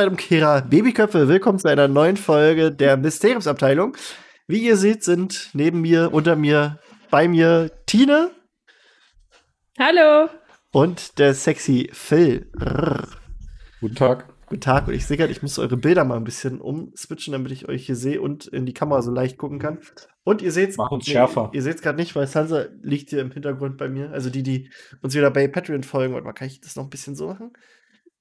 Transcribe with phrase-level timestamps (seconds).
[0.00, 3.98] Zeitumkehrer, Babyköpfe, willkommen zu einer neuen Folge der Mysteriumsabteilung.
[4.48, 6.78] Wie ihr seht, sind neben mir, unter mir,
[7.10, 8.30] bei mir Tine.
[9.78, 10.30] Hallo.
[10.72, 12.50] Und der sexy Phil.
[13.82, 14.32] Guten Tag.
[14.46, 14.88] Guten Tag.
[14.88, 17.84] Und ich sehe gerade, ich muss eure Bilder mal ein bisschen umswitchen, damit ich euch
[17.84, 19.80] hier sehe und in die Kamera so leicht gucken kann.
[20.24, 21.50] Und ihr seht Mach uns schärfer.
[21.52, 24.12] Ihr seht es gerade nicht, weil Sansa liegt hier im Hintergrund bei mir.
[24.12, 24.70] Also die, die
[25.02, 26.14] uns wieder bei Patreon folgen.
[26.14, 27.52] Warte mal, kann ich das noch ein bisschen so machen?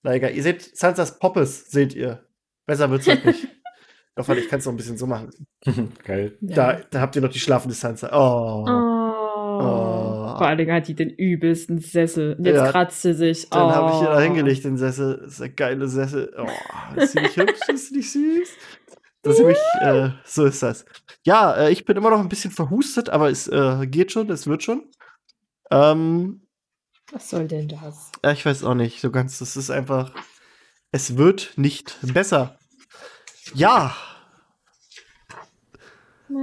[0.04, 2.24] Na egal, ihr seht Sansas Poppes, seht ihr.
[2.66, 3.48] Besser wird's halt nicht.
[4.16, 5.30] Doch, warte, ich kann es noch ein bisschen so machen.
[6.04, 6.38] Geil.
[6.42, 8.10] Da, da habt ihr noch die schlafende Sansa.
[8.12, 8.66] Oh.
[8.68, 9.20] Oh.
[9.62, 10.38] Oh.
[10.38, 12.36] Vor allen Dingen hat die den übelsten Sessel.
[12.38, 12.72] Und Jetzt Ja.
[12.72, 13.50] kratzt sie sich.
[13.50, 13.72] Dann oh.
[13.72, 15.20] habe ich hier da hingelegt, den Sessel.
[15.22, 16.34] Das ist der geile Sessel.
[16.38, 16.48] Oh,
[16.96, 17.60] ist die nicht hübsch?
[17.68, 18.50] Ist die nicht süß?
[19.22, 20.86] Das ist nämlich, äh, so ist das.
[21.26, 24.48] Ja, äh, ich bin immer noch ein bisschen verhustet, aber es äh, geht schon, es
[24.48, 24.84] wird schon.
[25.72, 26.42] Ähm,
[27.12, 28.12] Was soll denn das?
[28.24, 29.40] ja, ich weiß auch nicht so ganz.
[29.40, 30.12] Das ist einfach,
[30.92, 32.58] es wird nicht besser.
[33.54, 33.96] Ja,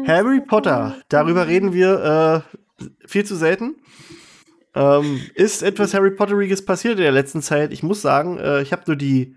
[0.07, 2.45] Harry Potter, darüber reden wir
[2.81, 3.77] äh, viel zu selten.
[4.75, 7.73] Ähm, ist etwas Harry Potteriges passiert in der letzten Zeit?
[7.73, 9.37] Ich muss sagen, äh, ich habe nur die,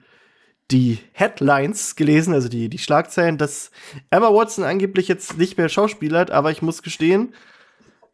[0.72, 3.72] die Headlines gelesen, also die, die Schlagzeilen, dass
[4.10, 7.34] Emma Watson angeblich jetzt nicht mehr schauspielert, aber ich muss gestehen,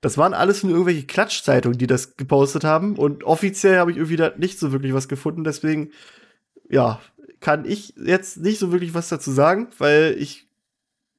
[0.06, 2.96] das waren alles nur irgendwelche Klatschzeitungen, die das gepostet haben.
[2.96, 5.44] Und offiziell habe ich irgendwie da nicht so wirklich was gefunden.
[5.44, 5.90] Deswegen,
[6.70, 7.02] ja,
[7.40, 10.48] kann ich jetzt nicht so wirklich was dazu sagen, weil ich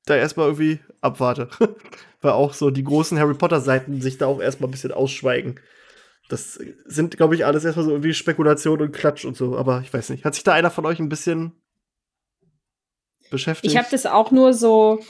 [0.05, 1.49] da erstmal irgendwie abwarte.
[2.21, 5.59] weil auch so die großen Harry Potter-Seiten sich da auch erstmal ein bisschen ausschweigen.
[6.29, 9.59] Das sind, glaube ich, alles erstmal so irgendwie Spekulation und Klatsch und so.
[9.59, 10.25] Aber ich weiß nicht.
[10.25, 11.61] Hat sich da einer von euch ein bisschen
[13.33, 13.73] beschäftigt?
[13.73, 15.01] Ich habe das auch nur so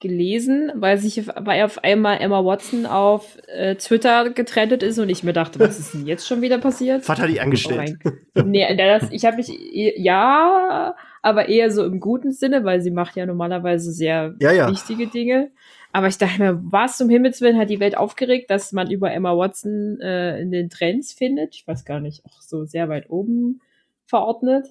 [0.00, 5.24] gelesen, weil sich weil auf einmal Emma Watson auf äh, Twitter getrennt ist und ich
[5.24, 7.08] mir dachte, was ist denn jetzt schon wieder passiert?
[7.08, 7.96] Was hat die angestellt?
[8.36, 12.80] Oh nee, das, ich habe mich eh- ja, aber eher so im guten Sinne, weil
[12.80, 14.70] sie macht ja normalerweise sehr Ja, ja.
[14.70, 15.50] wichtige Dinge.
[15.92, 19.10] Aber ich dachte mir, was zum Himmels Willen hat die Welt aufgeregt, dass man über
[19.10, 21.54] Emma Watson äh, in den Trends findet.
[21.54, 23.60] Ich weiß gar nicht, auch so sehr weit oben
[24.04, 24.66] verordnet.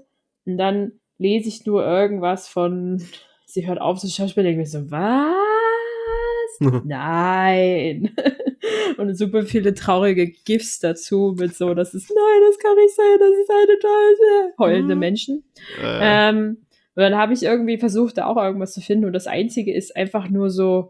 [0.45, 3.03] Und dann lese ich nur irgendwas von,
[3.47, 5.33] sie hört auf zu schauspielen, ich mir so, was?
[6.85, 8.15] Nein.
[8.97, 13.05] Und super viele traurige GIFs dazu mit so, das ist, nein, das kann nicht sein,
[13.19, 14.99] das ist eine tolle, heulende Mhm.
[14.99, 15.43] Menschen.
[15.81, 15.99] Äh,
[16.29, 16.57] Ähm,
[16.95, 19.05] und dann habe ich irgendwie versucht, da auch irgendwas zu finden.
[19.05, 20.89] Und das Einzige ist einfach nur so,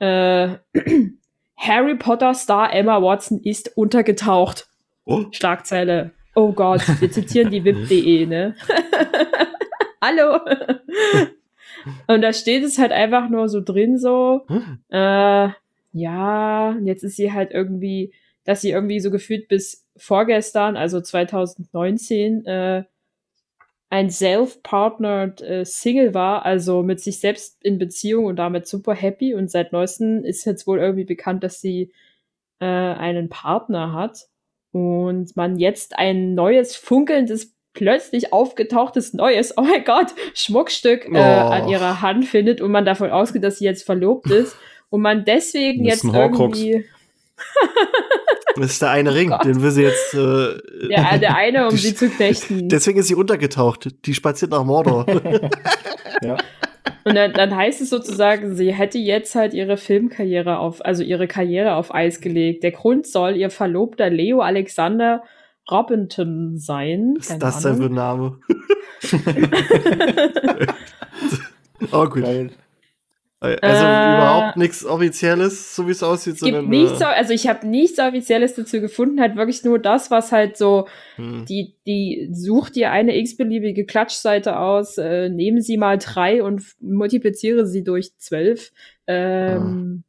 [0.00, 0.56] äh,
[1.56, 4.66] Harry Potter Star Emma Watson ist untergetaucht.
[5.04, 5.26] oh.
[5.30, 6.10] Schlagzeile.
[6.34, 8.56] Oh Gott, wir zitieren die VIP.de, ne?
[10.02, 10.40] Hallo.
[12.06, 14.78] Und da steht es halt einfach nur so drin, so, Hm.
[14.90, 15.48] äh,
[15.92, 18.12] ja, und jetzt ist sie halt irgendwie,
[18.44, 22.84] dass sie irgendwie so gefühlt bis vorgestern, also 2019, äh,
[23.90, 29.34] ein self-partnered äh, Single war, also mit sich selbst in Beziehung und damit super happy.
[29.34, 31.92] Und seit neuestem ist jetzt wohl irgendwie bekannt, dass sie
[32.60, 34.28] äh, einen Partner hat
[34.72, 41.16] und man jetzt ein neues, funkelndes, plötzlich aufgetauchtes neues, oh mein Gott, Schmuckstück äh, Oh.
[41.16, 44.56] an ihrer Hand findet und man davon ausgeht, dass sie jetzt verlobt ist
[44.90, 46.84] und man deswegen jetzt irgendwie
[48.56, 49.44] Das ist der eine Ring, Gott.
[49.44, 50.14] den will sie jetzt.
[50.14, 50.58] Äh,
[50.88, 52.68] der, der eine, um sie zu knechten.
[52.68, 53.88] Deswegen ist sie untergetaucht.
[54.04, 55.06] Die spaziert nach Mordor.
[56.22, 56.36] Ja.
[57.04, 61.28] Und dann, dann heißt es sozusagen, sie hätte jetzt halt ihre Filmkarriere auf, also ihre
[61.28, 62.64] Karriere auf Eis gelegt.
[62.64, 65.22] Der Grund soll ihr Verlobter Leo Alexander
[65.70, 67.14] Robinson sein.
[67.16, 67.90] Was ist Keine das denn für Ahnung.
[67.90, 68.38] ein Name?
[71.92, 72.22] oh, gut.
[72.22, 72.50] Geil.
[73.40, 76.70] Also Äh, überhaupt nichts Offizielles, so wie es aussieht, Es gibt sondern.
[76.70, 80.56] nichts, äh, also ich habe nichts Offizielles dazu gefunden, halt wirklich nur das, was halt
[80.56, 81.44] so, hm.
[81.44, 87.64] die, die sucht dir eine x-beliebige Klatschseite aus, äh, nehmen sie mal drei und multipliziere
[87.64, 88.72] sie durch zwölf.
[89.06, 90.02] Ähm,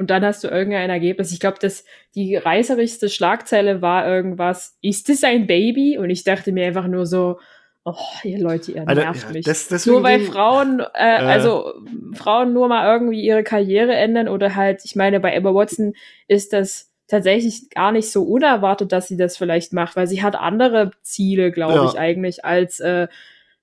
[0.00, 1.30] Und dann hast du irgendein Ergebnis.
[1.30, 5.98] Ich glaube, dass die reißerischste Schlagzeile war irgendwas, ist es ein Baby?
[5.98, 7.38] Und ich dachte mir einfach nur so,
[7.84, 7.94] oh,
[8.24, 9.44] ihr Leute, ihr Alter, nervt ja, mich.
[9.44, 11.74] das- deswegen nur weil Frauen, äh, also
[12.14, 15.92] Frauen nur mal irgendwie ihre Karriere ändern oder halt, ich meine, bei Emma Watson
[16.28, 20.34] ist das tatsächlich gar nicht so unerwartet, dass sie das vielleicht macht, weil sie hat
[20.34, 21.84] andere Ziele, glaube Ja.
[21.86, 23.08] ich, eigentlich, als äh,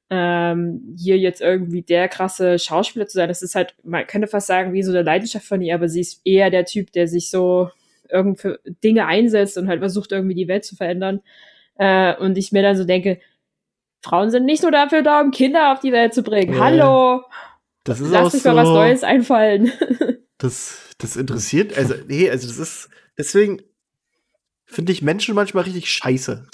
[0.09, 3.27] ähm, hier jetzt irgendwie der krasse Schauspieler zu sein.
[3.27, 6.01] Das ist halt, man könnte fast sagen, wie so eine Leidenschaft von ihr, aber sie
[6.01, 7.69] ist eher der Typ, der sich so
[8.09, 11.21] irgendwie für Dinge einsetzt und halt versucht, irgendwie die Welt zu verändern.
[11.75, 13.19] Äh, und ich mir dann so denke,
[14.01, 16.53] Frauen sind nicht nur dafür da, um Kinder auf die Welt zu bringen.
[16.53, 16.63] Ja.
[16.63, 17.23] Hallo!
[17.83, 19.71] Das ist Lass auch mich so, mal was Neues einfallen.
[20.39, 23.59] Das, das interessiert, also, nee, also das ist, deswegen
[24.65, 26.45] finde ich Menschen manchmal richtig scheiße.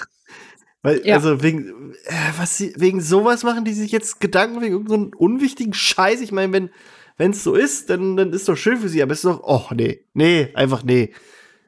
[0.84, 1.16] Weil, Ja.
[1.16, 5.18] also wegen, äh, was sie, wegen sowas machen die sich jetzt Gedanken wegen irgendeinem so
[5.18, 6.20] unwichtigen Scheiß.
[6.20, 6.70] Ich meine, wenn
[7.16, 9.40] wenn es so ist, dann, dann ist doch schön für sie, aber es ist doch,
[9.44, 11.12] oh, nee, nee, einfach nee.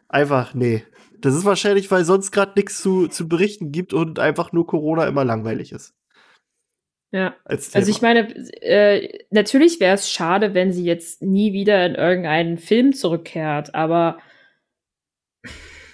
[0.08, 0.82] Einfach nee.
[1.20, 5.06] Das ist wahrscheinlich, weil sonst gerade nichts zu, zu berichten gibt und einfach nur Corona
[5.06, 5.94] immer langweilig ist.
[7.12, 7.36] Ja.
[7.44, 8.28] Als Also ich meine,
[8.60, 14.18] äh, natürlich wäre es schade, wenn sie jetzt nie wieder in irgendeinen Film zurückkehrt, aber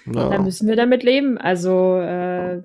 [0.07, 0.29] Ja.
[0.29, 1.37] da müssen wir damit leben.
[1.37, 2.61] Also äh,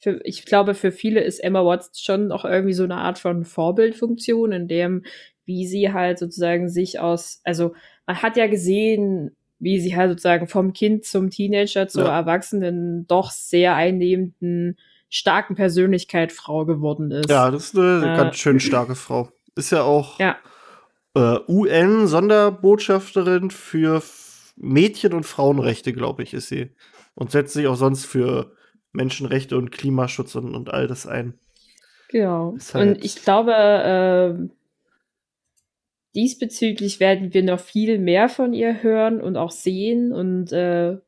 [0.00, 3.44] für, ich glaube, für viele ist Emma Watson schon noch irgendwie so eine Art von
[3.44, 5.04] Vorbildfunktion, in dem,
[5.44, 7.74] wie sie halt sozusagen sich aus, also
[8.06, 12.16] man hat ja gesehen, wie sie halt sozusagen vom Kind zum Teenager zur Ja.
[12.18, 14.78] Erwachsenen doch sehr einnehmenden,
[15.10, 17.28] starken Persönlichkeit Frau geworden ist.
[17.28, 19.28] Ja, das ist eine Äh, ganz schön starke Frau.
[19.56, 20.36] Ist ja auch Ja.
[21.14, 21.38] äh,
[22.30, 24.02] UN-Sonderbotschafterin für
[24.56, 26.70] Mädchen- und Frauenrechte, glaube ich, ist sie.
[27.14, 28.52] Und setzt sich auch sonst für
[28.92, 31.34] Menschenrechte und Klimaschutz und, und all das ein.
[32.08, 32.56] Genau.
[32.74, 34.50] Halt- Und ich glaube, ähm,
[36.14, 40.98] diesbezüglich werden wir noch viel mehr von ihr hören und auch sehen und äh,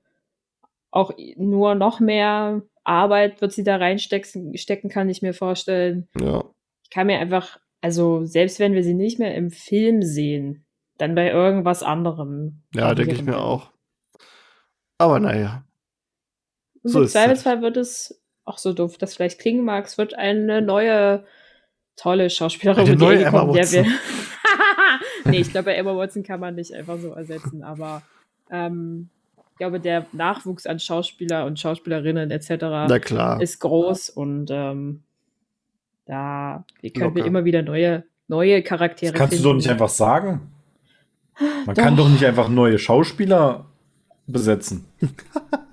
[0.91, 6.09] auch nur noch mehr Arbeit wird sie da reinstecken, stecken, kann ich mir vorstellen.
[6.21, 6.45] Ja.
[6.85, 10.65] Ich kann mir einfach, also selbst wenn wir sie nicht mehr im Film sehen,
[10.99, 12.63] dann bei irgendwas anderem.
[12.75, 13.71] Ja, denke ich mir auch.
[14.99, 15.65] Aber naja.
[16.83, 17.13] Und So im halt.
[17.13, 21.25] Zweifelsfall wird es, auch so doof das vielleicht klingen mag, es wird eine neue,
[21.97, 23.61] tolle Schauspielerin Eine neue Emma kommen, wir.
[23.61, 23.87] Watson.
[25.27, 28.03] nee, ich glaube, Emma Watson kann man nicht einfach so ersetzen, aber
[28.51, 29.09] ähm,
[29.53, 32.51] ich glaube, der Nachwuchs an Schauspieler und Schauspielerinnen etc.
[32.61, 33.41] Na klar.
[33.41, 35.03] ist groß und ähm,
[36.07, 37.27] da können wir Locker.
[37.27, 39.49] immer wieder neue, neue Charaktere Das kannst du finden.
[39.51, 40.53] doch nicht einfach sagen.
[41.65, 41.83] Man Doch.
[41.83, 43.67] kann doch nicht einfach neue Schauspieler
[44.27, 44.85] besetzen.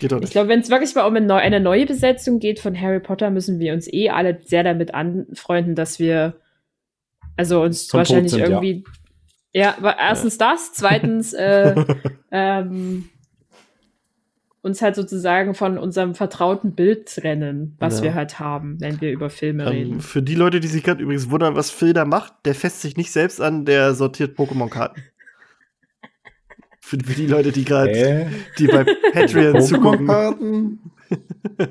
[0.00, 0.32] Geht doch Ich nicht.
[0.32, 3.30] glaube, wenn es wirklich mal um eine, neu, eine neue Besetzung geht von Harry Potter,
[3.30, 6.34] müssen wir uns eh alle sehr damit anfreunden, dass wir
[7.36, 8.46] also uns Zum wahrscheinlich sind, ja.
[8.48, 8.84] irgendwie
[9.52, 11.74] ja, aber erstens das, zweitens äh,
[12.30, 13.08] ähm,
[14.62, 18.04] uns halt sozusagen von unserem vertrauten Bild trennen, was Ja.
[18.04, 20.00] wir halt haben, wenn wir über Filme Ähm, reden.
[20.00, 22.96] für die Leute, die sich gerade übrigens wundern, was Phil da macht, der fässt sich
[22.96, 25.02] nicht selbst an, der sortiert Pokémon-Karten.
[26.90, 28.26] Für, für die Leute, die gerade, Hä?
[28.58, 30.08] die bei Patreon zugucken.
[30.08, 30.78] Pokémon-Karten?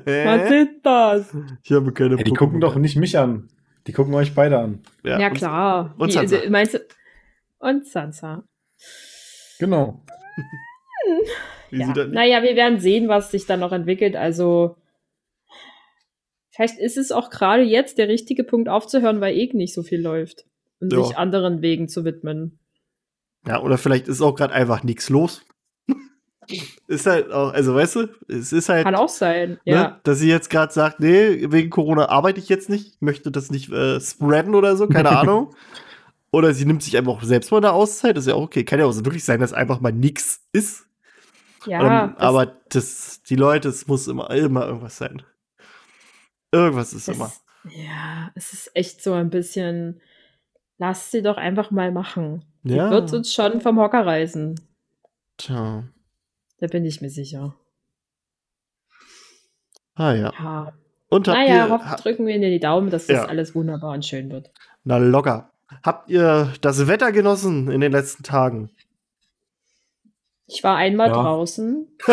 [0.04, 1.36] Was ist das?
[1.62, 3.48] Ich habe keine Hey, die gucken doch nicht mich an.
[3.86, 4.82] Die gucken euch beide an.
[5.04, 5.94] Ja, und- klar.
[5.98, 6.38] und Wie- Sansa.
[6.48, 6.78] Meinst du?
[7.58, 8.44] Und Sansa.
[9.58, 10.02] Genau.
[11.72, 11.86] Ja.
[11.94, 14.16] Naja, wir werden sehen, was sich dann noch entwickelt.
[14.16, 14.76] Also,
[16.50, 20.00] vielleicht ist es auch gerade jetzt der richtige Punkt aufzuhören, weil eh nicht so viel
[20.00, 20.46] läuft.
[20.80, 21.04] Und Ja.
[21.04, 22.58] sich anderen Wegen zu widmen.
[23.46, 25.44] Ja, oder vielleicht ist auch gerade einfach nichts los.
[26.86, 29.52] ist halt auch, also weißt du, es ist halt, Kann auch sein.
[29.64, 30.00] ne, Ja.
[30.02, 33.70] dass sie jetzt gerade sagt, nee, wegen Corona arbeite ich jetzt nicht, möchte das nicht
[33.70, 35.54] äh, spreaden oder so, keine Ahnung.
[36.32, 38.64] Oder sie nimmt sich einfach auch selbst mal eine Auszeit, ist ja auch okay.
[38.64, 40.86] Kann ja auch so wirklich sein, dass einfach mal nichts ist.
[41.66, 45.22] Ja, Ähm, das- aber das, die Leute, es muss immer, immer irgendwas sein.
[46.52, 47.32] Irgendwas ist das, immer.
[47.70, 50.00] Ja, es ist echt so ein bisschen.
[50.78, 52.44] Lass sie doch einfach mal machen.
[52.62, 52.90] Ja.
[52.90, 54.60] wird uns schon vom Hocker reißen.
[55.38, 55.84] Tja.
[56.58, 57.54] Da bin ich mir sicher.
[59.94, 60.32] Ah ja.
[60.38, 60.72] Ja.
[61.08, 63.24] Und habt Naja, ihr, hoff, ha, drücken wir Ihnen die Daumen, dass das Ja.
[63.24, 64.50] alles wunderbar und schön wird.
[64.84, 65.50] na locker.
[65.82, 68.70] Habt ihr das Wetter genossen in den letzten Tagen?
[70.46, 71.14] Ich war einmal Ja.
[71.22, 71.86] draußen.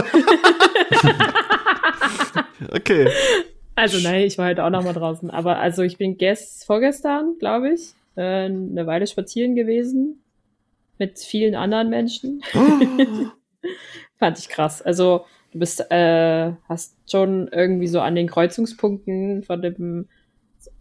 [2.72, 3.08] Okay.
[3.76, 5.30] Also nein, ich war halt auch noch mal draußen.
[5.30, 10.24] Aber also ich bin gest vorgestern, glaube ich, äh, eine Weile spazieren gewesen
[10.98, 12.42] mit vielen anderen Menschen.
[14.20, 14.82] Fand ich krass.
[14.82, 20.08] Also du bist, äh, hast schon irgendwie so an den Kreuzungspunkten von dem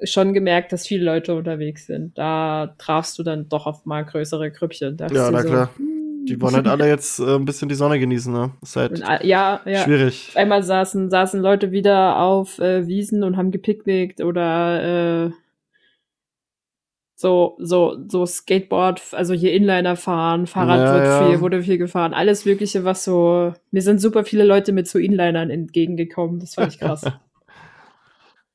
[0.03, 2.17] schon gemerkt, dass viele Leute unterwegs sind.
[2.19, 4.97] Da trafst du dann doch auf mal größere Grüppchen.
[4.97, 5.71] Da Ja, na so, klar.
[5.77, 6.27] hm.
[6.27, 8.51] Die wollen halt alle jetzt äh, ein bisschen die Sonne genießen, ne?
[8.61, 9.85] Ist halt äh, ja, ja.
[9.85, 10.33] schwierig.
[10.35, 15.31] Einmal saßen, saßen Leute wieder auf äh, Wiesen und haben gepicknickt oder äh,
[17.19, 21.27] so, so, so Skateboard, also hier Inliner fahren, Fahrrad Ja, wird ja.
[21.27, 23.55] viel, wurde viel gefahren, alles Mögliche, was so.
[23.71, 26.41] Mir sind super viele Leute mit so Inlinern entgegengekommen.
[26.41, 27.05] Das fand ich krass.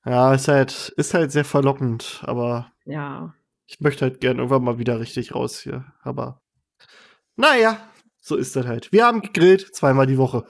[0.03, 3.35] Ja, ist halt, ist halt sehr verlockend, aber ja.
[3.67, 5.85] ich möchte halt gern irgendwann mal wieder richtig raus hier.
[6.01, 6.41] Aber
[7.35, 7.77] naja,
[8.19, 8.91] so ist das halt.
[8.91, 10.43] Wir haben gegrillt, zweimal die Woche.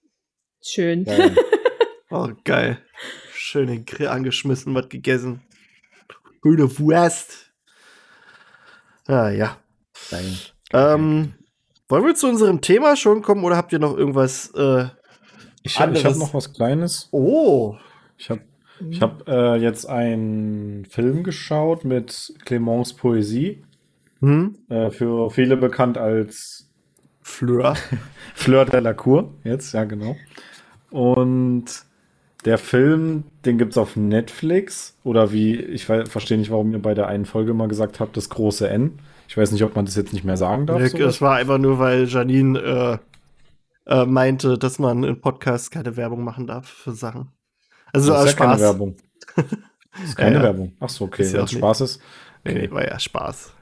[0.62, 1.04] Schön.
[1.04, 1.36] Geil.
[2.10, 2.78] Oh, geil.
[3.34, 5.42] Schön den Grill angeschmissen, was gegessen.
[6.48, 7.52] Grüne Wurst.
[9.06, 9.58] Ah, ja.
[10.10, 10.32] Geil.
[10.72, 11.34] Ähm,
[11.88, 14.50] wollen wir zu unserem Thema schon kommen oder habt ihr noch irgendwas?
[14.54, 14.86] Äh,
[15.62, 17.08] Ich, hab- habe noch was Kleines.
[17.10, 17.76] oh,
[18.16, 18.40] Ich habe
[18.90, 23.62] ich hab, äh, jetzt einen Film geschaut mit Clemence Poesie.
[24.20, 24.56] Hm?
[24.70, 26.70] Äh, für viele bekannt als
[27.20, 27.76] Fleur.
[28.34, 29.34] Fleur de la Cour.
[29.44, 30.16] Jetzt, ja, genau.
[30.90, 31.66] Und
[32.44, 34.96] der Film, den gibt's auf Netflix.
[35.04, 38.28] Oder wie, ich verstehe nicht, warum ihr bei der einen Folge mal gesagt habt, das
[38.30, 38.98] große N.
[39.28, 40.86] Ich weiß nicht, ob man das jetzt nicht mehr sagen darf.
[40.88, 40.98] So.
[40.98, 43.00] das war einfach nur, weil Janine
[43.86, 47.28] äh, äh, meinte, dass man in Podcasts keine Werbung machen darf für Sachen.
[47.92, 48.60] Also das ist ja keine Spaß.
[48.60, 48.96] Werbung.
[50.00, 50.42] Das ist keine Ja.
[50.44, 50.72] Werbung.
[50.78, 51.26] Ach so, okay.
[51.32, 51.50] Wenn es.
[51.50, 52.00] Spaß ist.
[52.44, 52.60] Nee, Okay.
[52.60, 53.52] nee, war ja Spaß.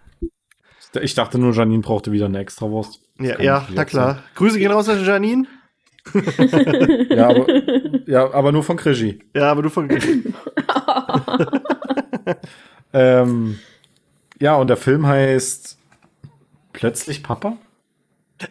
[1.01, 3.01] Ich dachte nur, Janine brauchte wieder eine Extrawurst.
[3.17, 4.23] Das Ja, ja na klar.
[4.35, 5.47] Grüße gehen raus an Janine.
[7.11, 7.47] Ja, aber,
[8.07, 9.19] ja, aber nur von Krigi.
[9.35, 9.89] Ja, aber du von.
[12.93, 13.59] Ähm,
[14.41, 15.79] ja, und der Film heißt
[16.73, 17.57] Plötzlich Papa?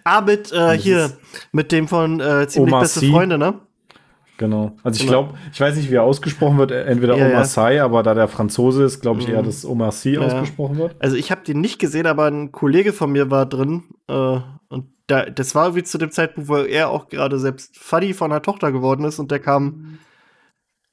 [0.03, 1.11] ah, mit äh, hier,
[1.51, 3.11] mit dem von äh, ziemlich Omar beste Sy.
[3.11, 3.55] Freunde, ne?
[4.37, 4.75] Genau.
[4.83, 5.23] Also ich Genau.
[5.25, 7.45] glaube, ich weiß nicht, wie er ausgesprochen wird, entweder Ja, Omar ja.
[7.45, 9.45] Sy, aber da der Franzose ist, glaube ich eher, Mhm.
[9.45, 10.21] dass Omar Sy Ja.
[10.21, 10.95] ausgesprochen wird.
[10.99, 13.83] Also ich habe den nicht gesehen, aber ein Kollege von mir war drin.
[14.07, 18.13] Äh, und da, das war wie zu dem Zeitpunkt, wo er auch gerade selbst Fuddy
[18.13, 19.99] von einer Tochter geworden ist und der kam,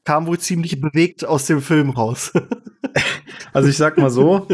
[0.04, 2.32] kam wohl ziemlich bewegt aus dem Film raus.
[3.54, 4.46] Also ich sag mal so,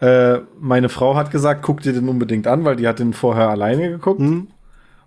[0.00, 3.48] äh, meine Frau hat gesagt, guck dir den unbedingt an, weil die hat den vorher
[3.48, 4.20] alleine geguckt.
[4.20, 4.48] hm?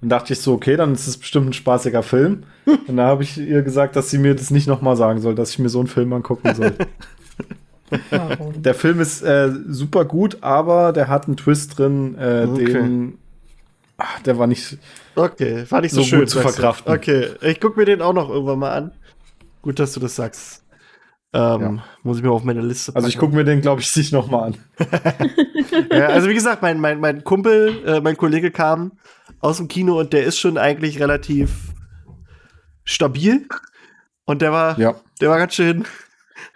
[0.01, 2.43] Und dachte ich so, okay, dann ist es bestimmt ein spaßiger Film.
[2.87, 5.51] Und da habe ich ihr gesagt, dass sie mir das nicht nochmal sagen soll, dass
[5.51, 6.75] ich mir so einen Film angucken soll.
[8.55, 12.65] Der Film ist äh, super gut, aber der hat einen Twist drin, äh, Okay.
[12.73, 13.17] den.
[13.99, 14.77] Ach, der war nicht.
[15.15, 16.91] Okay, war nicht so, So schön gut zu verkraften.
[16.93, 18.91] Okay, ich guck mir den auch noch irgendwann mal an.
[19.61, 20.63] Gut, dass du das sagst.
[21.33, 23.27] Ähm, Muss ich mir auf meine Liste Also ich packen.
[23.27, 24.57] gucke mir den, glaube ich, nicht nochmal an.
[25.91, 28.93] Ja, also wie gesagt, mein, mein, mein Kumpel, äh, mein Kollege kam
[29.39, 31.51] aus dem Kino und der ist schon eigentlich relativ
[32.83, 33.47] stabil.
[34.25, 35.85] Und der war, Ja, der war ganz schön,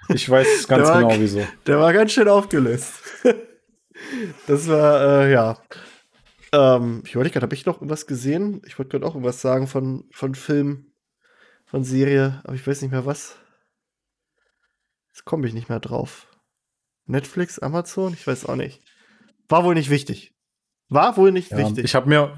[0.10, 1.46] ich weiß ganz war- genau, wieso.
[1.68, 2.94] der war ganz schön aufgelöst.
[4.48, 5.58] das war, äh, ja.
[6.54, 8.62] Ähm, ich wollte gerade, habe ich noch irgendwas gesehen?
[8.66, 10.94] Ich wollte gerade auch irgendwas sagen von, von Film,
[11.66, 13.38] von Serie, aber ich weiß nicht mehr was.
[15.12, 16.28] Jetzt komme ich nicht mehr drauf.
[17.06, 18.14] Netflix, Amazon?
[18.14, 18.82] Ich weiß auch nicht.
[19.50, 20.34] War wohl nicht wichtig.
[20.90, 21.84] War wohl nicht Ja, wichtig.
[21.86, 22.38] ich habe mir,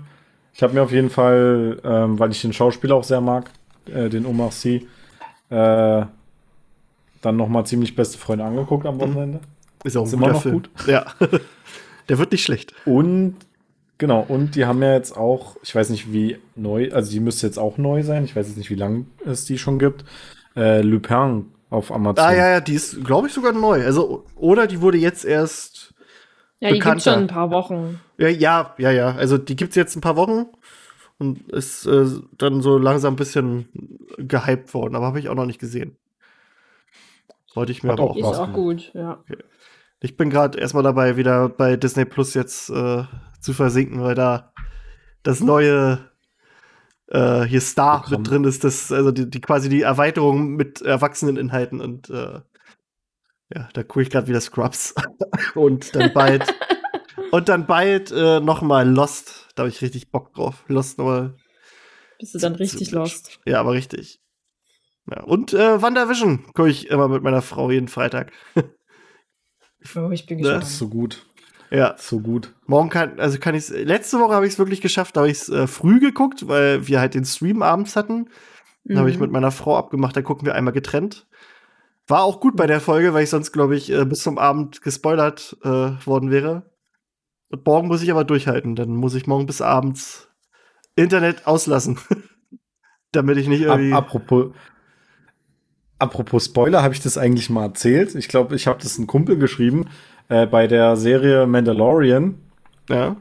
[0.54, 3.52] ich habe mir auf jeden Fall, ähm, weil ich den Schauspieler auch sehr mag,
[3.88, 4.88] äh, den Omar Sy,
[5.50, 6.06] äh,
[7.22, 9.42] dann noch mal ziemlich beste Freunde angeguckt am Wochenende.
[9.84, 10.54] ist auch ein ist guter immer noch Film.
[10.56, 10.70] gut.
[10.88, 11.06] Ja.
[12.10, 12.74] Der wird nicht schlecht.
[12.86, 13.36] Und
[13.98, 17.48] genau, und die haben ja jetzt auch, ich weiß nicht wie neu, also die müsste
[17.48, 20.06] jetzt auch neu sein, ich weiß jetzt nicht, wie lange es die schon gibt.
[20.56, 22.26] Äh, Lupin auf Amazon.
[22.26, 23.84] Ah, ja, ja, die ist, glaube ich, sogar neu.
[23.84, 25.94] Also, oder die wurde jetzt erst.
[26.60, 27.14] Ja, die gibt Bekannter.
[27.14, 28.00] schon ein paar Wochen.
[28.18, 29.16] Ja, ja, ja, ja.
[29.16, 30.46] Also, die gibt es jetzt ein paar Wochen
[31.18, 32.06] und ist äh,
[32.38, 33.68] dann so langsam ein bisschen
[34.18, 35.98] gehypt worden, aber habe ich auch noch nicht gesehen.
[37.54, 39.24] Wollte ich mir Hat aber auch Ist auch gut, ja.
[40.02, 43.04] Ich bin gerade erstmal dabei, wieder bei Disney Plus jetzt äh,
[43.46, 44.52] zu versinken, weil da
[45.24, 46.12] das neue
[47.08, 48.22] äh, hier Star Programm.
[48.22, 52.42] mit drin ist, das, also die, die quasi die Erweiterung mit erwachsenen Inhalten und äh,
[53.54, 54.96] ja, da gucke ich gerade wieder Scrubs
[55.56, 56.54] und dann bald
[57.32, 59.48] und dann bald äh, noch mal Lost.
[59.56, 60.64] Da habe ich richtig Bock drauf.
[60.68, 61.36] Lost nochmal.
[62.20, 63.40] Bist du dann richtig lost.
[63.46, 64.20] Ja, aber richtig.
[65.10, 68.32] Ja, und äh, WandaVision gucke ich immer mit meiner Frau jeden Freitag.
[69.96, 70.42] Oh, ich bin Ne?
[70.42, 70.64] gespannt.
[70.64, 71.28] Das ist so gut.
[71.72, 72.54] Ja, So gut.
[72.68, 75.38] Morgen kann, also kann ich Letzte Woche habe ich es wirklich geschafft, da habe ich
[75.42, 78.30] es äh, früh geguckt, weil wir halt den Stream abends hatten.
[78.84, 79.24] Dann habe ich Mhm.
[79.24, 81.26] mit meiner Frau abgemacht, da gucken wir einmal getrennt.
[82.08, 84.82] War auch gut bei der Folge, weil ich sonst, glaube ich, äh, bis zum Abend
[84.84, 85.68] gespoilert äh,
[86.06, 86.70] worden wäre.
[87.50, 88.76] Und morgen muss ich aber durchhalten.
[88.76, 90.28] Dann muss ich morgen bis abends
[90.96, 91.98] Internet auslassen.
[93.12, 93.94] Damit ich nicht irgendwie.
[93.94, 94.52] apropos,
[96.00, 98.14] apropos Spoiler, habe ich das eigentlich mal erzählt?
[98.16, 99.88] Ich glaube, ich habe das einem Kumpel geschrieben
[100.30, 102.36] äh, bei der Serie Mandalorian.
[102.90, 103.16] ja.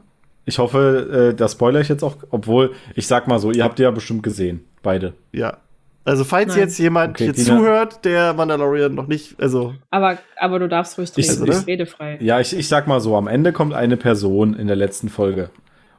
[0.47, 3.79] Ich hoffe, äh, da spoiler ich jetzt auch, obwohl, ich sag mal so, ihr habt
[3.79, 5.13] die ja bestimmt gesehen, beide.
[5.31, 5.57] Ja.
[6.03, 6.59] Also, falls Nein.
[6.59, 7.47] jetzt jemand Okay, hier Dina.
[7.57, 11.49] zuhört, der Mandalorian noch nicht, also, Aber, aber du darfst ruhig Ich- reden, du ich-
[11.49, 12.19] bist redefrei.
[12.21, 15.49] Ja, ich, ich sag mal so, am Ende kommt eine Person in der letzten Folge.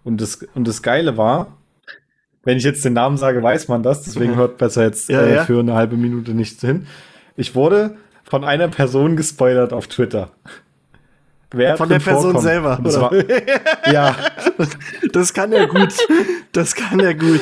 [0.05, 1.49] Und das, und das Geile war,
[2.45, 5.35] wenn ich jetzt den Namen sage, weiß man das, deswegen hört besser jetzt Ja, äh,
[5.35, 5.45] ja.
[5.45, 6.87] für eine halbe Minute nicht hin.
[7.35, 10.31] Ich wurde von einer Person gespoilert auf Twitter.
[11.53, 12.43] Wer von der Person vorkommt.
[12.43, 12.79] selber.
[12.83, 13.13] Das war,
[13.93, 14.17] ja,
[15.13, 15.95] Das kann er gut.
[16.53, 17.41] Das kann er gut.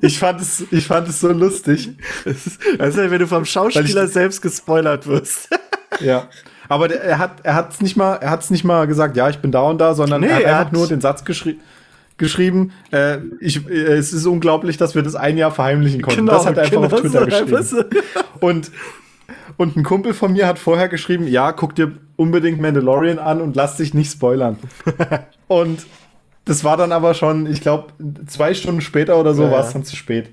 [0.00, 1.90] ich fand es, ich fand es so lustig.
[2.24, 5.48] Das ist, das ist wenn du vom Schauspieler ich- selbst gespoilert wirst.
[6.00, 6.28] Ja.
[6.68, 9.38] Aber der, er hat er hat's nicht mal er hat's nicht mal gesagt, ja, ich
[9.38, 11.60] bin da und da, sondern Nee, er hat er einfach hat- nur den Satz geschrieben.
[12.18, 16.20] geschrieben, äh, ich, äh, es ist unglaublich, dass wir das ein Jahr verheimlichen konnten.
[16.26, 17.94] Genau, das hat er einfach genau auf Twitter so, geschrieben.
[18.40, 18.70] Und,
[19.58, 23.56] und ein Kumpel von mir hat vorher geschrieben, ja, guck dir unbedingt Mandalorian an und
[23.56, 24.56] lass dich nicht spoilern.
[25.48, 25.84] und
[26.44, 27.92] das war dann aber schon, ich glaube,
[28.26, 29.66] zwei Stunden später oder so Ja, war ja.
[29.66, 30.32] es dann zu spät.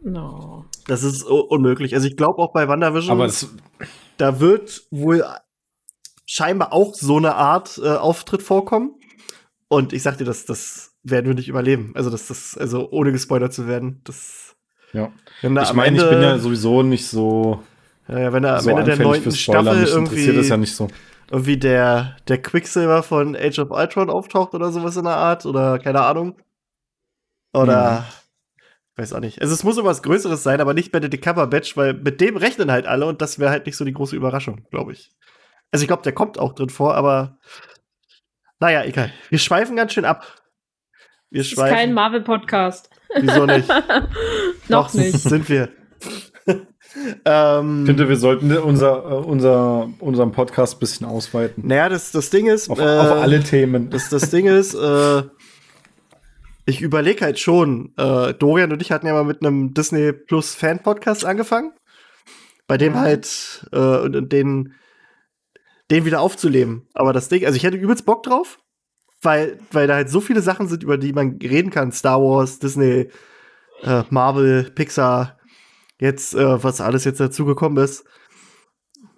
[0.00, 0.64] No.
[0.86, 1.94] Das ist unmöglich.
[1.94, 3.54] Also ich glaube auch bei WandaVision, Aber es,
[4.16, 5.24] da wird wohl
[6.24, 8.94] scheinbar auch so eine Art äh, Auftritt vorkommen.
[9.68, 11.92] Und ich sag dir, das, das werden wir nicht überleben.
[11.94, 14.56] Also das, das, also ohne gespoilert zu werden, das.
[14.92, 15.12] ja.
[15.42, 17.62] Ich meine, ich bin ja sowieso nicht so,
[18.08, 19.32] ja, wenn da am so Ende der neunten.
[19.32, 20.88] Staffel irgendwie, das ja nicht so.
[21.30, 25.78] irgendwie der, der Quicksilver von Age of Ultron auftaucht oder sowas in der Art oder
[25.78, 26.36] keine Ahnung.
[27.52, 28.06] Oder
[28.96, 29.40] weiß auch nicht.
[29.40, 32.86] Also es muss irgendwas Größeres sein, aber nicht Benedict Cumberbatch, weil mit dem rechnen halt
[32.86, 35.12] alle und das wäre halt nicht so die große Überraschung, glaube ich.
[35.70, 37.38] Also ich glaube, der kommt auch drin vor, aber
[38.60, 39.12] naja, egal.
[39.28, 40.26] Wir schweifen ganz schön ab.
[41.30, 41.94] Wir Das ist kein schweifen.
[41.94, 42.90] Marvel-Podcast.
[43.20, 43.68] Wieso nicht?
[44.68, 45.18] Noch Doch, nicht.
[45.18, 45.68] Sind wir.
[47.24, 51.66] Ähm, Ich finde, wir sollten unser, äh, unser, unseren Podcast ein bisschen ausweiten.
[51.66, 52.68] naja, das, das Ding ist.
[52.70, 53.90] Auf, äh, auf alle Themen.
[53.90, 55.22] Das, das Ding ist, äh,
[56.66, 60.54] ich überlege halt schon, äh, Dorian und ich hatten ja mal mit einem Disney Plus
[60.54, 61.72] Fan Podcast angefangen,
[62.66, 64.74] bei dem halt äh, und, und den,
[65.90, 66.86] den wieder aufzuleben.
[66.92, 68.58] Aber das Ding, also ich hätte übelst Bock drauf,
[69.22, 71.90] weil, weil da halt so viele Sachen sind, über die man reden kann.
[71.90, 73.08] Star Wars, Disney,
[73.82, 75.37] äh, Marvel, Pixar,
[76.00, 78.04] jetzt, äh, was alles jetzt dazugekommen ist.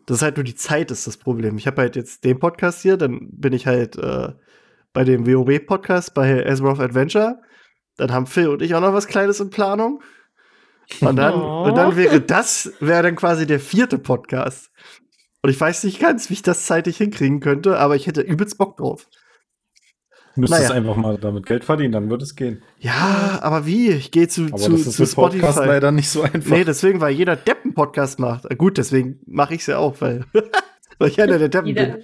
[0.07, 1.57] Das ist halt nur die Zeit, ist das Problem.
[1.59, 4.33] Ich habe halt jetzt den Podcast hier, dann bin ich halt äh,
[4.93, 7.41] bei dem WoW-Podcast bei Azeroth Adventure.
[7.97, 10.03] Dann haben Phil und ich auch noch was Kleines in Planung.
[11.01, 11.65] Und dann, Oh.
[11.69, 14.71] und dann wäre das, wäre dann quasi der vierte Podcast.
[15.43, 18.59] Und ich weiß nicht ganz, wie ich das zeitlich hinkriegen könnte, aber ich hätte übelst
[18.59, 19.07] Bock drauf.
[20.35, 20.75] Du müsstest naja.
[20.75, 22.63] einfach mal damit Geld verdienen, dann wird es gehen.
[22.79, 23.91] Ja, aber wie?
[23.91, 25.67] Ich gehe zu, Aber zu, das ist zu mit Podcast Spotify.
[25.69, 26.51] leider nicht so einfach.
[26.51, 28.47] Nee, deswegen, weil jeder Depp einen Podcast macht.
[28.57, 30.25] Gut, deswegen mache ich es ja auch, weil,
[30.99, 31.99] weil ich einer der Deppen Jeder,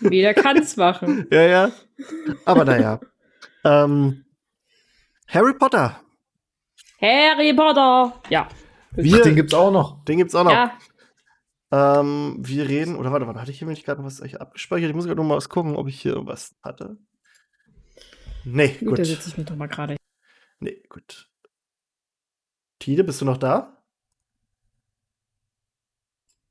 [0.00, 0.12] bin.
[0.12, 1.26] jeder kann es machen.
[1.32, 1.72] Ja, ja.
[2.46, 2.98] Aber naja.
[3.64, 4.24] ähm,
[5.28, 6.00] Harry Potter.
[7.00, 8.14] Harry Potter.
[8.30, 8.48] Ja.
[8.92, 10.02] Wir, Ach, den gibt's auch noch.
[10.04, 10.52] den gibt's auch noch.
[10.52, 10.72] Ja.
[11.72, 14.88] Ähm, wir reden, oder warte, warte, hatte ich hier nicht gerade noch was abgespeichert?
[14.88, 16.96] Ich muss gerade noch mal was gucken, ob ich hier was hatte.
[18.48, 18.98] Nee, Gut, gut.
[19.00, 19.96] da setze ich mich doch mal gerade.
[20.60, 21.28] Nee, gut.
[22.78, 23.82] Tide, bist du noch da?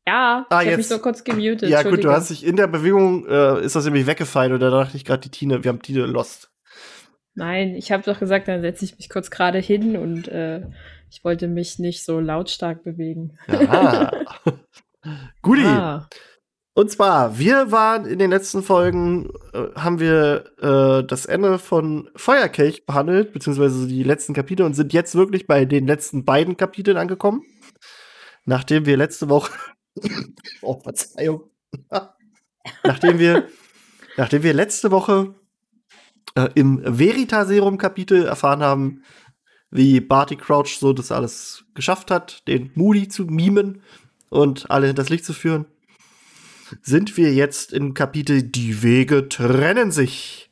[0.07, 1.69] Ja, Ah, ich habe mich so kurz gemutet.
[1.69, 4.69] ja, gut, du hast dich in der Bewegung, äh, ist das nämlich weggefallen und da
[4.69, 6.51] dachte ich gerade, die Tine, wir haben Tine lost.
[7.33, 10.61] Nein, ich habe doch gesagt, dann setze ich mich kurz gerade hin und äh,
[11.09, 13.37] ich wollte mich nicht so lautstark bewegen.
[13.47, 14.11] Ja.
[15.41, 15.63] Guti.
[15.65, 16.07] Ah,
[16.77, 22.09] Und zwar, wir waren in den letzten Folgen, äh, haben wir äh, das Ende von
[22.17, 26.97] Feuerkelch behandelt, beziehungsweise die letzten Kapitel und sind jetzt wirklich bei den letzten beiden Kapiteln
[26.97, 27.43] angekommen.
[28.43, 29.53] Nachdem wir letzte Woche,
[30.61, 31.49] oh, Verzeihung,
[32.83, 33.47] nachdem wir,
[34.17, 35.33] nachdem wir letzte Woche
[36.35, 39.03] äh, im Veritaserum-Kapitel erfahren haben,
[39.71, 43.81] wie Barty Crouch so das alles geschafft hat, den Moody zu mimen
[44.27, 45.67] und alle hinters Licht zu führen
[46.81, 50.51] sind wir jetzt im Kapitel Die Wege trennen sich.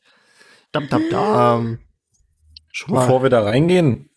[0.72, 1.80] Dam, dam, dam.
[2.72, 3.02] Schon mal.
[3.02, 4.10] Bevor wir da reingehen,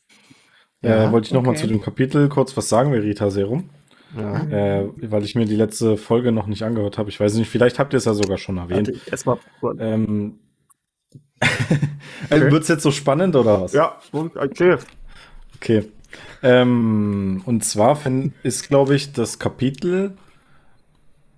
[0.82, 1.60] Ja, äh, wollte ich noch mal okay.
[1.60, 3.68] zu dem Kapitel kurz was sagen, Verita Serum.
[4.16, 4.42] Ja.
[4.44, 7.10] Äh, weil ich mir die letzte Folge noch nicht angehört habe.
[7.10, 8.92] Ich weiß nicht, vielleicht habt ihr es ja sogar schon erwähnt.
[9.10, 9.38] Erstmal.
[9.78, 10.38] Ähm,
[12.30, 13.72] also Wird es jetzt so spannend oder was?
[13.72, 14.78] Ja, okay.
[15.56, 15.84] Okay.
[16.42, 17.98] Ähm, und zwar
[18.42, 20.16] ist, glaube ich, das Kapitel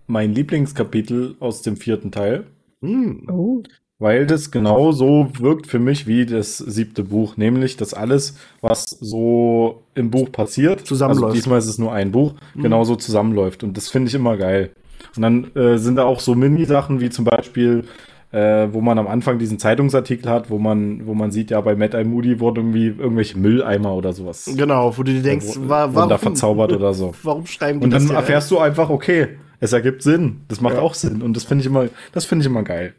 [0.08, 2.44] mein Lieblingskapitel aus dem vierten Teil,
[2.82, 3.26] Hm.
[3.30, 3.62] oh.
[3.98, 8.84] weil das genau so wirkt für mich wie das siebte Buch, nämlich dass alles, was
[9.00, 11.24] so im Buch passiert, Zusammenläuft.
[11.24, 12.62] also diesmal ist es nur ein Buch, Mhm.
[12.62, 13.62] genauso zusammenläuft.
[13.64, 14.70] Und das finde ich immer geil.
[15.16, 17.84] Und dann äh, sind da auch so Mini-Sachen wie zum Beispiel,
[18.30, 21.74] äh, wo man am Anfang diesen Zeitungsartikel hat, wo man, wo man sieht, ja, bei
[21.74, 22.04] Matt I.
[22.04, 25.94] Moody wurden irgendwie irgendwelche Mülleimer oder sowas Genau, wo du dir denkst, wo- wa wurden
[25.96, 27.14] warum, da verzaubert oder so.
[27.24, 29.28] warum schreiben die Und dann erfährst du einfach, okay,
[29.60, 30.44] es ergibt Sinn.
[30.48, 30.80] Das macht Ja.
[30.80, 31.22] auch Sinn.
[31.22, 32.94] Und das finde ich immer, das finde ich immer geil.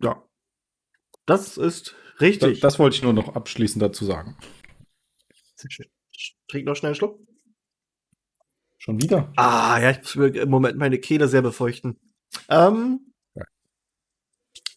[0.00, 0.22] Ja.
[1.26, 2.60] Das ist Das, richtig.
[2.60, 4.36] das wollte ich nur noch abschließend dazu sagen.
[5.56, 5.86] Sehr schön.
[6.48, 7.18] Trink noch schnell einen Schluck.
[8.78, 9.32] Schon wieder?
[9.36, 12.00] Ah, ja, ich muss mir im Moment meine Kehle sehr befeuchten.
[12.48, 13.44] Ähm, Ja.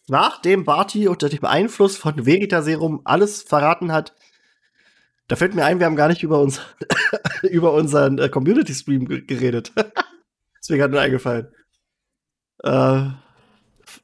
[0.08, 4.14] Nachdem Barty unter dem Einfluss von Veritaserum alles verraten hat,
[5.26, 6.60] da fällt mir ein, wir haben gar nicht über, uns,
[7.42, 9.72] über unseren äh, Community-Stream ge- geredet.
[10.66, 11.48] ist mir gerade nur eingefallen.
[12.64, 13.10] Äh,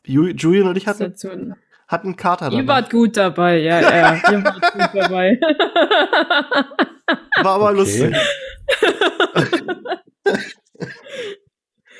[0.06, 1.54] Ju- Julian und ich hatten, jetzt so ein
[1.88, 4.14] hat einen Kater Ihr wart gut dabei, ja, ja.
[4.30, 5.38] Ihr wart gut dabei.
[7.42, 7.76] War aber Okay.
[7.78, 8.14] lustig.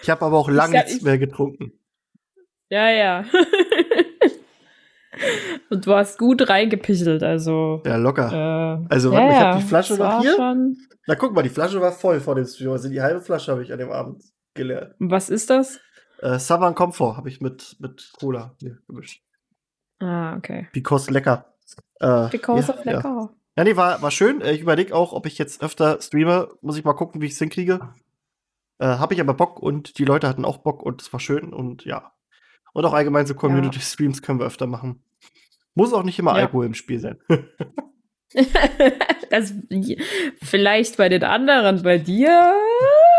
[0.03, 1.72] Ich habe aber auch lange nichts ich- mehr getrunken.
[2.70, 3.25] ja, ja.
[5.70, 7.81] Und du hast gut reingepichelt, also.
[7.87, 8.33] Ja, locker.
[8.33, 10.35] Äh, Also, ja, warte mal, ich hab ja, die Flasche noch hier.
[10.37, 10.77] Schon.
[11.07, 12.70] Na, guck mal, die Flasche war voll vor dem Stream.
[12.72, 14.22] Also die halbe Flasche habe ich an dem Abend
[14.55, 14.95] geleert.
[15.01, 15.81] Und Was ist das?
[16.21, 19.23] Äh, Southern Comfort habe ich mit, mit Cola hier gemischt.
[20.01, 20.69] Ah, okay.
[20.73, 21.55] Because lecker.
[22.01, 22.93] Äh, Because ja, of Ja.
[22.93, 23.31] lecker.
[23.57, 24.41] ja, nee, war, war schön.
[24.41, 26.49] Äh, Ich überlege auch, ob ich jetzt öfter streame.
[26.61, 27.81] Muss ich mal gucken, wie ich es hinkriege.
[28.79, 31.53] Äh, habe ich aber Bock und die Leute hatten auch Bock und es war schön
[31.53, 32.12] und ja.
[32.73, 35.03] Und auch allgemein so Community-Streams können wir öfter machen.
[35.75, 36.45] Muss auch nicht immer Ja.
[36.45, 37.19] Alkohol im Spiel sein.
[39.31, 39.53] das,
[40.43, 42.55] vielleicht bei den anderen, bei dir.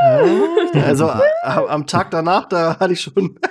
[0.74, 3.40] also äh, am Tag danach, da hatte ich schon.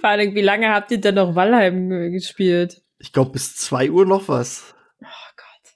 [0.00, 2.82] Vor allem, wie lange habt ihr denn noch Valheim äh, gespielt?
[2.98, 4.74] Ich glaube, bis 2 Uhr noch was.
[5.00, 5.74] Oh Gott.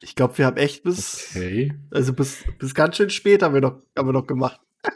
[0.00, 1.30] Ich glaube, wir haben echt bis.
[1.30, 1.74] Okay.
[1.90, 4.60] Also bis, bis ganz schön spät haben wir noch, haben wir noch gemacht.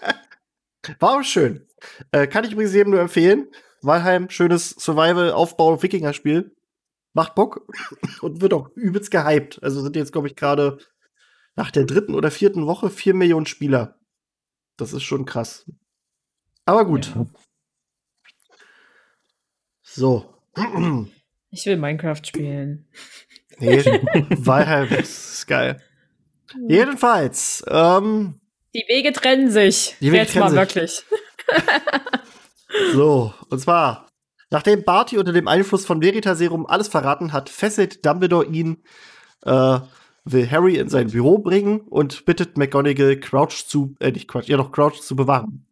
[0.98, 1.66] War auch schön.
[2.12, 3.48] Äh, kann ich übrigens jedem nur empfehlen.
[3.82, 6.54] Valheim, schönes Survival-Aufbau-Wikinger-Spiel.
[7.12, 7.66] Macht Bock
[8.20, 9.58] und wird auch übelst gehypt.
[9.62, 10.78] Also sind jetzt, glaube ich, gerade
[11.56, 13.98] nach der dritten oder vierten Woche vier Millionen Spieler.
[14.76, 15.70] Das ist schon krass.
[16.64, 17.12] Aber gut.
[17.14, 17.26] Ja.
[19.82, 20.34] So.
[21.50, 22.88] Ich will Minecraft spielen.
[23.58, 23.82] nee,
[24.30, 25.82] Valheim ist geil.
[26.68, 28.40] Jedenfalls, ähm,
[28.74, 29.96] Die Wege trennen sich.
[30.00, 30.76] Die Wege Jetzt trennen mal sich.
[30.76, 31.04] wirklich.
[32.92, 34.08] So, und zwar,
[34.50, 38.84] nachdem Barty unter dem Einfluss von Veritaserum alles verraten hat, fesselt Dumbledore ihn,
[39.44, 39.80] äh,
[40.24, 44.56] will Harry in sein Büro bringen und bittet McGonagall, Crouch zu, äh, nicht Crouch, ja
[44.56, 45.66] doch, Crouch zu bewahren.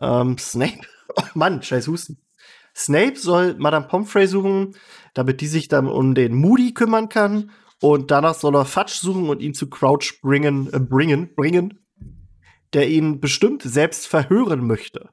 [0.00, 0.80] Ähm, Snape,
[1.16, 2.18] oh Mann, scheiß Husten.
[2.74, 4.74] Snape soll Madame Pomfrey suchen,
[5.14, 7.50] damit die sich dann um den Moody kümmern kann
[7.80, 11.80] und danach soll er Fudge suchen und ihn zu Crouch bringen, äh, bringen, bringen,
[12.72, 15.10] der ihn bestimmt selbst verhören möchte.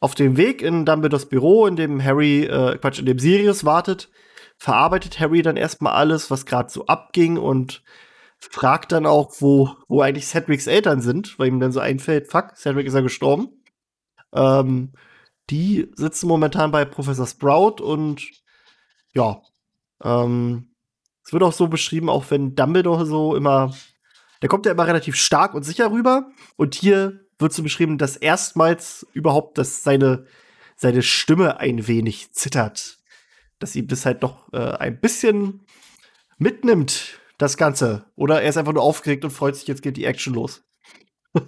[0.00, 4.10] Auf dem Weg in Dumbledores Büro, in dem Harry, äh, Quatsch, in dem Sirius wartet,
[4.58, 7.82] verarbeitet Harry dann erstmal alles, was gerade so abging und
[8.38, 12.56] fragt dann auch, wo, wo eigentlich Cedrics Eltern sind, weil ihm dann so einfällt, fuck,
[12.56, 13.48] Cedric ist ja gestorben.
[14.32, 14.92] Ähm,
[15.50, 18.28] die sitzen momentan bei Professor Sprout und
[19.14, 19.40] ja,
[20.02, 20.74] ähm,
[21.24, 23.74] es wird auch so beschrieben, auch wenn Dumbledore so immer,
[24.42, 28.16] der kommt ja immer relativ stark und sicher rüber und hier wird so beschrieben, dass
[28.16, 30.26] erstmals überhaupt, dass seine,
[30.76, 32.97] seine Stimme ein wenig zittert.
[33.58, 35.66] Dass ihm das halt doch äh, ein bisschen
[36.38, 38.06] mitnimmt, das Ganze.
[38.16, 40.64] Oder er ist einfach nur aufgeregt und freut sich, jetzt geht die Action los.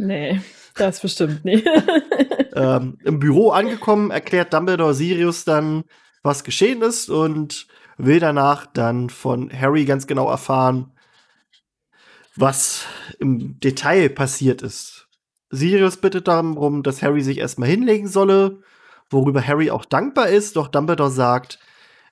[0.00, 0.40] Nee,
[0.76, 1.66] das bestimmt nicht.
[2.54, 5.82] ähm, Im Büro angekommen, erklärt Dumbledore Sirius dann,
[6.22, 10.92] was geschehen ist und will danach dann von Harry ganz genau erfahren,
[12.36, 12.86] was
[13.18, 15.08] im Detail passiert ist.
[15.50, 18.62] Sirius bittet darum, dass Harry sich erstmal hinlegen solle,
[19.10, 21.58] worüber Harry auch dankbar ist, doch Dumbledore sagt,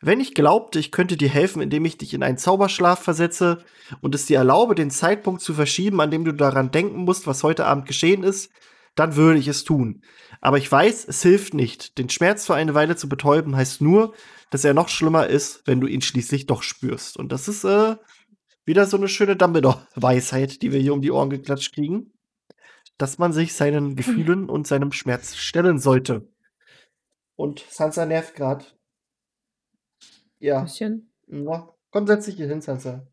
[0.00, 3.64] wenn ich glaubte, ich könnte dir helfen, indem ich dich in einen Zauberschlaf versetze
[4.00, 7.42] und es dir erlaube, den Zeitpunkt zu verschieben, an dem du daran denken musst, was
[7.42, 8.50] heute Abend geschehen ist,
[8.94, 10.02] dann würde ich es tun.
[10.40, 11.98] Aber ich weiß, es hilft nicht.
[11.98, 14.14] Den Schmerz für eine Weile zu betäuben heißt nur,
[14.50, 17.16] dass er noch schlimmer ist, wenn du ihn schließlich doch spürst.
[17.16, 17.96] Und das ist äh,
[18.64, 22.12] wieder so eine schöne Dumbledore-Weisheit, die wir hier um die Ohren geklatscht kriegen,
[22.98, 26.28] dass man sich seinen Gefühlen und seinem Schmerz stellen sollte.
[27.36, 28.64] Und Sansa nervt gerade.
[30.38, 30.62] Ja.
[30.62, 31.12] Bisschen.
[31.26, 33.06] Na, komm, setz dich hier hin, Sansa.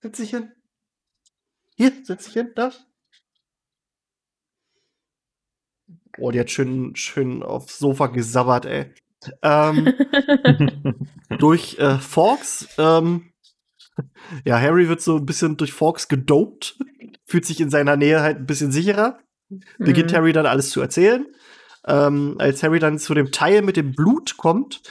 [0.00, 0.52] Setz dich hin.
[1.76, 2.72] Hier, setz dich hin, da.
[6.18, 8.92] Oh, die hat schön, schön aufs Sofa gesabbert, ey.
[9.42, 9.92] Ähm,
[11.38, 13.32] durch äh, Forks, ähm,
[14.44, 16.78] ja, Harry wird so ein bisschen durch Forks gedopt,
[17.26, 19.18] fühlt sich in seiner Nähe halt ein bisschen sicherer,
[19.78, 20.16] beginnt Mhm.
[20.16, 21.26] Harry dann alles zu erzählen.
[21.86, 24.82] Ähm, als Harry dann zu dem Teil mit dem Blut kommt,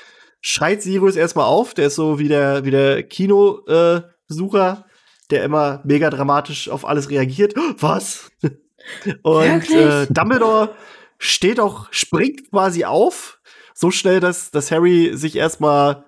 [0.41, 1.73] schreit Sirius erstmal auf.
[1.73, 4.85] Der ist so wie der, wie der Kinobesucher,
[5.29, 7.53] der immer mega dramatisch auf alles reagiert.
[7.77, 8.31] Was?
[9.21, 10.75] Und äh, Dumbledore
[11.17, 13.39] steht auch, springt quasi auf,
[13.73, 16.05] so schnell, dass, dass Harry sich erstmal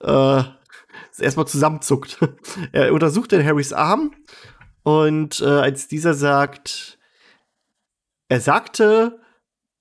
[0.00, 0.42] äh,
[1.18, 2.18] erstmal zusammenzuckt.
[2.72, 4.12] er untersucht den Harrys Arm
[4.82, 6.98] und äh, als dieser sagt,
[8.28, 9.20] er sagte,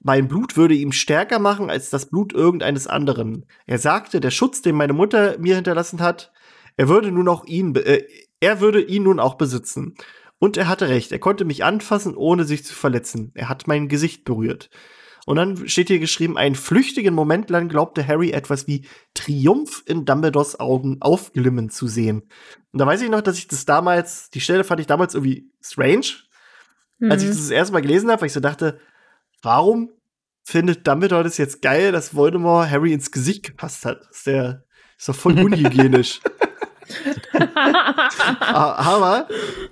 [0.01, 3.45] mein Blut würde ihm stärker machen als das Blut irgendeines anderen.
[3.65, 6.31] Er sagte, der Schutz, den meine Mutter mir hinterlassen hat,
[6.77, 8.03] er würde nun auch ihn, äh,
[8.39, 9.95] er würde ihn nun auch besitzen.
[10.39, 11.12] Und er hatte recht.
[11.12, 13.31] Er konnte mich anfassen, ohne sich zu verletzen.
[13.35, 14.69] Er hat mein Gesicht berührt.
[15.25, 20.05] Und dann steht hier geschrieben, einen flüchtigen Moment lang glaubte Harry etwas wie Triumph in
[20.05, 22.23] Dumbledores Augen aufglimmen zu sehen.
[22.71, 25.51] Und da weiß ich noch, dass ich das damals, die Stelle fand ich damals irgendwie
[25.62, 26.05] strange,
[26.99, 27.12] mhm.
[27.12, 27.33] als ich mhm.
[27.33, 28.79] das, das erste Mal gelesen habe, weil ich so dachte,
[29.41, 29.91] warum
[30.43, 34.02] findet Dumbledore das jetzt geil, dass Voldemort Harry ins Gesicht gepasst hat?
[34.02, 34.63] Das ist, der,
[34.97, 36.21] ist doch voll unhygienisch.
[38.41, 39.28] Aber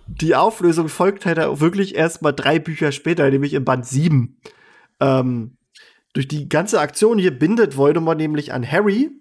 [0.08, 4.39] die Auflösung folgt halt auch wirklich erst mal drei Bücher später, nämlich in Band 7.
[4.99, 5.58] Ähm,
[6.13, 9.12] durch die ganze Aktion hier bindet Voldemort nämlich an Harry,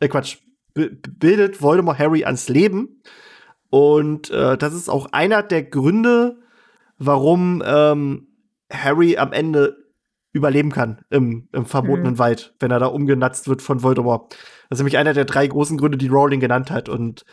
[0.00, 0.38] äh Quatsch,
[0.74, 3.02] bildet Voldemort Harry ans Leben.
[3.70, 6.38] Und äh, das ist auch einer der Gründe,
[6.98, 8.28] warum ähm,
[8.72, 9.81] Harry am Ende
[10.32, 12.18] überleben kann im, im verbotenen mhm.
[12.18, 14.34] Wald, wenn er da umgenatzt wird von Voldemort.
[14.68, 16.88] Das ist nämlich einer der drei großen Gründe, die Rowling genannt hat.
[16.88, 17.24] Und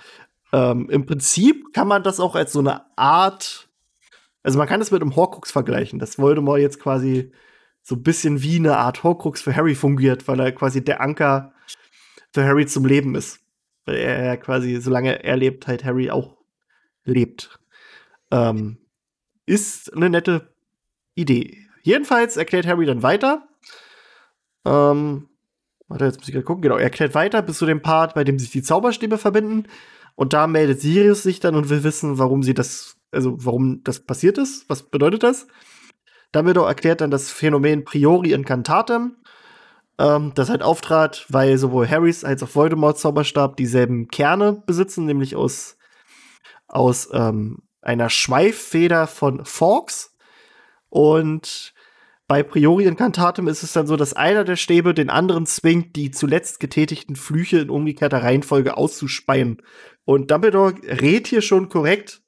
[0.52, 3.70] ähm, im Prinzip kann man das auch als so eine Art,
[4.44, 7.32] also man kann das mit einem Horcrux vergleichen, dass Voldemort jetzt quasi
[7.82, 11.54] so ein bisschen wie eine Art Horcrux für Harry fungiert, weil er quasi der Anker
[12.34, 13.40] für Harry zum Leben ist.
[13.86, 16.38] Weil er quasi, solange er lebt, halt Harry auch
[17.06, 17.60] lebt.
[18.30, 18.78] Ähm,
[19.46, 20.54] ist eine nette
[21.16, 21.69] Idee.
[21.82, 23.48] Jedenfalls erklärt Harry dann weiter.
[24.66, 25.30] Ähm,
[25.88, 26.62] warte, jetzt muss ich gerade gucken.
[26.62, 29.68] Genau, er erklärt weiter bis zu dem Part, bei dem sich die Zauberstäbe verbinden.
[30.16, 34.02] Und da meldet Sirius sich dann und will wissen, warum sie das, also warum das
[34.02, 34.70] passiert ist.
[34.70, 35.48] Was bedeutet das?
[36.32, 39.16] Dumbledore erklärt dann das Phänomen Priori Incantatem,
[39.98, 45.36] ähm, das halt auftrat, weil sowohl Harrys als auch Voldemorts Zauberstab dieselben Kerne besitzen, nämlich
[45.36, 45.78] aus,
[46.68, 50.16] aus ähm, einer Schweiffeder von Fawkes.
[50.90, 51.74] Und
[52.28, 56.12] bei Priori Incantatem ist es dann so, dass einer der Stäbe den anderen zwingt, die
[56.12, 59.62] zuletzt getätigten Flüche in umgekehrter Reihenfolge auszuspeien.
[60.06, 62.22] Und Dumbledore rät hier schon korrekt,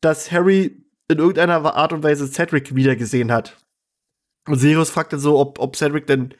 [0.00, 3.56] dass Harry in irgendeiner Art und Weise Cedric wiedergesehen hat.
[4.46, 6.34] Und Sirius fragt dann so, ob, ob Cedric denn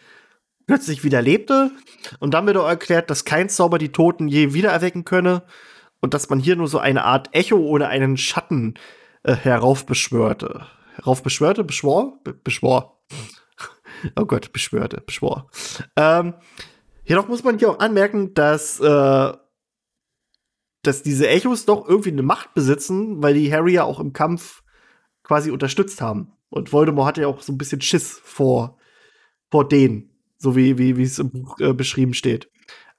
[0.67, 1.73] plötzlich wieder lebte.
[2.21, 5.43] Und Dumbledore erklärt, dass kein Zauber die Toten je wiedererwecken könne
[6.01, 8.75] und dass man hier nur so eine Art Echo oder einen Schatten
[9.25, 10.67] äh, heraufbeschwörte.
[10.97, 11.65] Heraufbeschwörte?
[11.65, 12.19] Beschwor?
[12.25, 13.01] Be beschwor.
[14.17, 15.51] oh Gott, beschwörte, beschwor.
[15.97, 16.35] Ähm,
[17.05, 19.33] jedoch muss man hier auch anmerken, dass äh,
[20.87, 24.63] dass diese Echos doch irgendwie eine Macht besitzen, weil die Harry ja auch im Kampf
[25.23, 26.33] quasi unterstützt haben.
[26.49, 28.79] Und Voldemort hatte ja auch so ein bisschen Schiss vor,
[29.51, 32.51] vor denen, so wie, wie, wie es im Buch äh, beschrieben steht.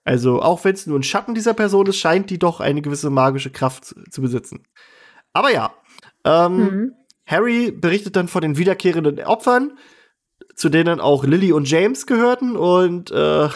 [0.03, 3.09] Also, auch wenn es nur ein Schatten dieser Person ist, scheint die doch eine gewisse
[3.09, 4.63] magische Kraft zu, zu besitzen.
[5.33, 5.73] Aber ja,
[6.23, 6.93] ähm, mhm.
[7.27, 9.77] Harry berichtet dann von den wiederkehrenden Opfern,
[10.55, 12.55] zu denen auch Lily und James gehörten.
[12.55, 13.49] Und äh,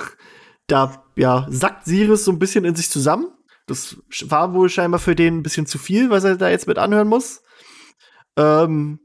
[0.68, 3.32] da ja, sackt Sirius so ein bisschen in sich zusammen
[3.72, 6.78] das war wohl scheinbar für den ein bisschen zu viel, was er da jetzt mit
[6.78, 7.42] anhören muss.
[8.38, 9.00] Ähm,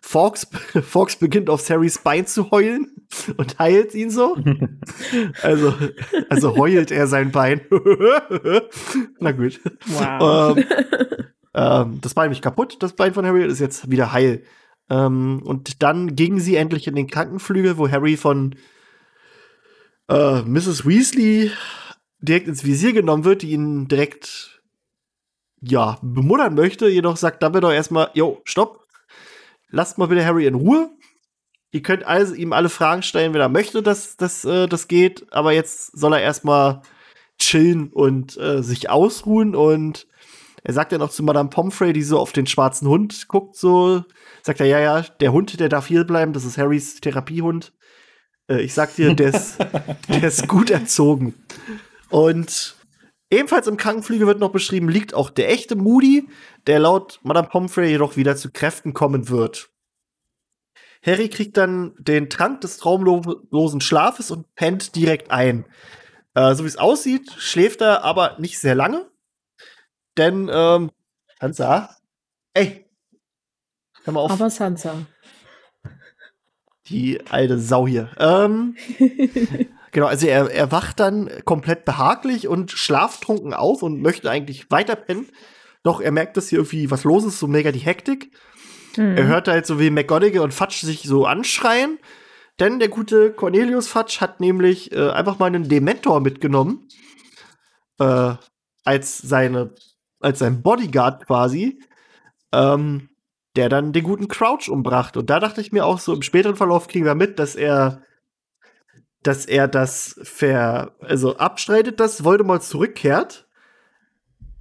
[0.00, 0.46] Fox,
[0.82, 2.94] Fox beginnt auf Harrys Bein zu heulen
[3.36, 4.36] und heilt ihn so.
[5.42, 5.74] also,
[6.28, 7.62] also heult er sein Bein.
[9.18, 9.60] Na gut.
[9.86, 10.56] Wow.
[10.56, 10.64] Ähm,
[11.54, 14.42] ähm, das Bein nicht kaputt, das Bein von Harry ist jetzt wieder heil.
[14.90, 18.54] Ähm, und dann gingen sie endlich in den Krankenflügel, wo Harry von
[20.08, 20.86] äh, Mrs.
[20.86, 21.50] Weasley
[22.18, 24.60] direkt ins Visier genommen wird, die ihn direkt
[25.60, 26.88] ja, bemuttern möchte.
[26.88, 28.86] Jedoch sagt Dumbledore erstmal, jo, stopp.
[29.70, 30.90] Lasst mal bitte Harry in Ruhe.
[31.70, 35.26] Ihr könnt also ihm alle Fragen stellen, wenn er möchte, dass, dass äh, das geht.
[35.32, 36.82] Aber jetzt soll er erstmal
[37.38, 39.56] chillen und äh, sich ausruhen.
[39.56, 40.06] Und
[40.64, 44.02] er sagt ja noch zu Madame Pomfrey, die so auf den schwarzen Hund guckt, so,
[44.42, 47.74] sagt er, ja, ja, der Hund, der darf hier bleiben, das ist Harrys Therapiehund.
[48.48, 49.58] Äh, ich sag dir, der ist,
[50.08, 51.34] der ist gut erzogen.
[52.08, 52.76] Und
[53.30, 56.28] ebenfalls im Krankenflügel wird noch beschrieben, liegt auch der echte Moody,
[56.66, 59.68] der laut Madame Pomfrey jedoch wieder zu Kräften kommen wird.
[61.04, 65.66] Harry kriegt dann den Trank des traumlosen Schlafes und pennt direkt ein.
[66.32, 69.10] Äh, so wie es aussieht, schläft er aber nicht sehr lange.
[70.16, 70.90] Denn, ähm,
[71.40, 71.96] Sansa,
[72.54, 72.86] ey,
[74.04, 74.30] hör mal auf.
[74.30, 75.06] Aber Sansa.
[76.86, 78.10] Die alte Sau hier.
[78.18, 78.76] Ähm,
[79.94, 84.96] Genau, also er, er wacht dann komplett behaglich und schlaftrunken auf und möchte eigentlich weiter
[84.96, 85.28] pennen.
[85.84, 88.32] Doch er merkt, dass hier irgendwie was los ist, so mega die Hektik.
[88.96, 89.16] Mhm.
[89.16, 92.00] Er hört halt so wie McGonagall und Fatsch sich so anschreien.
[92.58, 96.88] Denn der gute Cornelius Fatsch hat nämlich äh, einfach mal einen Dementor mitgenommen.
[98.00, 98.34] Äh,
[98.82, 99.76] als seine,
[100.24, 101.80] als sein Bodyguard quasi.
[102.52, 103.08] Ähm,
[103.56, 105.16] der dann den guten Crouch umbracht.
[105.16, 108.02] Und da dachte ich mir auch so, im späteren Verlauf kriegen wir mit, dass er
[109.24, 113.48] dass er das ver, also abstreitet, dass Voldemort zurückkehrt.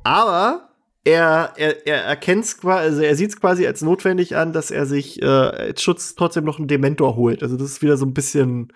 [0.03, 0.69] Aber
[1.03, 4.71] er, er, er erkennt es quasi, also er sieht es quasi als notwendig an, dass
[4.71, 7.43] er sich äh, als Schutz trotzdem noch einen Dementor holt.
[7.43, 8.71] Also das ist wieder so ein bisschen,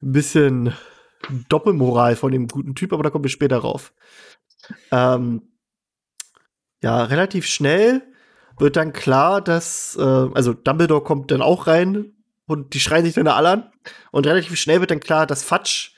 [0.00, 0.74] bisschen
[1.48, 3.94] Doppelmoral von dem guten Typ, aber da kommen wir später rauf.
[4.90, 5.42] Ähm,
[6.84, 8.02] ja, relativ schnell
[8.58, 12.12] wird dann klar, dass, äh, also Dumbledore kommt dann auch rein
[12.46, 13.72] und die schreien sich dann alle an.
[14.12, 15.94] Und relativ schnell wird dann klar, dass Fatsch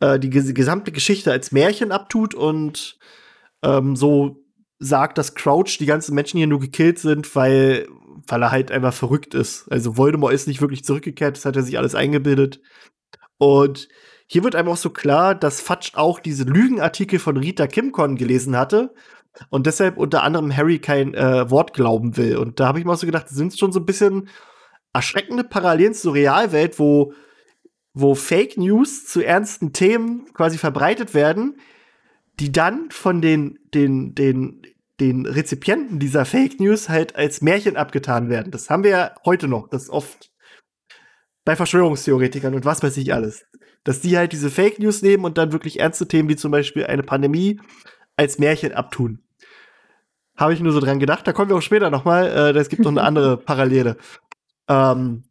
[0.00, 2.98] äh, die ges gesamte Geschichte als Märchen abtut und
[3.62, 4.44] ähm, so
[4.80, 7.86] sagt, dass Crouch die ganzen Menschen hier nur gekillt sind, weil,
[8.26, 9.70] weil er halt einfach verrückt ist.
[9.70, 12.60] Also Voldemort ist nicht wirklich zurückgekehrt, das hat er sich alles eingebildet.
[13.38, 13.86] Und
[14.26, 18.56] hier wird einem auch so klar, dass Fatsch auch diese Lügenartikel von Rita Kimcon gelesen
[18.56, 18.92] hatte
[19.48, 22.36] und deshalb unter anderem Harry kein äh, Wort glauben will.
[22.36, 24.28] Und da habe ich mir auch so gedacht, sind schon so ein bisschen
[24.92, 27.12] erschreckende Parallelen zur Realwelt, wo,
[27.94, 31.60] wo Fake News zu ernsten Themen quasi verbreitet werden,
[32.40, 34.62] die dann von den, den, den,
[34.98, 38.50] den Rezipienten dieser Fake News halt als Märchen abgetan werden.
[38.50, 40.30] Das haben wir ja heute noch, das oft
[41.44, 43.44] bei Verschwörungstheoretikern und was weiß ich alles.
[43.84, 46.84] Dass die halt diese Fake News nehmen und dann wirklich ernste Themen wie zum Beispiel
[46.84, 47.60] eine Pandemie
[48.20, 49.22] als Märchen abtun.
[50.36, 51.26] Habe ich nur so dran gedacht.
[51.26, 52.26] Da kommen wir auch später noch mal.
[52.26, 53.96] Äh, es gibt noch eine andere Parallele.
[54.68, 55.24] Ähm,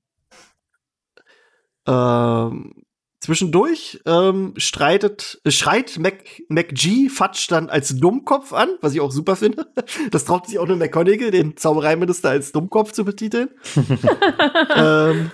[1.88, 2.74] ähm,
[3.20, 9.12] zwischendurch ähm, streitet, äh, schreit Mac, MacG Fatsch dann als Dummkopf an, was ich auch
[9.12, 9.68] super finde.
[10.10, 13.50] Das traut sich auch nur McConaughey, den Zaubereiminister, als Dummkopf zu betiteln.
[14.76, 15.30] ähm,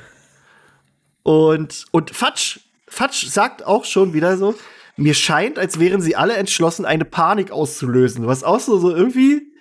[1.23, 4.55] und, und Fatsch, Fatsch sagt auch schon wieder so,
[4.97, 8.27] mir scheint, als wären sie alle entschlossen, eine Panik auszulösen.
[8.27, 9.53] Was auch so, so irgendwie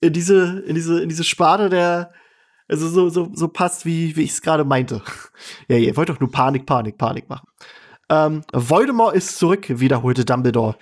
[0.00, 2.12] in diese, in diese, in diese Sparte der,
[2.68, 5.02] also so, so, so passt, wie, wie ich es gerade meinte.
[5.68, 7.46] ja, ihr wollt doch nur Panik, Panik, Panik machen.
[8.08, 10.76] Ähm, Voldemort ist zurück, wiederholte Dumbledore.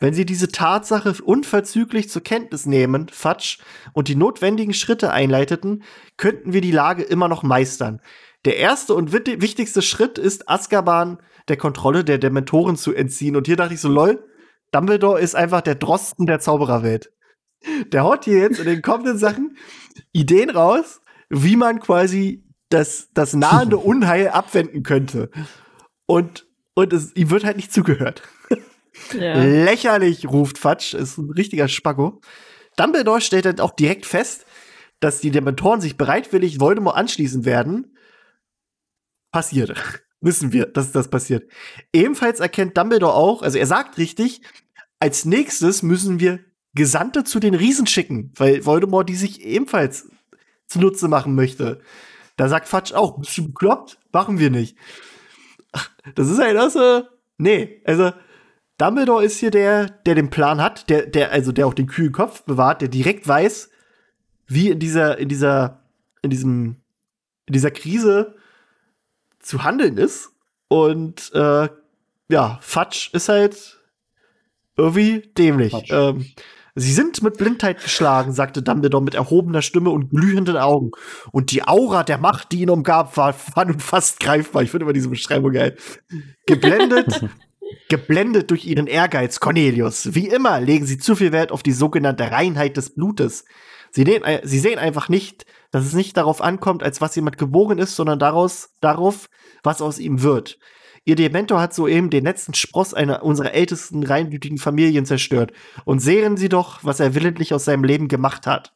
[0.00, 3.58] Wenn Sie diese Tatsache unverzüglich zur Kenntnis nehmen, Fatsch,
[3.92, 5.82] und die notwendigen Schritte einleiteten,
[6.16, 8.00] könnten wir die Lage immer noch meistern.
[8.46, 11.18] Der erste und wichtigste Schritt ist, Azkaban
[11.50, 13.36] der Kontrolle der Dementoren zu entziehen.
[13.36, 14.24] Und hier dachte ich so, lol,
[14.72, 17.12] Dumbledore ist einfach der Drosten der Zaubererwelt.
[17.92, 19.56] Der haut hier jetzt in den kommenden Sachen
[20.12, 25.30] Ideen raus, wie man quasi das, das nahende Unheil abwenden könnte.
[26.06, 28.22] Und, und es, ihm wird halt nicht zugehört.
[29.12, 29.42] Ja.
[29.42, 32.20] Lächerlich, ruft Fatsch, ist ein richtiger Spacko.
[32.76, 34.46] Dumbledore stellt dann auch direkt fest,
[35.00, 37.96] dass die Dementoren sich bereitwillig Voldemort anschließen werden.
[39.32, 40.02] Passiert.
[40.20, 41.50] Wissen wir, dass das passiert.
[41.92, 44.42] Ebenfalls erkennt Dumbledore auch, also er sagt richtig,
[44.98, 46.40] als nächstes müssen wir
[46.74, 50.08] Gesandte zu den Riesen schicken, weil Voldemort die sich ebenfalls
[50.66, 51.80] zunutze machen möchte.
[52.36, 53.98] Da sagt Fatsch auch, bist du bekloppt?
[54.12, 54.76] Machen wir nicht.
[56.14, 57.02] Das ist halt auch so,
[57.38, 58.12] nee, also
[58.78, 62.12] Dumbledore ist hier der, der den Plan hat, der, der, also der auch den kühlen
[62.12, 63.70] Kopf bewahrt, der direkt weiß,
[64.46, 65.82] wie in dieser, in dieser,
[66.22, 66.76] in diesem,
[67.46, 68.36] in dieser Krise
[69.50, 70.30] zu handeln ist.
[70.68, 71.68] Und äh,
[72.28, 73.78] ja, Fatsch ist halt
[74.76, 75.74] irgendwie dämlich.
[75.90, 76.24] Ähm,
[76.76, 80.92] Sie sind mit Blindheit geschlagen, sagte Dumbledore mit erhobener Stimme und glühenden Augen.
[81.32, 84.62] Und die Aura der Macht, die ihn umgab, war, war nun fast greifbar.
[84.62, 85.76] Ich finde immer diese Beschreibung geil.
[86.46, 87.26] Geblendet,
[87.88, 90.14] geblendet durch ihren Ehrgeiz, Cornelius.
[90.14, 93.44] Wie immer legen sie zu viel Wert auf die sogenannte Reinheit des Blutes.
[93.92, 97.78] Sie, sehen, sie sehen einfach nicht, dass es nicht darauf ankommt, als was jemand geboren
[97.78, 99.28] ist, sondern daraus, darauf,
[99.62, 100.58] was aus ihm wird.
[101.04, 105.52] Ihr Dementor hat soeben den letzten Spross einer unserer ältesten reinblütigen Familien zerstört.
[105.84, 108.74] Und sehen Sie doch, was er willentlich aus seinem Leben gemacht hat.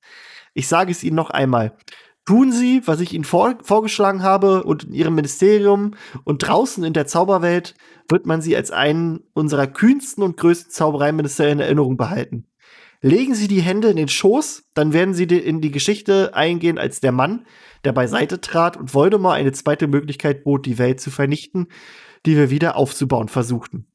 [0.54, 1.76] Ich sage es Ihnen noch einmal.
[2.24, 5.94] Tun Sie, was ich Ihnen vor vorgeschlagen habe und in Ihrem Ministerium
[6.24, 7.74] und draußen in der Zauberwelt
[8.08, 12.46] wird man Sie als einen unserer kühnsten und größten Zaubereiminister in Erinnerung behalten.
[13.04, 17.00] Legen Sie die Hände in den Schoß, dann werden Sie in die Geschichte eingehen als
[17.00, 17.44] der Mann,
[17.84, 21.66] der beiseite trat und Voldemort eine zweite Möglichkeit bot, die Welt zu vernichten,
[22.24, 23.86] die wir wieder aufzubauen versuchten.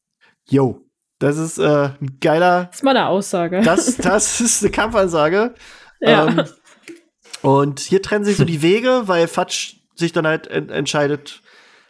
[0.48, 0.86] Yo,
[1.18, 2.66] das ist äh, ein geiler.
[2.66, 3.62] Das ist mal eine Aussage.
[3.62, 5.56] Das, das ist eine Kampfansage.
[6.02, 6.28] Ja.
[6.28, 6.44] Ähm,
[7.42, 11.42] und hier trennen sich so die Wege, weil Fatsch sich dann halt en entscheidet,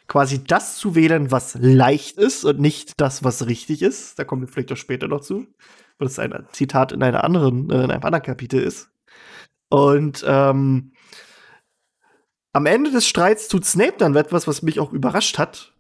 [0.08, 4.18] quasi das zu wählen, was leicht ist und nicht das, was richtig ist.
[4.18, 5.48] Da kommen wir vielleicht auch später noch zu,
[6.00, 8.90] weil das ein Zitat in einer anderen, äh, in einem anderen Kapitel ist.
[9.70, 10.94] Und ähm,
[12.54, 15.74] am Ende des Streits tut Snape dann etwas, was mich auch überrascht hat.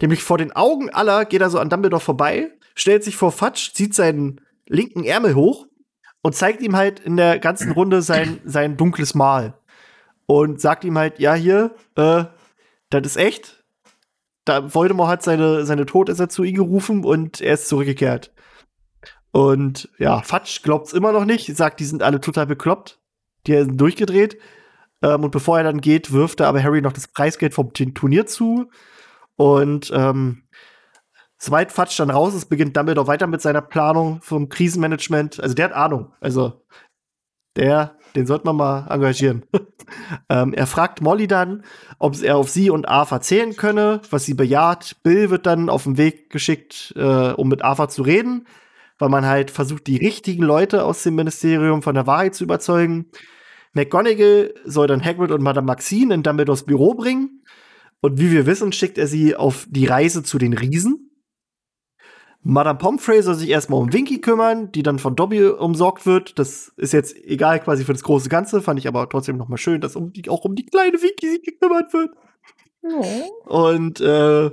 [0.00, 3.74] Nämlich vor den Augen aller geht er so an Dumbledore vorbei, stellt sich vor Fatsch,
[3.74, 5.66] zieht seinen linken Ärmel hoch
[6.22, 9.58] und zeigt ihm halt in der ganzen Runde sein, sein dunkles Mal.
[10.26, 12.24] Und sagt ihm halt, ja, hier, äh,
[12.88, 13.62] das ist echt.
[14.46, 18.33] Da Voldemort hat seine, seine Todesser zu ihm gerufen und er ist zurückgekehrt.
[19.34, 23.00] Und ja, Fatsch glaubt's immer noch nicht, sagt, die sind alle total bekloppt.
[23.48, 24.38] Die sind durchgedreht.
[25.02, 28.26] Ähm, und bevor er dann geht, wirft er aber Harry noch das Preisgeld vom Turnier
[28.26, 28.70] zu.
[29.34, 30.44] Und ähm,
[31.36, 35.40] soweit Fatsch dann raus ist, beginnt Dumbledore weiter mit seiner Planung vom Krisenmanagement.
[35.40, 36.12] Also der hat Ahnung.
[36.20, 36.64] Also
[37.56, 39.44] der, den sollte man mal engagieren.
[40.28, 41.64] ähm, er fragt Molly dann,
[41.98, 44.98] ob er auf sie und Arthur zählen könne, was sie bejaht.
[45.02, 48.46] Bill wird dann auf den Weg geschickt, äh, um mit Arthur zu reden,
[48.98, 53.10] weil man halt versucht, die richtigen Leute aus dem Ministerium von der Wahrheit zu überzeugen.
[53.72, 57.42] McGonagall soll dann Hagrid und Madame Maxine in Dumbledores Büro bringen.
[58.00, 61.10] Und wie wir wissen, schickt er sie auf die Reise zu den Riesen.
[62.46, 66.38] Madame Pomfrey soll sich erstmal um Winky kümmern, die dann von Dobby umsorgt wird.
[66.38, 69.56] Das ist jetzt egal quasi für das große Ganze, fand ich aber trotzdem noch mal
[69.56, 72.10] schön, dass um die, auch um die kleine Winky sich gekümmert wird.
[72.82, 73.70] Oh.
[73.70, 74.50] Und äh,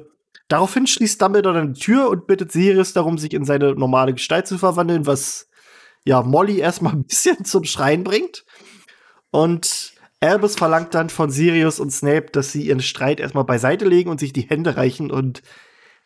[0.52, 4.48] daraufhin schließt Dumbledore dann die Tür und bittet Sirius darum, sich in seine normale Gestalt
[4.48, 5.48] zu verwandeln, was
[6.04, 8.46] ja Molly erstmal ein bisschen zum Schreien bringt.
[9.32, 14.10] Und Albus verlangt dann von Sirius und Snape, dass sie ihren Streit erstmal beiseite legen
[14.10, 15.10] und sich die Hände reichen.
[15.10, 15.42] Und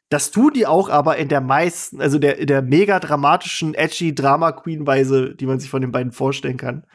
[0.09, 5.35] das tun die auch, aber in der meisten, also der, der mega dramatischen, edgy Drama-Queen-Weise,
[5.35, 6.85] die man sich von den beiden vorstellen kann.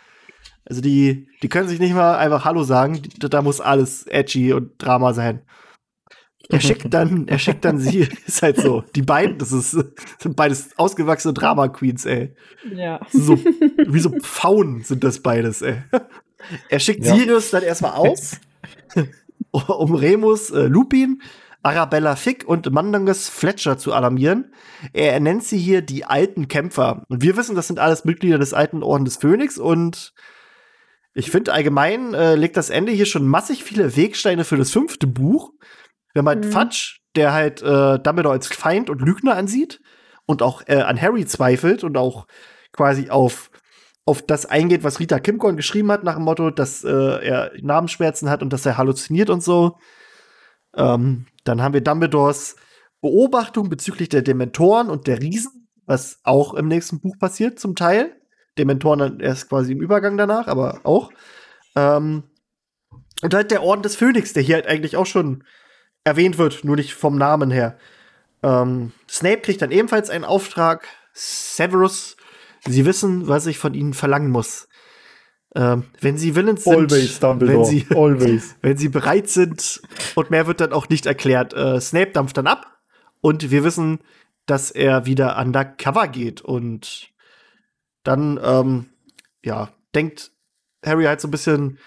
[0.64, 3.02] Also die, die können sich nicht mal einfach Hallo sagen.
[3.18, 5.42] Da muss alles edgy und Drama sein.
[6.50, 8.84] Er schickt dann, er schickt dann sie, ist halt so.
[8.94, 9.70] Die beiden, das ist,
[10.18, 12.34] sind beides ausgewachsene Drama Queens, ey.
[12.74, 13.00] Ja.
[13.12, 15.82] So, wie so Pfauen sind das beides, ey.
[16.68, 17.14] Er schickt ja.
[17.14, 18.38] Sirius dann erstmal aus,
[19.50, 21.22] um Remus, äh, Lupin,
[21.62, 24.52] Arabella Fick und Mandangus Fletcher zu alarmieren.
[24.92, 27.04] Er nennt sie hier die alten Kämpfer.
[27.08, 30.14] Und wir wissen, das sind alles Mitglieder des alten Orden des Phönix und
[31.12, 35.06] ich finde allgemein äh, legt das Ende hier schon massig viele Wegsteine für das fünfte
[35.06, 35.52] Buch.
[36.12, 36.52] Wir haben halt mhm.
[36.52, 39.80] Fudge, der halt äh, Dumbledore als Feind und Lügner ansieht
[40.26, 42.26] und auch äh, an Harry zweifelt und auch
[42.72, 43.50] quasi auf,
[44.04, 48.30] auf das eingeht, was Rita Kimcorn geschrieben hat, nach dem Motto, dass äh, er Namensschmerzen
[48.30, 49.76] hat und dass er halluziniert und so.
[50.76, 52.56] Ähm, dann haben wir Dumbledores
[53.00, 58.16] Beobachtung bezüglich der Dementoren und der Riesen, was auch im nächsten Buch passiert, zum Teil.
[58.58, 61.10] Dementoren erst quasi im Übergang danach, aber auch.
[61.76, 62.24] Ähm,
[63.22, 65.44] und halt der Orden des Phönix, der hier halt eigentlich auch schon
[66.04, 67.78] erwähnt wird, nur nicht vom Namen her.
[68.42, 70.86] Ähm, Snape kriegt dann ebenfalls einen Auftrag.
[71.12, 72.16] Severus,
[72.66, 74.68] Sie wissen, was ich von Ihnen verlangen muss.
[75.54, 78.56] Ähm, wenn Sie willens sind, Always, wenn Sie, Always.
[78.62, 79.82] wenn Sie bereit sind
[80.14, 81.52] und mehr wird dann auch nicht erklärt.
[81.54, 82.78] Äh, Snape dampft dann ab
[83.20, 83.98] und wir wissen,
[84.46, 87.10] dass er wieder undercover geht und
[88.04, 88.86] dann, ähm,
[89.44, 90.30] ja, denkt
[90.84, 91.78] Harry halt so ein bisschen,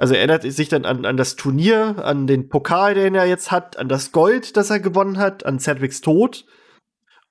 [0.00, 3.76] also erinnert sich dann an, an das Turnier, an den Pokal, den er jetzt hat,
[3.76, 6.46] an das Gold, das er gewonnen hat, an Cedrics Tod.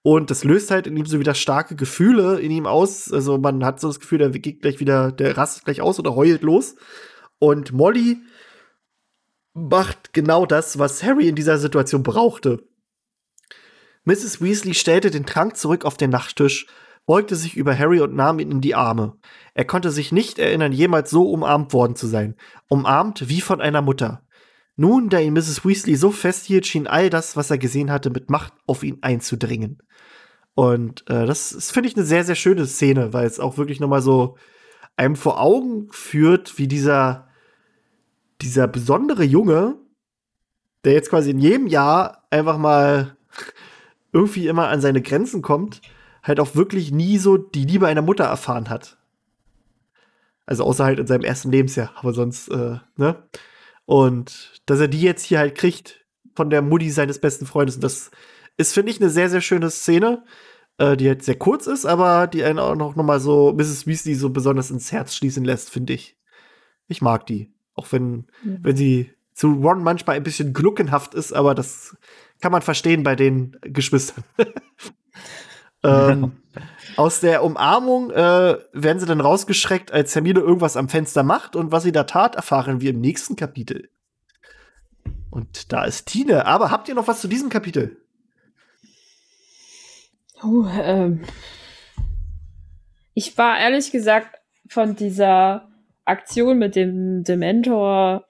[0.03, 3.11] Und das löst halt in ihm so wieder starke Gefühle in ihm aus.
[3.11, 6.15] Also man hat so das Gefühl, der geht gleich wieder, der rastet gleich aus oder
[6.15, 6.75] heult los.
[7.39, 8.19] Und Molly
[9.55, 12.61] macht genau das, was Harry in dieser Situation brauchte.
[14.03, 14.43] Mrs.
[14.43, 16.67] Weasley stellte den Trank zurück auf den Nachttisch
[17.09, 19.17] beugte sich über Harry und nahm ihn in die Arme.
[19.55, 22.35] Er konnte sich nicht erinnern, jemals so umarmt worden zu sein.
[22.67, 24.27] Umarmt wie von einer Mutter.
[24.75, 25.65] Nun, da ihn Mrs.
[25.65, 29.81] Weasley so festhielt, schien all das, was er gesehen hatte, mit Macht auf ihn einzudringen.
[30.53, 33.79] Und äh, das, das finde ich eine sehr, sehr schöne Szene, weil es auch wirklich
[33.79, 34.37] noch mal so
[34.95, 37.27] einem vor Augen führt, wie dieser,
[38.39, 39.79] dieser besondere Junge,
[40.85, 43.17] der jetzt quasi in jedem Jahr einfach mal
[44.13, 45.81] irgendwie immer an seine Grenzen kommt,
[46.29, 48.97] halt auch wirklich nie so die Liebe einer Mutter erfahren hat.
[50.45, 53.23] Also außer halt in seinem ersten Lebensjahr, aber sonst, äh, ne?
[53.85, 56.05] Und dass er die jetzt hier halt kriegt
[56.35, 57.75] von der Mutti seines besten Freundes.
[57.75, 58.11] Und das
[58.57, 60.23] ist, finde ich, eine sehr, sehr schöne Szene,
[60.77, 63.87] äh, die halt sehr kurz ist, aber die einen auch noch, mal so Mrs.
[63.87, 66.17] Weasley so besonders ins Herz schließen lässt, finde ich.
[66.87, 67.51] Ich mag die.
[67.73, 68.59] Auch wenn, mhm.
[68.61, 71.95] wenn sie zu Ron manchmal ein bisschen gluckenhaft ist, aber das
[72.41, 74.23] kann man verstehen bei den Geschwistern.
[75.83, 76.41] Ähm,
[76.97, 81.71] aus der Umarmung äh, werden sie dann rausgeschreckt, als Hermine irgendwas am Fenster macht und
[81.71, 83.89] was sie da tat, erfahren wir im nächsten Kapitel.
[85.29, 86.45] Und da ist Tine.
[86.45, 87.97] Aber habt ihr noch was zu diesem Kapitel?
[90.43, 91.21] Oh, ähm.
[93.13, 95.67] Ich war ehrlich gesagt von dieser
[96.05, 98.25] Aktion mit dem Dementor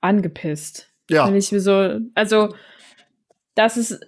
[0.00, 0.90] angepisst.
[1.10, 1.26] Ja.
[1.26, 2.54] Wenn ich mir so, also,
[3.54, 4.00] das ist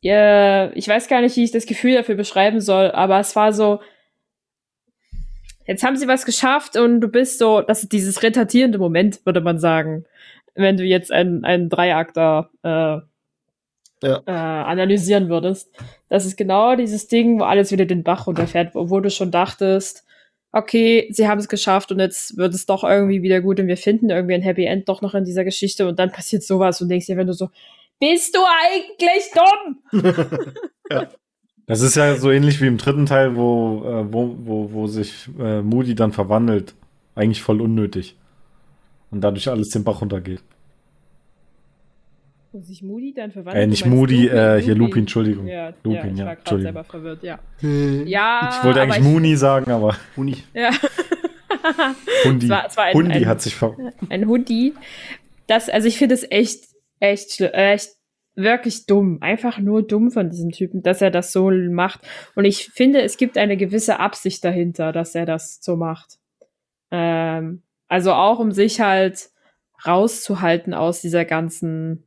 [0.00, 3.52] ja, ich weiß gar nicht, wie ich das Gefühl dafür beschreiben soll, aber es war
[3.52, 3.80] so,
[5.66, 9.40] jetzt haben sie was geschafft und du bist so, das ist dieses retardierende Moment, würde
[9.40, 10.04] man sagen,
[10.54, 12.98] wenn du jetzt einen, einen Dreiakter äh,
[14.02, 14.22] ja.
[14.26, 15.70] äh, analysieren würdest.
[16.08, 19.30] Das ist genau dieses Ding, wo alles wieder den Bach runterfährt, wo, wo du schon
[19.30, 20.04] dachtest,
[20.52, 23.76] okay, sie haben es geschafft und jetzt wird es doch irgendwie wieder gut und wir
[23.76, 26.88] finden irgendwie ein Happy End doch noch in dieser Geschichte und dann passiert sowas und
[26.88, 27.50] denkst dir, wenn du so,
[28.00, 30.02] bist du eigentlich dumm?
[30.90, 31.08] ja.
[31.66, 35.28] Das ist ja so ähnlich wie im dritten Teil, wo, äh, wo, wo, wo sich
[35.38, 36.74] äh, Moody dann verwandelt.
[37.14, 38.16] Eigentlich voll unnötig.
[39.10, 40.40] Und dadurch alles den Bach runtergeht.
[42.52, 43.62] Wo sich Moody dann verwandelt?
[43.62, 45.46] Äh, nicht Moody, Lupin, äh, hier Lupin, Entschuldigung.
[45.46, 46.32] Ja, Lupin, ja.
[46.32, 47.38] Ich war selber verwirrt, ja.
[47.60, 48.06] Hm.
[48.06, 49.94] ja ich wollte eigentlich Mooney sagen, aber.
[50.16, 50.38] Huni.
[50.54, 50.70] Ja.
[52.24, 52.46] Hundi.
[52.46, 53.76] Es war, es war ein, Hundi ein, hat sich ver
[54.08, 54.74] Ein Hundi.
[55.46, 56.64] Das, also ich finde es echt,
[57.00, 57.90] echt, schlimm, echt
[58.34, 59.18] wirklich dumm.
[59.20, 62.00] Einfach nur dumm von diesem Typen, dass er das so macht.
[62.34, 66.18] Und ich finde, es gibt eine gewisse Absicht dahinter, dass er das so macht.
[66.90, 69.30] Ähm, also auch um sich halt
[69.86, 72.04] rauszuhalten aus dieser ganzen.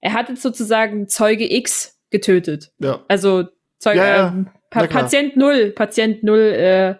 [0.00, 2.72] Er hat jetzt sozusagen Zeuge X getötet.
[2.78, 3.04] Ja.
[3.08, 3.44] Also
[3.78, 4.28] Zeuge, Ja, ja.
[4.28, 4.86] ähm, pa.
[4.86, 6.94] Patient Null, Patient Null äh,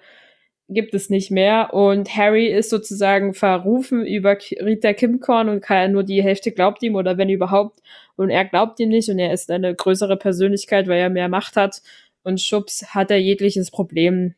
[0.68, 6.02] gibt es nicht mehr und Harry ist sozusagen verrufen über Rita Kimcorn und kann nur
[6.02, 7.80] die Hälfte glaubt ihm oder wenn überhaupt
[8.16, 11.56] und er glaubt ihm nicht und er ist eine größere Persönlichkeit, weil er mehr Macht
[11.56, 11.82] hat
[12.24, 14.34] und schubs hat er jegliches Problem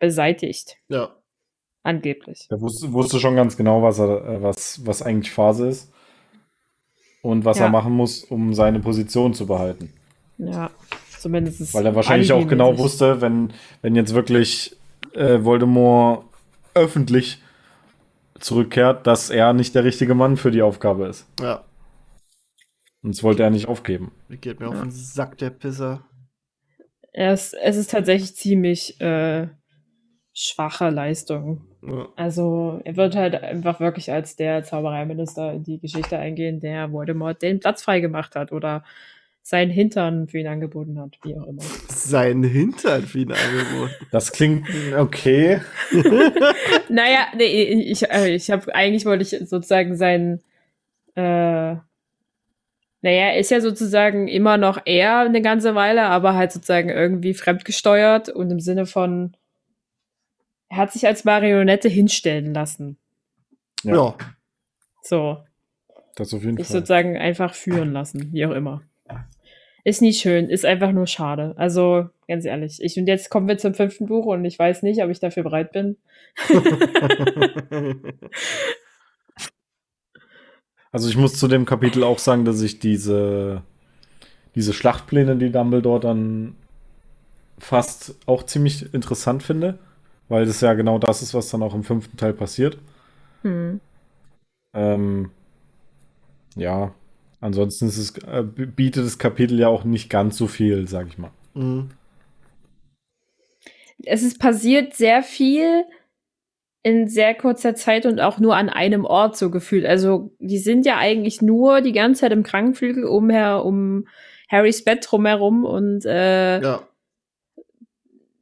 [0.00, 1.10] beseitigt, Ja.
[1.84, 2.48] angeblich.
[2.50, 5.92] Der wusste, wusste schon ganz genau, was, er, äh, was, was eigentlich Phase ist.
[7.22, 7.66] Und was Ja.
[7.66, 9.92] er machen muss, um seine Position zu behalten.
[10.38, 10.70] Ja,
[11.18, 13.52] zumindest ist Weil er wahrscheinlich auch genau wusste, wenn,
[13.82, 14.74] wenn jetzt wirklich
[15.14, 16.24] äh, Voldemort
[16.74, 17.42] öffentlich
[18.38, 21.26] zurückkehrt, dass er nicht der richtige Mann für die Aufgabe ist.
[21.40, 21.64] Ja.
[23.02, 24.12] Und das wollte er nicht aufgeben.
[24.28, 26.04] Geht mir auf den Sack, der Pisser.
[27.12, 29.48] Es, es ist tatsächlich ziemlich äh,
[30.32, 31.66] schwache Leistung.
[31.82, 32.08] Ja.
[32.16, 37.42] Also er wird halt einfach wirklich als der Zaubereiminister in die Geschichte eingehen, der Voldemort
[37.42, 38.84] den Platz freigemacht hat oder
[39.42, 41.62] seinen Hintern für ihn angeboten hat, wie auch immer.
[41.88, 43.94] Sein Hintern für ihn angeboten.
[44.10, 45.60] Das klingt okay.
[46.88, 50.40] naja, nee, ich, äh, ich habe eigentlich wollte ich sozusagen seinen
[51.16, 51.76] äh,
[53.02, 57.32] naja, er ist ja sozusagen immer noch er eine ganze Weile, aber halt sozusagen irgendwie
[57.32, 59.36] fremdgesteuert und im Sinne von,
[60.68, 62.98] er hat sich als Marionette hinstellen lassen.
[63.82, 63.94] Ja.
[63.94, 64.14] ja.
[65.02, 65.38] So,
[66.14, 66.76] Das auf jeden sich Fall.
[66.76, 68.82] sozusagen einfach führen lassen, wie auch immer.
[69.84, 71.54] Ist nicht schön, ist einfach nur schade.
[71.56, 72.82] Also, ganz ehrlich.
[72.82, 75.42] Ich, und jetzt kommen wir zum fünften Buch und ich weiß nicht, ob ich dafür
[75.42, 75.96] bereit bin.
[80.92, 83.62] Also ich muss zu dem Kapitel auch sagen, dass ich diese,
[84.54, 86.56] diese Schlachtpläne, die Dumbledore dann
[87.58, 89.78] fast auch ziemlich interessant finde,
[90.28, 92.78] weil das ja genau das ist, was dann auch im fünften Teil passiert.
[93.42, 93.80] Hm.
[94.74, 95.30] Ähm,
[96.56, 96.92] ja,
[97.40, 101.18] ansonsten ist es, äh, bietet das Kapitel ja auch nicht ganz so viel, sag ich
[101.18, 101.30] mal.
[101.54, 101.90] Mhm.
[104.04, 105.84] Es ist passiert sehr viel
[106.82, 109.84] in sehr kurzer Zeit und auch nur an einem Ort so gefühlt.
[109.84, 114.06] Also, die sind ja eigentlich nur die ganze Zeit im Krankenflügel umher, um
[114.48, 116.82] Harrys Bett drumherum und äh, ja.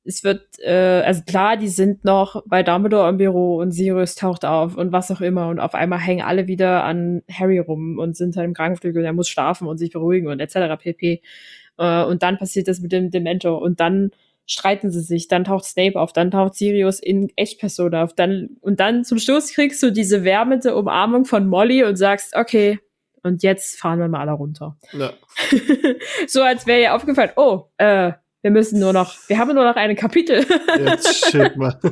[0.09, 4.47] Es wird, äh, also klar, die sind noch bei Dumbledore im Büro und Sirius taucht
[4.47, 8.17] auf und was auch immer und auf einmal hängen alle wieder an Harry rum und
[8.17, 10.83] sind halt im Krankenflügel und er muss schlafen und sich beruhigen und etc.
[10.83, 11.21] pp.
[11.77, 14.11] Äh, und dann passiert das mit dem Dementor und dann
[14.47, 18.81] streiten sie sich, dann taucht Snape auf, dann taucht Sirius in Echtperson auf, dann und
[18.81, 22.79] dann zum Schluss kriegst du diese wärmende Umarmung von Molly und sagst, okay,
[23.23, 24.79] und jetzt fahren wir mal alle runter.
[24.95, 25.13] ja.
[26.27, 29.77] so als wäre ihr aufgefallen, oh, äh, wir müssen nur noch, wir haben nur noch
[29.77, 30.47] ein Kapitel.
[30.79, 31.79] Jetzt schick mal.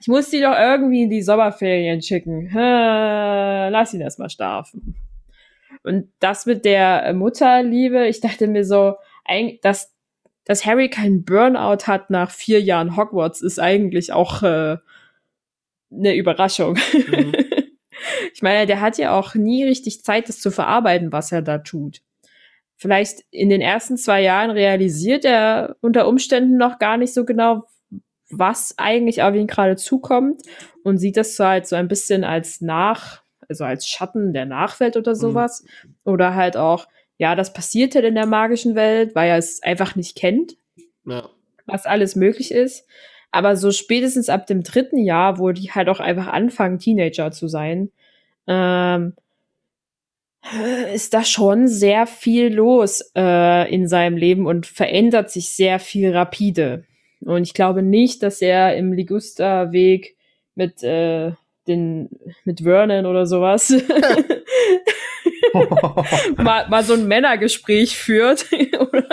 [0.00, 2.50] ich muss die doch irgendwie in die Sommerferien schicken.
[2.52, 4.96] Lass ihn erst mal schlafen.
[5.82, 8.94] Und das mit der Mutterliebe, ich dachte mir so,
[9.62, 9.92] dass,
[10.44, 14.76] dass Harry keinen Burnout hat nach vier Jahren Hogwarts, ist eigentlich auch äh,
[15.90, 16.78] eine Überraschung.
[16.92, 17.32] Mhm.
[18.34, 21.58] Ich meine, der hat ja auch nie richtig Zeit, das zu verarbeiten, was er da
[21.58, 22.02] tut.
[22.76, 27.64] Vielleicht in den ersten zwei Jahren realisiert er unter Umständen noch gar nicht so genau,
[28.30, 30.42] was eigentlich auf ihn gerade zukommt
[30.82, 34.96] und sieht das so halt so ein bisschen als Nach, also als Schatten der Nachwelt
[34.96, 35.64] oder sowas.
[36.04, 39.94] Oder halt auch, ja, das passiert halt in der magischen Welt, weil er es einfach
[39.94, 40.56] nicht kennt
[41.04, 41.28] Ja.
[41.66, 42.86] was alles möglich ist.
[43.30, 47.48] Aber so spätestens ab dem dritten Jahr, wo die halt auch einfach anfangen, Teenager zu
[47.48, 47.90] sein,
[48.46, 49.14] ähm,
[50.92, 56.14] ist da schon sehr viel los äh, in seinem Leben und verändert sich sehr viel
[56.14, 56.84] rapide.
[57.20, 60.16] Und ich glaube nicht, dass er im Ligusterweg
[60.54, 61.32] mit äh,
[61.66, 62.10] den
[62.44, 63.70] mit Vernon oder sowas
[66.36, 68.44] mal, mal so ein Männergespräch führt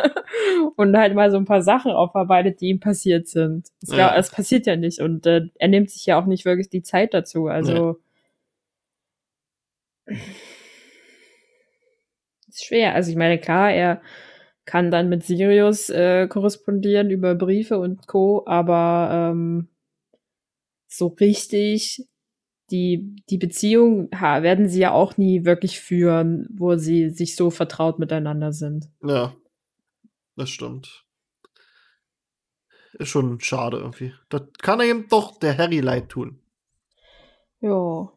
[0.75, 3.67] und halt mal so ein paar Sachen aufarbeitet, die ihm passiert sind.
[3.82, 4.13] Es, ja.
[4.17, 7.13] es passiert ja nicht und äh, er nimmt sich ja auch nicht wirklich die Zeit
[7.13, 7.47] dazu.
[7.47, 7.99] Also
[10.05, 10.17] nee.
[12.56, 12.95] Ist schwer.
[12.95, 14.02] Also ich meine, klar, er
[14.66, 19.68] kann dann mit Sirius äh, korrespondieren über Briefe und Co., aber ähm,
[20.88, 22.08] so richtig
[22.70, 27.49] die, die Beziehung ha, werden sie ja auch nie wirklich führen, wo sie sich so
[27.49, 28.89] vertraut miteinander sind.
[29.04, 29.36] Ja,
[30.36, 31.06] das stimmt.
[32.93, 34.14] Ist schon schade irgendwie.
[34.30, 36.39] Das kann er eben doch der Harry leid tun.
[37.60, 38.12] Ja.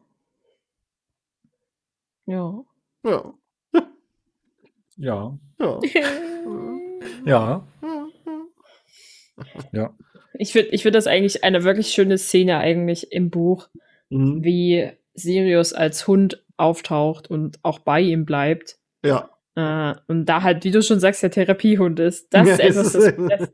[2.25, 2.63] Ja.
[3.03, 3.33] Ja.
[4.97, 5.37] Ja.
[7.25, 7.65] Ja.
[7.81, 8.09] ja.
[9.71, 9.93] Ja.
[10.37, 13.69] Ich finde ich find das eigentlich eine wirklich schöne Szene eigentlich im Buch,
[14.09, 14.43] mhm.
[14.43, 18.77] wie Sirius als Hund auftaucht und auch bei ihm bleibt.
[19.03, 19.29] Ja.
[19.55, 22.33] Äh, und da halt, wie du schon sagst, der Therapiehund ist.
[22.33, 23.53] Das ja, ist etwas, das, das,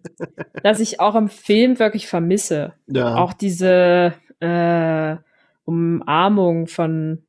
[0.64, 2.74] das, ich auch im Film wirklich vermisse.
[2.88, 3.16] Ja.
[3.16, 5.18] Auch diese äh,
[5.66, 7.24] Umarmung von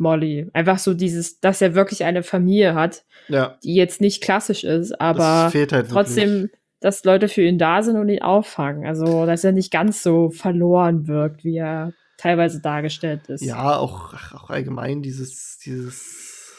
[0.00, 0.48] Molly.
[0.52, 3.58] Einfach so dieses, dass er wirklich eine Familie hat, ja.
[3.62, 6.58] die jetzt nicht klassisch ist, aber halt trotzdem, wirklich.
[6.80, 8.86] dass Leute für ihn da sind und ihn auffangen.
[8.86, 13.42] Also, dass er nicht ganz so verloren wirkt, wie er teilweise dargestellt ist.
[13.42, 16.52] Ja, auch, auch allgemein dieses, dieses.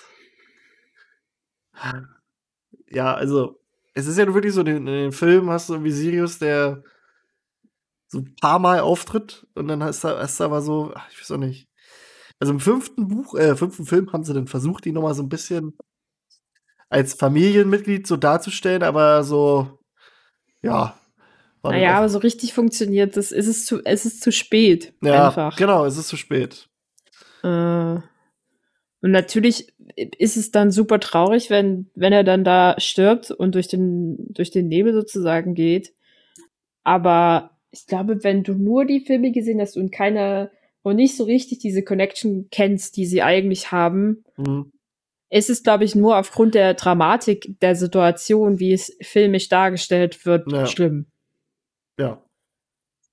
[2.89, 3.59] Ja, also,
[3.93, 6.83] es ist ja wirklich so, in, den Filmen hast du irgendwie Sirius, der
[8.07, 11.31] so ein paar Mal auftritt und dann hast du, hast du aber so, ich weiß
[11.31, 11.70] auch nicht,
[12.41, 15.29] also im fünften Buch, äh, fünften Film haben sie dann versucht, ihn nochmal so ein
[15.29, 15.77] bisschen
[16.89, 19.79] als Familienmitglied so darzustellen, aber so,
[20.63, 20.97] ja.
[21.61, 23.31] Naja, aber so richtig funktioniert das.
[23.31, 24.91] Ist es zu, es ist zu spät.
[25.03, 25.55] Ja, einfach.
[25.55, 26.67] genau, es ist zu spät.
[27.43, 29.71] Äh, und natürlich
[30.17, 34.49] ist es dann super traurig, wenn, wenn er dann da stirbt und durch den, durch
[34.49, 35.93] den Nebel sozusagen geht.
[36.83, 40.49] Aber ich glaube, wenn du nur die Filme gesehen hast und keine
[40.83, 44.71] und nicht so richtig diese Connection kennst, die sie eigentlich haben, mhm.
[45.29, 50.51] ist es, glaube ich, nur aufgrund der Dramatik der Situation, wie es filmisch dargestellt wird,
[50.51, 50.65] ja.
[50.65, 51.07] schlimm.
[51.99, 52.23] Ja.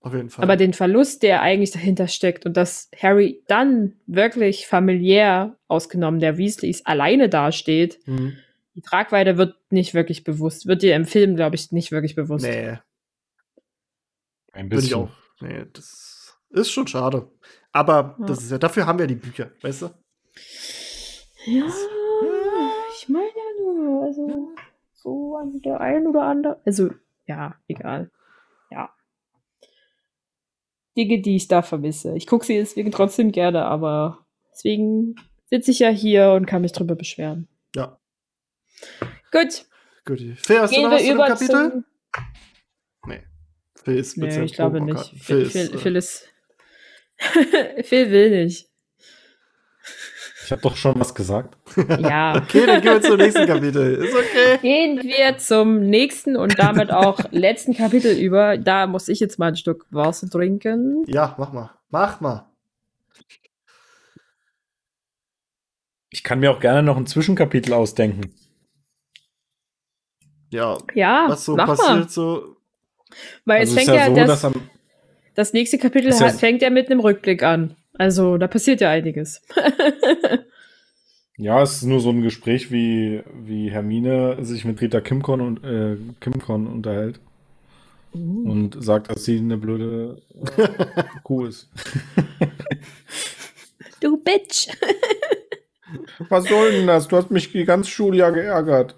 [0.00, 0.44] Auf jeden Fall.
[0.44, 6.38] Aber den Verlust, der eigentlich dahinter steckt und dass Harry dann wirklich familiär, ausgenommen der
[6.38, 8.38] Weasleys, alleine dasteht, mhm.
[8.74, 10.66] die Tragweite wird nicht wirklich bewusst.
[10.66, 12.46] Wird dir im Film, glaube ich, nicht wirklich bewusst.
[12.46, 12.78] Nee.
[14.52, 14.94] Ein bisschen.
[14.94, 15.10] Auch,
[15.40, 16.17] nee, das
[16.50, 17.30] ist schon schade.
[17.72, 18.26] Aber ja.
[18.26, 19.86] das ist ja, dafür haben wir die Bücher, weißt du?
[21.46, 21.66] Ja,
[22.96, 24.54] ich meine ja nur, also
[24.94, 26.60] so an der einen oder andere.
[26.64, 26.90] Also,
[27.26, 28.10] ja, egal.
[28.70, 28.90] Ja.
[30.96, 32.16] Dinge, die ich da vermisse.
[32.16, 35.14] Ich gucke sie deswegen trotzdem gerne, aber deswegen
[35.46, 37.48] sitze ich ja hier und kann mich drüber beschweren.
[37.74, 37.98] Ja.
[39.30, 39.66] Gut.
[40.04, 40.20] Gut.
[40.36, 41.84] Phil, hast Gehen du noch was zu dem Kapitel?
[43.06, 43.22] Nee.
[43.76, 45.10] Phil ist nee, ich glaube nicht.
[45.22, 46.27] Phil, Phil, Phil, Phil ist
[47.82, 48.68] Phil will nicht.
[50.48, 51.58] Ich habe doch schon was gesagt.
[51.98, 52.36] Ja.
[52.42, 53.96] okay, dann gehen wir zum nächsten Kapitel.
[53.96, 54.58] Ist okay.
[54.62, 58.56] Gehen wir zum nächsten und damit auch letzten Kapitel über.
[58.56, 61.04] Da muss ich jetzt mal ein Stück Wasser trinken.
[61.06, 61.70] Ja, mach mal.
[61.90, 62.46] Mach mal.
[66.08, 68.34] Ich kann mir auch gerne noch ein Zwischenkapitel ausdenken.
[70.50, 70.78] Ja.
[70.94, 71.26] Ja.
[71.28, 72.08] Was so passiert mal.
[72.08, 72.56] so.
[73.44, 74.70] Weil also es fängt ja, so, das, am,
[75.38, 77.76] das nächste Kapitel ja fängt ja mit einem Rückblick an.
[77.92, 79.40] Also da passiert ja einiges.
[81.36, 85.64] ja, es ist nur so ein Gespräch, wie, wie Hermine sich mit Rita Kimcon und
[85.64, 87.20] äh, Kimcon unterhält.
[88.12, 88.50] Uh.
[88.50, 90.20] Und sagt, dass sie eine blöde
[90.56, 90.68] äh,
[91.22, 91.68] Kuh ist.
[94.00, 94.70] du Bitch.
[96.30, 97.06] Was soll denn das?
[97.06, 98.96] Du hast mich die ganze Schuljahr geärgert.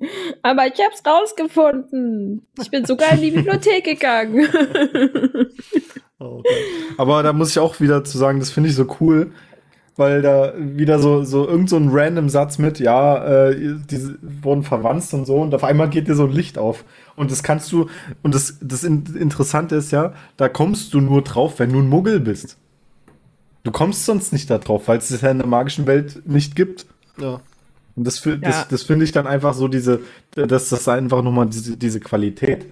[0.42, 2.46] Aber ich hab's rausgefunden.
[2.60, 4.48] Ich bin sogar in die Bibliothek gegangen.
[6.18, 6.42] oh,
[6.98, 9.32] aber da muss ich auch wieder zu sagen, das finde ich so cool,
[9.96, 14.62] weil da wieder so, so irgend so ein random Satz mit, ja, äh, die wurden
[14.62, 16.84] verwandt und so, und auf einmal geht dir so ein Licht auf.
[17.16, 17.88] Und das kannst du,
[18.22, 22.20] und das, das Interessante ist ja, da kommst du nur drauf, wenn du ein Muggel
[22.20, 22.58] bist.
[23.64, 26.56] Du kommst sonst nicht da drauf, weil es es ja in der magischen Welt nicht
[26.56, 26.86] gibt.
[27.18, 27.40] Ja.
[27.94, 28.66] Und das, das, ja.
[28.68, 30.00] das finde ich dann einfach so diese,
[30.34, 32.66] dass das einfach nochmal diese, diese Qualität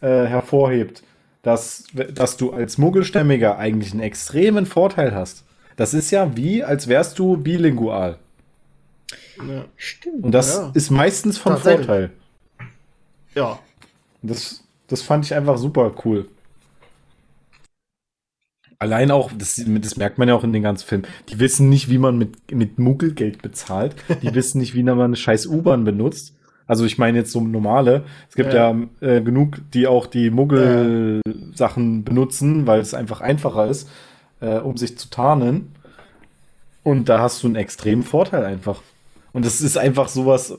[0.00, 1.02] äh, hervorhebt,
[1.42, 1.84] dass,
[2.14, 5.44] dass du als Muggelstämmiger eigentlich einen extremen Vorteil hast.
[5.76, 8.18] Das ist ja wie, als wärst du bilingual.
[9.38, 9.64] Ja.
[9.76, 10.24] Stimmt.
[10.24, 10.70] Und das ja.
[10.74, 12.10] ist meistens von Vorteil.
[13.34, 13.58] Ja.
[14.22, 16.28] Das, das fand ich einfach super cool.
[18.82, 21.88] Allein auch, das, das merkt man ja auch in den ganzen Filmen, die wissen nicht,
[21.88, 23.94] wie man mit, mit Muggelgeld bezahlt.
[24.22, 26.34] Die wissen nicht, wie man eine scheiß U-Bahn benutzt.
[26.66, 28.02] Also ich meine jetzt so normale.
[28.28, 33.68] Es gibt ja, ja äh, genug, die auch die Muggel-Sachen benutzen, weil es einfach einfacher
[33.68, 33.88] ist,
[34.40, 35.76] äh, um sich zu tarnen.
[36.82, 38.82] Und da hast du einen extremen Vorteil einfach.
[39.32, 40.58] Und das ist einfach sowas,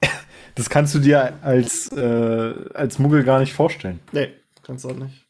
[0.54, 4.00] das kannst du dir als, äh, als Muggel gar nicht vorstellen.
[4.12, 4.28] Nee,
[4.62, 5.21] kannst du auch nicht.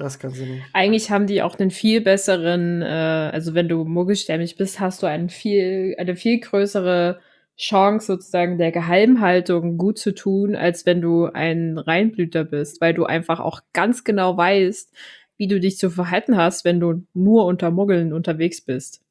[0.00, 0.62] Das kannst du nicht.
[0.72, 5.06] Eigentlich haben die auch einen viel besseren, äh, also wenn du muggelstämmig bist, hast du
[5.06, 7.20] einen viel, eine viel größere
[7.58, 13.04] Chance sozusagen der Geheimhaltung gut zu tun, als wenn du ein Reinblüter bist, weil du
[13.04, 14.90] einfach auch ganz genau weißt,
[15.36, 19.02] wie du dich zu verhalten hast, wenn du nur unter Muggeln unterwegs bist.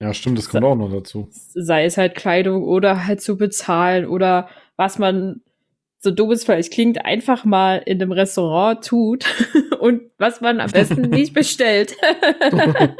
[0.00, 1.28] Ja, stimmt, das kommt Se auch noch dazu.
[1.30, 5.42] Sei es halt Kleidung oder halt zu bezahlen oder was man
[6.00, 9.26] so doof es vielleicht klingt, einfach mal in einem Restaurant tut
[9.80, 11.94] und was man am besten nicht bestellt.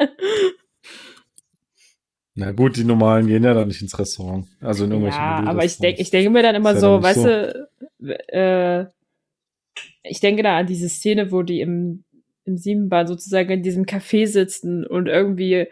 [2.35, 4.47] Na gut, die normalen gehen ja dann nicht ins Restaurant.
[4.61, 7.27] Also in irgendwelchen Ja, aber ich denke, ich denke mir dann immer so, weißt so.
[7.27, 7.69] du,
[8.29, 8.87] äh,
[10.03, 12.05] ich denke da an diese Szene, wo die im,
[12.45, 15.67] im Siebenbahn sozusagen in diesem Café sitzen und irgendwie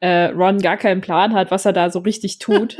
[0.00, 2.76] äh, Ron gar keinen Plan hat, was er da so richtig tut.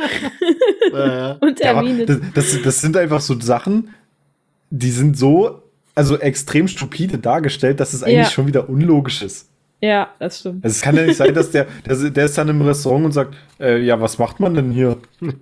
[0.92, 2.04] ja, und Termine.
[2.04, 3.94] Ja, das, das, das sind einfach so Sachen,
[4.70, 5.62] die sind so,
[5.94, 8.30] also extrem stupide dargestellt, dass es eigentlich ja.
[8.30, 9.50] schon wieder unlogisch ist.
[9.82, 10.62] Ja, das stimmt.
[10.62, 13.12] Also es kann ja nicht sein, dass der, der, der ist dann im Restaurant und
[13.12, 14.98] sagt, äh, ja, was macht man denn hier?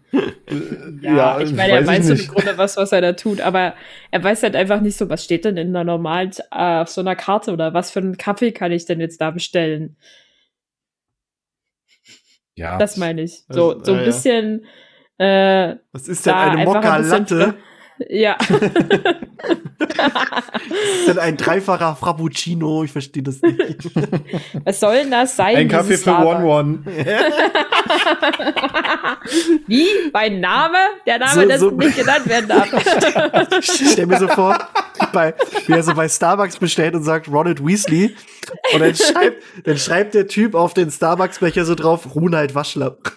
[1.02, 3.74] ja, ja, ich meine, er weiß so im Grunde was, was er da tut, aber
[4.12, 7.00] er weiß halt einfach nicht so, was steht denn in einer normalen, äh, auf so
[7.00, 9.96] einer Karte oder was für einen Kaffee kann ich denn jetzt da bestellen?
[12.59, 12.76] Ja.
[12.76, 13.44] Das meine ich.
[13.48, 14.66] So, also, so ein bisschen.
[15.18, 17.54] Äh, was ist denn eine Mokka-Latte?
[18.09, 18.36] Ja.
[19.78, 19.88] das
[21.01, 22.84] ist denn ein dreifacher Frappuccino?
[22.84, 23.90] Ich verstehe das nicht.
[24.64, 25.57] Was soll denn das sein?
[25.57, 26.78] Ein Kaffee für One One.
[29.66, 29.86] Wie?
[30.12, 30.78] Mein Name?
[31.07, 32.68] Der Name, so, der so nicht genannt werden darf.
[33.59, 34.59] ich stell mir so vor,
[35.12, 35.34] bei,
[35.66, 38.14] wie er so bei Starbucks bestellt und sagt Ronald Weasley.
[38.72, 43.12] Und dann schreibt, dann schreibt der Typ auf den Starbucks-Becher so drauf, Ronald Waschlapp.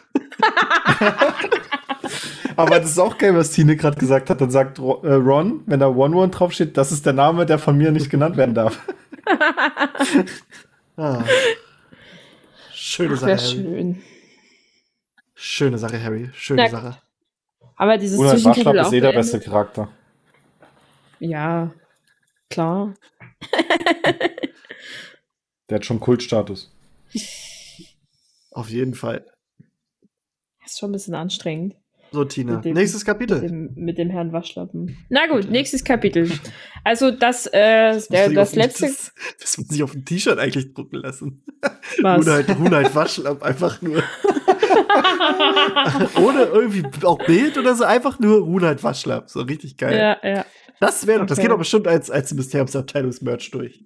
[2.62, 4.40] Aber das ist auch geil, was Tine gerade gesagt hat.
[4.40, 7.76] Dann sagt äh, Ron, wenn da One One draufsteht, das ist der Name, der von
[7.76, 8.80] mir nicht genannt werden darf.
[10.98, 11.24] ah.
[12.72, 13.40] Schöne Sache, Harry.
[13.40, 14.02] Schön.
[15.34, 16.30] Schöne Sache, Harry.
[16.34, 16.70] Schöne ja.
[16.70, 16.98] Sache.
[17.76, 19.90] Aber dieses Oder Zwischentitel ist eh der beste Charakter.
[21.20, 21.72] Ja,
[22.50, 22.94] klar.
[25.70, 26.72] der hat schon Kultstatus.
[28.52, 29.26] Auf jeden Fall.
[30.64, 31.81] ist schon ein bisschen anstrengend.
[32.14, 32.58] So, Tina.
[32.58, 33.42] Dem, nächstes Kapitel.
[33.42, 34.98] Mit dem, mit dem, Herrn Waschlappen.
[35.10, 36.30] Na gut, nächstes Kapitel.
[36.84, 38.88] Also das, äh, das, der, das letzte.
[38.88, 41.44] Das, das muss sich auf dem T-Shirt eigentlich drucken lassen.
[42.02, 42.26] Was?
[42.26, 43.98] Hunheit, Hunheit Waschlapp, einfach nur.
[46.20, 49.30] Ohne irgendwie auch Bild oder so, einfach nur Hunheit Waschlapp.
[49.30, 49.96] So richtig geil.
[49.96, 50.44] Ja, ja.
[50.80, 51.28] Das wäre, okay.
[51.28, 53.86] das geht doch bestimmt als, als Mysteriumsabteilungsmerch durch.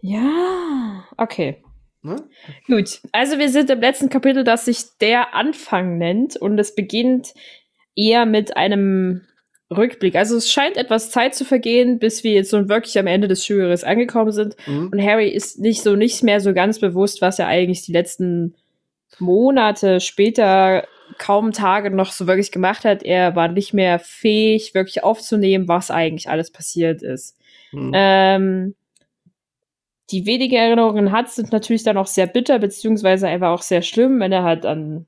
[0.00, 1.63] Ja, okay.
[2.04, 2.16] Ne?
[2.66, 7.32] Gut, also wir sind im letzten Kapitel, das sich der Anfang nennt und es beginnt
[7.96, 9.22] eher mit einem
[9.74, 10.14] Rückblick.
[10.14, 13.46] Also es scheint etwas Zeit zu vergehen, bis wir jetzt so wirklich am Ende des
[13.46, 14.54] Schuljahres angekommen sind.
[14.66, 14.90] Mhm.
[14.92, 18.54] Und Harry ist nicht so nicht mehr so ganz bewusst, was er eigentlich die letzten
[19.18, 20.86] Monate später
[21.16, 23.02] kaum Tage noch so wirklich gemacht hat.
[23.02, 27.38] Er war nicht mehr fähig, wirklich aufzunehmen, was eigentlich alles passiert ist.
[27.72, 27.92] Mhm.
[27.94, 28.74] Ähm,
[30.10, 34.20] die wenigen Erinnerungen hat, sind natürlich dann auch sehr bitter, beziehungsweise einfach auch sehr schlimm,
[34.20, 35.06] wenn er halt an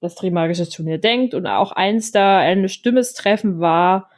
[0.00, 4.10] das Trimagische Turnier denkt und auch eins da ein stimmes Treffen war,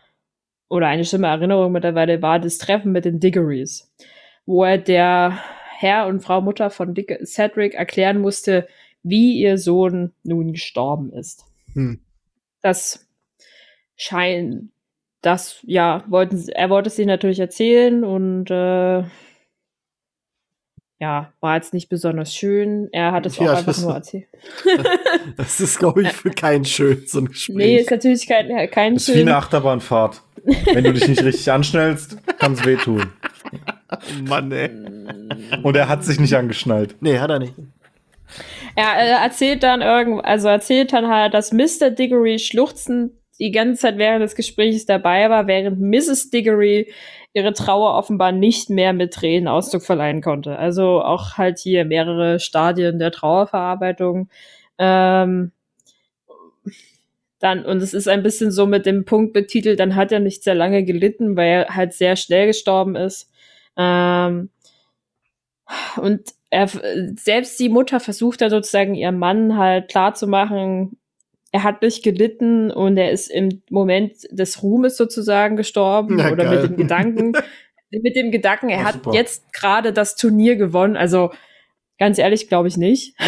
[0.71, 3.93] oder eine stimme Erinnerung mittlerweile war das Treffen mit den Diggories,
[4.47, 5.39] wo er der
[5.77, 8.69] Herr und Frau Mutter von Dick Cedric erklären musste,
[9.03, 11.45] wie ihr Sohn nun gestorben ist.
[11.73, 12.01] Hm.
[12.63, 13.09] Das
[13.97, 14.71] scheint,
[15.23, 19.03] das, ja, wollten, er wollte es sich natürlich erzählen und äh,
[21.01, 22.91] ja, war jetzt nicht besonders schön.
[22.93, 24.27] Er hat es ja, auch einfach nur erzählt.
[25.37, 27.57] das ist, glaube ich, für keinen schön, so ein Gespräch.
[27.57, 29.17] Nee, ist natürlich kein, kein das ist schön.
[29.17, 30.21] wie eine Achterbahnfahrt.
[30.45, 33.07] Wenn du dich nicht richtig anschnellst, kann es wehtun.
[33.91, 33.97] Oh
[34.29, 34.71] Mann, ey.
[35.63, 36.97] Und er hat sich nicht angeschnallt.
[37.01, 37.55] Nee, hat er nicht.
[38.77, 41.91] Er, er erzählt dann irgend, also erzählt dann halt, dass Mr.
[41.91, 46.29] Diggory schluchzend die ganze Zeit während des Gesprächs dabei war, während Mrs.
[46.29, 46.93] Diggory
[47.33, 50.59] ihre Trauer offenbar nicht mehr mit Tränen Ausdruck verleihen konnte.
[50.59, 54.29] Also auch halt hier mehrere Stadien der Trauerverarbeitung.
[54.79, 55.53] Ähm,
[57.39, 60.43] dann, und es ist ein bisschen so mit dem Punkt betitelt, dann hat er nicht
[60.43, 63.31] sehr lange gelitten, weil er halt sehr schnell gestorben ist.
[63.77, 64.51] Ähm,
[65.97, 66.69] Und er,
[67.17, 70.99] selbst die Mutter versucht da sozusagen ihrem Mann halt klarzumachen,
[71.53, 76.45] er hat nicht gelitten und er ist im Moment des Ruhmes sozusagen gestorben Na, oder
[76.45, 76.61] geil.
[76.63, 77.33] mit dem Gedanken,
[77.91, 79.13] mit dem Gedanken, er Oh, hat super.
[79.15, 80.97] jetzt gerade das Turnier gewonnen.
[80.97, 81.33] Also
[81.99, 83.15] ganz ehrlich, glaube ich nicht.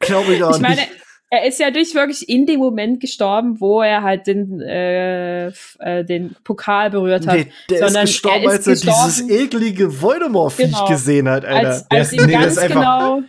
[0.00, 0.88] Glaube ich auch Ich meine, nicht.
[1.30, 6.04] er ist ja nicht wirklich in dem Moment gestorben, wo er halt den, äh, äh,
[6.04, 7.36] den Pokal berührt hat.
[7.36, 10.86] Nee, der ist sondern gestorben, er ist als er dieses gestorben- eklige Voldemort-Viech Genau.
[10.88, 11.68] gesehen hat, Alter.
[11.68, 13.22] als, als ist- ihm ganz ist genau,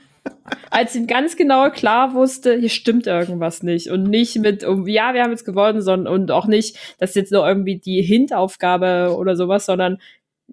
[0.70, 5.14] als ihm ganz genau klar wusste, hier stimmt irgendwas nicht und nicht mit, um, ja,
[5.14, 9.16] wir haben jetzt gewonnen, sondern und auch nicht, das ist jetzt nur irgendwie die Hintaufgabe
[9.18, 10.00] oder sowas, sondern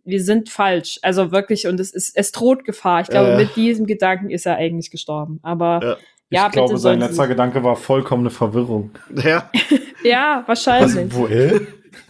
[0.05, 0.99] wir sind falsch.
[1.03, 3.01] Also wirklich, und es ist, es droht Gefahr.
[3.01, 3.37] Ich glaube, Äh.
[3.39, 5.41] mit diesem Gedanken ist er eigentlich gestorben.
[5.43, 5.97] Aber Ja.
[6.31, 8.91] ja, ich glaube, bitte sein sollen letzter Gedanke war vollkommene Verwirrung.
[9.15, 9.51] Ja.
[10.05, 11.13] Ja, wahrscheinlich.
[11.17, 11.61] wo, äh?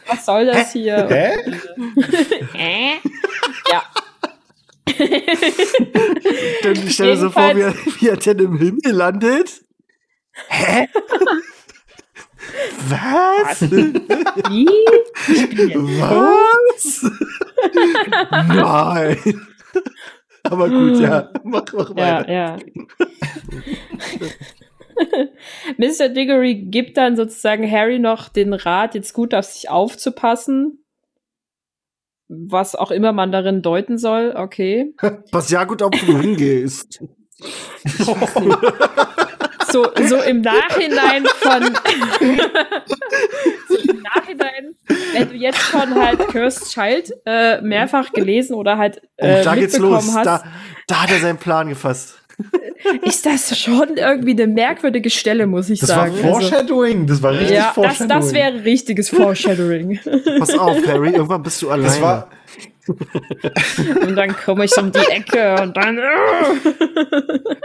[0.08, 1.06] Was soll das hier?
[1.08, 1.30] Hä?
[2.58, 2.96] Äh?
[3.72, 3.82] ja.
[6.74, 9.62] Dann stell dir so vor, wie er, wie er denn im Himmel landet.
[10.48, 10.88] Hä?
[12.88, 13.62] Was?
[13.62, 14.68] Wie?
[15.28, 17.10] Ich Was?
[18.46, 19.46] Nein.
[20.44, 21.30] Aber gut, ja.
[21.42, 22.32] Mach, mach Ja, weiter.
[22.32, 22.56] ja.
[25.76, 26.08] Mr.
[26.08, 30.84] Diggory gibt dann sozusagen Harry noch den Rat, jetzt gut auf sich aufzupassen.
[32.29, 34.95] Was auch immer man darin deuten soll, okay.
[35.31, 37.01] Pass ja gut auf, wo du hingehst.
[39.68, 41.62] So, so im Nachhinein von.
[43.68, 44.74] so im Nachhinein,
[45.12, 49.55] wenn du jetzt schon halt Cursed Child äh, mehrfach gelesen oder halt Und äh, da
[49.55, 50.16] geht's mitbekommen los.
[50.16, 50.45] hast, Da,
[50.87, 52.22] da hat er seinen Plan gefasst.
[53.03, 56.12] Ist das schon irgendwie eine merkwürdige Stelle, muss ich Das sagen.
[56.22, 57.07] war Foreshadowing.
[57.07, 58.09] Das war also, richtig ja, das, Foreshadowing.
[58.09, 60.01] das wäre richtiges Foreshadowing.
[60.39, 61.89] Pass auf, Harry, irgendwann bist du alleine.
[61.89, 62.28] Das war,
[62.89, 65.99] und dann komme ich um die Ecke und dann.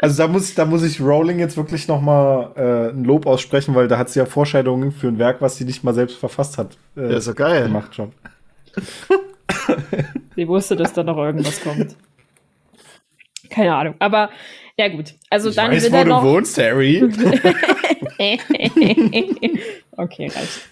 [0.01, 3.75] also da muss, da muss ich Rowling jetzt wirklich noch mal äh, ein Lob aussprechen,
[3.75, 6.57] weil da hat sie ja Foreshadowing für ein Werk, was sie nicht mal selbst verfasst
[6.57, 7.63] hat, äh, ja, ist doch geil.
[7.63, 8.11] gemacht schon.
[10.35, 11.95] Sie wusste, dass da noch irgendwas kommt.
[13.51, 13.95] Keine Ahnung.
[13.99, 14.31] Aber
[14.77, 15.13] ja gut.
[15.29, 16.23] Also Ich dann weiß, wird wo er du noch.
[16.23, 17.03] wohnst, Harry.
[19.97, 20.69] okay, reicht.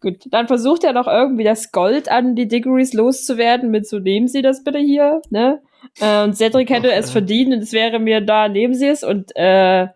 [0.00, 4.28] Gut, dann versucht er noch irgendwie das Gold an die Diggories loszuwerden mit so, nehmen
[4.28, 5.62] Sie das bitte hier, ne?
[5.98, 9.34] Äh, und Cedric hätte es verdient und es wäre mir da, nehmen Sie es und
[9.34, 9.88] äh,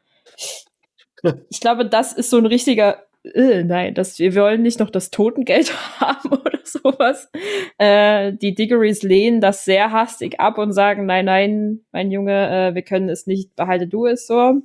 [1.50, 3.02] ich glaube, das ist so ein richtiger,
[3.34, 7.30] äh, nein, das, wir wollen nicht noch das Totengeld haben oder sowas.
[7.78, 12.74] Äh, die Diggories lehnen das sehr hastig ab und sagen, nein, nein, mein Junge, äh,
[12.74, 14.62] wir können es nicht, behalte du es so.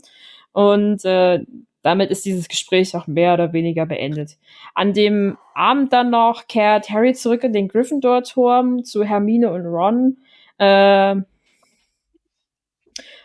[0.53, 1.39] Und äh,
[1.82, 4.38] damit ist dieses Gespräch auch mehr oder weniger beendet.
[4.76, 10.18] An dem Abend dann noch kehrt Harry zurück in den Gryffindor-Turm zu Hermine und Ron.
[10.57, 11.16] Äh,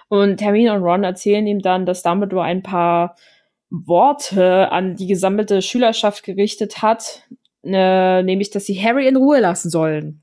[0.09, 3.17] und Hermine und Ron erzählen ihm dann, dass Dumbledore ein paar
[3.71, 7.23] Worte an die gesammelte Schülerschaft gerichtet hat,
[7.65, 10.23] äh, nämlich, dass sie Harry in Ruhe lassen sollen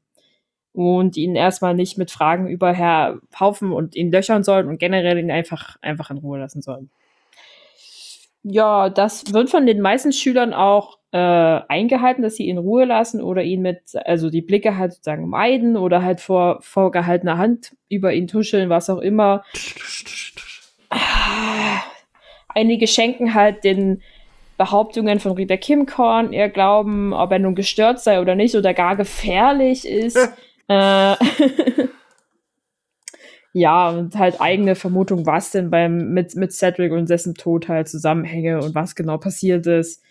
[0.71, 5.17] und ihn erstmal nicht mit Fragen über Herr Haufen und ihn löchern sollen und generell
[5.19, 6.89] ihn einfach, einfach in Ruhe lassen sollen.
[8.43, 12.85] Ja, das wird von den meisten Schülern auch äh, eingehalten, dass sie ihn in Ruhe
[12.85, 17.77] lassen oder ihn mit, also die Blicke halt sozusagen meiden oder halt vor vorgehaltener Hand
[17.87, 19.43] über ihn tuscheln, was auch immer.
[22.53, 24.01] Einige schenken halt den
[24.57, 28.95] Behauptungen von Rita Kimkorn ihr Glauben, ob er nun gestört sei oder nicht oder gar
[28.95, 30.17] gefährlich ist.
[30.67, 31.15] äh,
[33.53, 37.89] ja, und halt eigene Vermutung, was denn beim mit, mit Cedric und dessen Tod halt
[37.89, 40.03] Zusammenhänge und was genau passiert ist.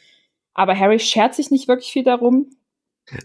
[0.54, 2.50] Aber Harry schert sich nicht wirklich viel darum.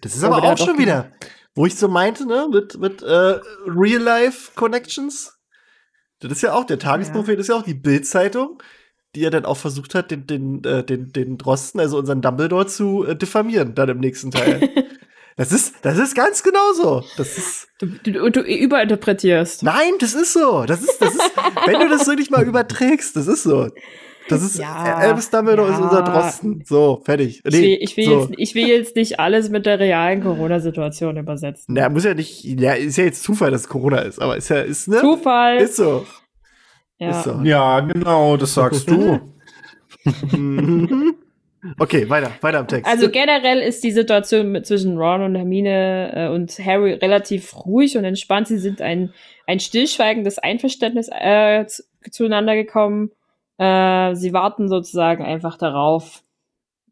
[0.02, 1.12] Das ist Aber aber, auch schon wieder,
[1.56, 5.38] wo ich so meinte, ne, mit, mit äh, Real-Life-Connections.
[6.20, 8.62] Das ist ja auch, der Tagesprophet ist ja auch die Bild-Zeitung,
[9.18, 12.68] die ja dann auch versucht hat, den, den, äh, den, den Drosten, also unseren Dumbledore,
[12.68, 14.70] zu äh, diffamieren, dann im nächsten Teil.
[15.38, 17.04] das ist, das ist ganz genauso.
[17.18, 17.68] Das ist.
[17.80, 19.64] Du, du, du überinterpretierst.
[19.64, 20.66] Nein, das ist so.
[20.66, 21.32] Das ist, das ist,
[21.66, 23.70] wenn du das wirklich mal überträgst, das ist so.
[24.30, 25.84] Das ist Ja, äh, Albus Dumbledore ist ja.
[25.86, 26.64] unser Drosten.
[26.66, 27.42] So, fertig.
[27.44, 28.20] Ich will, ich, will so.
[28.20, 31.74] jetzt, ich will jetzt nicht alles mit der realen Corona-Situation übersetzen.
[31.76, 34.50] Na, muss ja nicht, ja, ist ja jetzt Zufall, dass es Corona ist, aber ist
[34.50, 35.00] ja, ist, ne?
[35.00, 35.58] Zufall.
[35.58, 36.06] Ist so.
[37.00, 37.42] Ja.
[37.44, 39.20] Ja, genau, das sagst du.
[40.32, 41.16] Mhm.
[41.80, 42.90] okay, weiter, weiter am Text.
[42.90, 47.98] Also generell ist die Situation mit, zwischen Ron und Hermine äh, und Harry relativ ruhig
[47.98, 48.48] und entspannt.
[48.48, 49.14] Sie sind ein,
[49.46, 53.12] ein stillschweigendes Einverständnis äh, zu, zueinander gekommen.
[53.58, 56.24] Äh, sie warten sozusagen einfach darauf,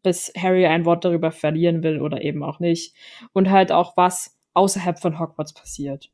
[0.02, 2.94] bis Harry ein Wort darüber verlieren will oder eben auch nicht.
[3.32, 6.10] Und halt auch was außerhalb von Hogwarts passiert.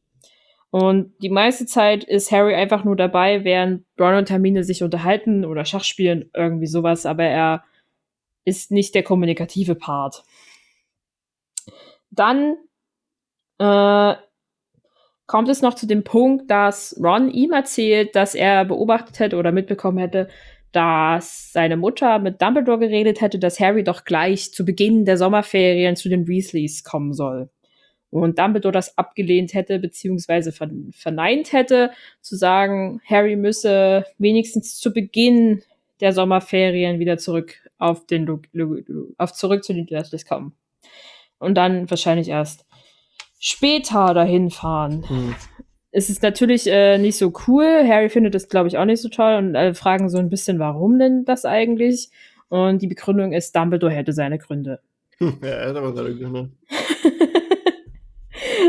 [0.72, 5.44] Und die meiste Zeit ist Harry einfach nur dabei, während Ron und Hermine sich unterhalten
[5.44, 7.62] oder Schach spielen, irgendwie sowas, aber er
[8.46, 10.24] ist nicht der kommunikative Part.
[12.10, 12.56] Dann
[13.58, 14.14] äh,
[15.26, 19.52] kommt es noch zu dem Punkt, dass Ron ihm erzählt, dass er beobachtet hätte oder
[19.52, 20.28] mitbekommen hätte,
[20.72, 25.96] dass seine Mutter mit Dumbledore geredet hätte, dass Harry doch gleich zu Beginn der Sommerferien
[25.96, 27.50] zu den Weasleys kommen soll.
[28.20, 31.90] Und Dumbledore das abgelehnt hätte, beziehungsweise verneint hätte,
[32.20, 35.62] zu sagen, Harry müsse wenigstens zu Beginn
[36.00, 38.28] der Sommerferien wieder zurück auf den,
[39.18, 40.52] auf zurück zu den Dursleys kommen.
[41.38, 42.66] Und dann wahrscheinlich erst
[43.40, 45.04] später dahin fahren.
[45.08, 45.34] Hm
[45.92, 47.84] es ist natürlich äh, nicht so cool.
[47.86, 50.58] Harry findet das, glaube ich, auch nicht so toll und alle fragen so ein bisschen,
[50.58, 52.10] warum denn das eigentlich?
[52.48, 54.80] Und die Begründung ist, Dumbledore hätte seine Gründe.
[55.20, 56.50] Ja, er hat aber seine Gründe.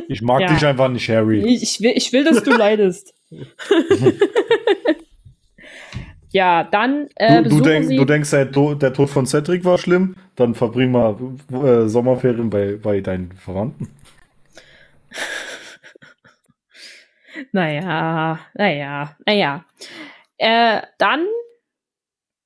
[0.07, 0.47] ich mag ja.
[0.47, 1.41] dich einfach nicht, Harry.
[1.45, 3.13] Ich, ich, will, ich will, dass du leidest.
[6.31, 10.15] ja, dann äh, du, du, denk, du, denkst, der, der, Tod von Cedric war schlimm?
[10.35, 11.17] Dann verbring mal
[11.51, 13.89] äh, Sommerferien bei, bei deinen Verwandten.
[17.51, 19.65] Naja, naja, naja.
[20.37, 21.25] Äh, dann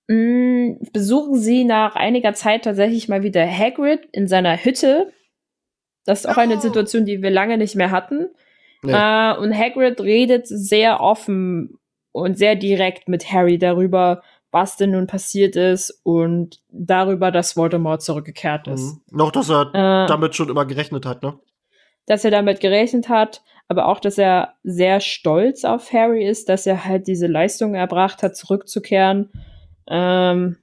[0.07, 5.11] mh, mm, besuchen sie nach einiger Zeit tatsächlich mal wieder Hagrid in seiner Hütte.
[6.07, 8.29] Das ist auch eine Situation, die wir lange nicht mehr hatten.
[8.81, 8.93] Nee.
[8.93, 11.77] Äh, und Hagrid redet sehr offen
[12.11, 18.01] und sehr direkt mit Harry darüber, was denn nun passiert ist und darüber, dass Voldemort
[18.01, 18.95] zurückgekehrt ist.
[18.95, 19.17] Mhm.
[19.17, 21.37] Noch, dass er äh, damit schon immer gerechnet hat, ne?
[22.07, 26.65] Dass er damit gerechnet hat aber auch, dass er sehr stolz auf Harry ist, dass
[26.65, 29.29] er halt diese Leistung erbracht hat, zurückzukehren.
[29.87, 30.57] Ähm,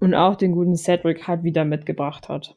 [0.00, 2.56] und auch den guten Cedric halt wieder mitgebracht hat.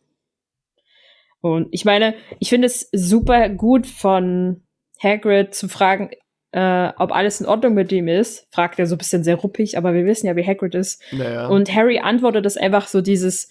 [1.45, 4.63] Und ich meine, ich finde es super gut von
[4.99, 6.09] Hagrid zu fragen,
[6.51, 8.47] äh, ob alles in Ordnung mit ihm ist.
[8.51, 11.03] Fragt er so ein bisschen sehr ruppig, aber wir wissen ja, wie Hagrid ist.
[11.11, 11.47] Naja.
[11.47, 13.49] Und Harry antwortet das einfach so dieses,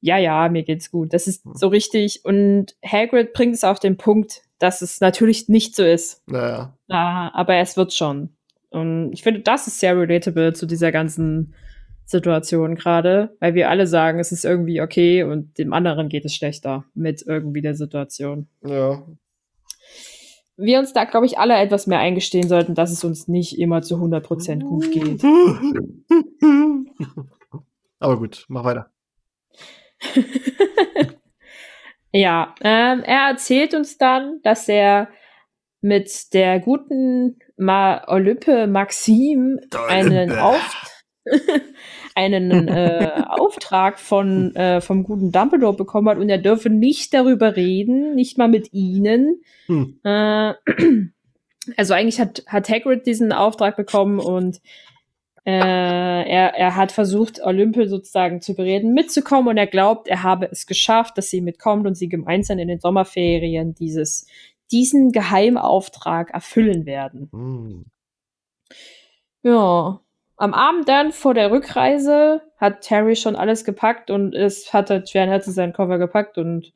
[0.00, 1.12] ja, ja, mir geht's gut.
[1.12, 1.54] Das ist hm.
[1.54, 2.24] so richtig.
[2.24, 6.22] Und Hagrid bringt es auf den Punkt, dass es natürlich nicht so ist.
[6.28, 6.76] Naja.
[6.88, 8.36] Uh, aber es wird schon.
[8.70, 11.54] Und ich finde, das ist sehr relatable zu dieser ganzen
[12.12, 16.34] Situation gerade, weil wir alle sagen, es ist irgendwie okay und dem anderen geht es
[16.34, 18.46] schlechter mit irgendwie der Situation.
[18.64, 19.02] Ja.
[20.56, 23.82] Wir uns da, glaube ich, alle etwas mehr eingestehen sollten, dass es uns nicht immer
[23.82, 25.24] zu 100% gut geht.
[27.98, 28.90] Aber gut, mach weiter.
[32.12, 35.08] Ja, ähm, er erzählt uns dann, dass er
[35.80, 39.58] mit der guten Ma Olympe Maxim
[39.88, 40.91] einen, Auf
[42.14, 47.56] einen äh, Auftrag von, äh, vom guten Dumbledore bekommen hat und er dürfe nicht darüber
[47.56, 49.42] reden, nicht mal mit ihnen.
[49.66, 49.98] Hm.
[50.04, 50.54] Äh,
[51.76, 54.60] also eigentlich hat, hat Hagrid diesen Auftrag bekommen und
[55.44, 60.48] äh, er, er hat versucht, Olympe sozusagen zu bereden, mitzukommen und er glaubt, er habe
[60.50, 64.26] es geschafft, dass sie mitkommt und sie gemeinsam in den Sommerferien dieses,
[64.70, 67.28] diesen Geheimauftrag erfüllen werden.
[67.32, 67.84] Mhm.
[69.42, 70.01] Ja.
[70.42, 75.08] Am Abend dann vor der Rückreise hat Terry schon alles gepackt und es hat halt
[75.08, 76.72] schweren Herzens seinen Koffer gepackt und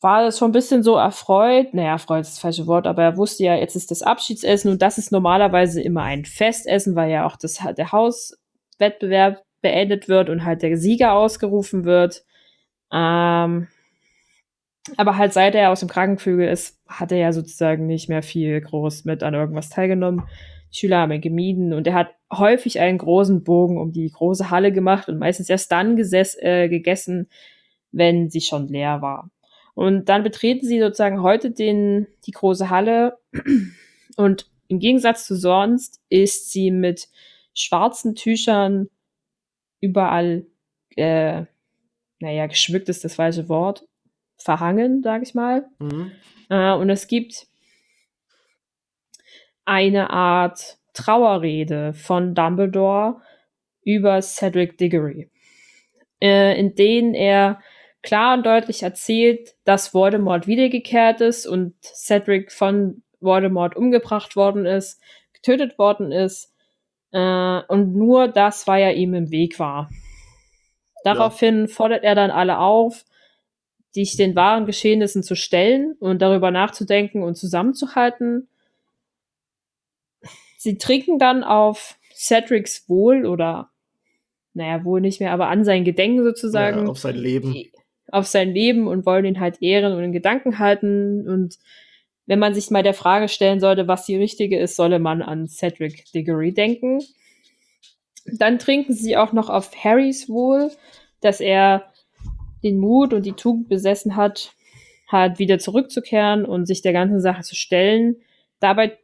[0.00, 1.74] war das schon ein bisschen so erfreut.
[1.74, 4.80] Naja, erfreut ist das falsche Wort, aber er wusste ja, jetzt ist das Abschiedsessen und
[4.80, 10.44] das ist normalerweise immer ein Festessen, weil ja auch das, der Hauswettbewerb beendet wird und
[10.44, 12.22] halt der Sieger ausgerufen wird.
[12.92, 13.66] Ähm,
[14.96, 18.60] aber halt seit er aus dem Krankenflügel ist, hat er ja sozusagen nicht mehr viel
[18.60, 20.28] groß mit an irgendwas teilgenommen.
[20.70, 24.72] Schüler haben ihn gemieden und er hat häufig einen großen Bogen um die große Halle
[24.72, 27.28] gemacht und meistens erst dann geses äh, gegessen,
[27.92, 29.30] wenn sie schon leer war.
[29.74, 33.18] Und dann betreten sie sozusagen heute den, die große Halle
[34.16, 37.08] und im Gegensatz zu sonst ist sie mit
[37.54, 38.88] schwarzen Tüchern
[39.80, 40.46] überall,
[40.96, 41.44] äh,
[42.20, 43.88] naja, geschmückt ist das falsche Wort,
[44.36, 45.68] verhangen, sag ich mal.
[45.80, 46.12] Mhm.
[46.50, 47.48] Äh, und es gibt
[49.64, 53.20] eine Art Trauerrede von Dumbledore
[53.84, 55.30] über Cedric Diggory,
[56.20, 57.60] äh, in denen er
[58.02, 65.00] klar und deutlich erzählt, dass Voldemort wiedergekehrt ist und Cedric von Voldemort umgebracht worden ist,
[65.32, 66.54] getötet worden ist
[67.12, 69.90] äh, und nur das, weil er ihm im Weg war.
[71.04, 71.66] Daraufhin ja.
[71.68, 73.04] fordert er dann alle auf,
[73.90, 78.48] sich den wahren Geschehnissen zu stellen und darüber nachzudenken und zusammenzuhalten.
[80.60, 83.70] Sie trinken dann auf Cedrics Wohl oder,
[84.52, 86.84] naja, wohl nicht mehr, aber an sein Gedenken sozusagen.
[86.84, 87.54] Ja, auf sein Leben
[88.12, 91.28] auf sein Leben und wollen ihn halt ehren und in Gedanken halten.
[91.28, 91.58] Und
[92.26, 95.48] wenn man sich mal der Frage stellen sollte, was die richtige ist, solle man an
[95.48, 97.00] Cedric Diggory denken.
[98.26, 100.70] Dann trinken sie auch noch auf Harrys Wohl,
[101.20, 101.92] dass er
[102.62, 104.52] den Mut und die Tugend besessen hat,
[105.08, 108.16] halt wieder zurückzukehren und sich der ganzen Sache zu stellen.
[108.60, 108.98] Dabei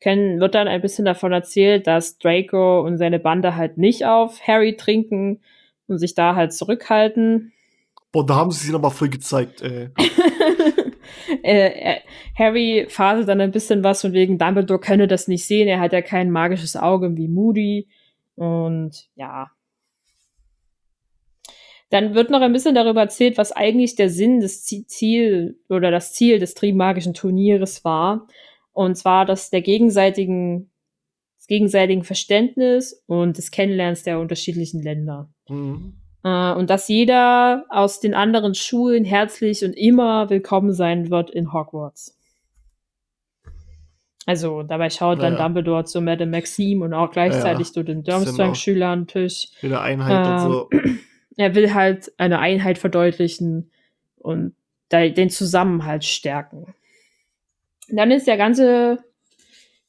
[0.00, 4.40] können, wird dann ein bisschen davon erzählt, dass Draco und seine Bande halt nicht auf
[4.46, 5.40] Harry trinken
[5.86, 7.52] und sich da halt zurückhalten.
[8.12, 9.90] Boah, da haben sie sich aber voll gezeigt, ey.
[11.42, 12.00] äh, äh,
[12.36, 15.92] Harry faselt dann ein bisschen was von wegen Dumbledore könne das nicht sehen, er hat
[15.92, 17.88] ja kein magisches Auge wie Moody.
[18.36, 19.50] Und ja.
[21.90, 26.12] Dann wird noch ein bisschen darüber erzählt, was eigentlich der Sinn des Ziel oder das
[26.12, 28.28] Ziel des Trimagischen Turnieres war.
[28.78, 30.70] Und zwar das der gegenseitigen,
[31.36, 35.28] des gegenseitigen Verständnis und des Kennenlernens der unterschiedlichen Länder.
[35.48, 35.94] Mhm.
[36.22, 41.52] Äh, und dass jeder aus den anderen Schulen herzlich und immer willkommen sein wird in
[41.52, 42.16] Hogwarts.
[44.26, 49.00] Also dabei schaut dann Dumbledore zu Madame Maxime und auch gleichzeitig ja, zu den Durmstrang-Schülern
[49.00, 49.50] natürlich.
[49.60, 50.70] Wieder Einheit ähm, und so.
[51.36, 53.72] Er will halt eine Einheit verdeutlichen
[54.18, 54.54] und
[54.92, 56.74] den Zusammenhalt stärken.
[57.90, 58.98] Und dann ist der ganze,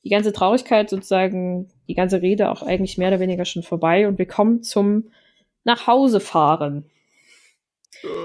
[0.04, 4.18] die ganze Traurigkeit sozusagen, die ganze Rede auch eigentlich mehr oder weniger schon vorbei und
[4.18, 5.10] wir kommen zum
[5.64, 6.90] nach Hause fahren.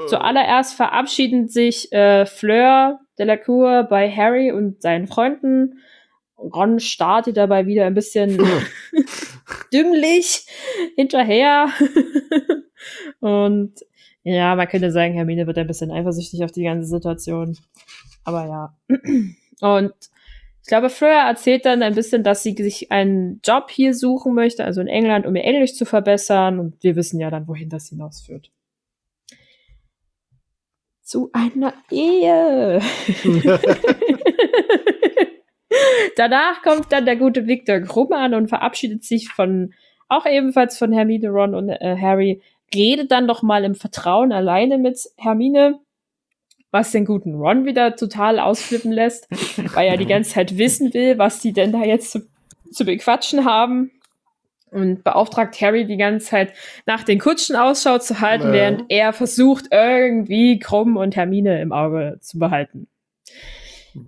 [0.08, 5.80] Zuallererst verabschieden sich äh, Fleur Delacour bei Harry und seinen Freunden.
[6.36, 8.38] Ron startet dabei wieder ein bisschen
[9.72, 10.46] dümmlich
[10.96, 11.68] hinterher.
[13.20, 13.72] und
[14.22, 17.56] ja, man könnte sagen, Hermine wird ein bisschen eifersüchtig auf die ganze Situation.
[18.24, 18.76] Aber ja.
[19.64, 19.94] Und
[20.60, 24.62] ich glaube, Fleur erzählt dann ein bisschen, dass sie sich einen Job hier suchen möchte,
[24.62, 26.58] also in England, um ihr Englisch zu verbessern.
[26.58, 28.50] Und wir wissen ja dann, wohin das hinausführt.
[31.02, 32.80] Zu einer Ehe.
[36.16, 39.72] Danach kommt dann der gute Victor Krumm an und verabschiedet sich von,
[40.08, 42.42] auch ebenfalls von Hermine, Ron und äh, Harry,
[42.74, 45.80] redet dann doch mal im Vertrauen alleine mit Hermine
[46.74, 49.28] was den guten Ron wieder total ausflippen lässt,
[49.74, 52.26] weil er die ganze Zeit wissen will, was die denn da jetzt zu,
[52.70, 53.92] zu bequatschen haben.
[54.72, 56.52] Und beauftragt Harry die ganze Zeit
[56.84, 58.52] nach den Kutschen Ausschau zu halten, ja.
[58.52, 62.88] während er versucht, irgendwie Krumm und Hermine im Auge zu behalten.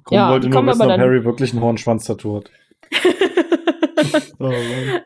[0.02, 2.50] Krumm ja, wollte nur wissen, ob Harry wirklich ein Hornschwanz-Tattoo hat.
[4.40, 4.52] oh,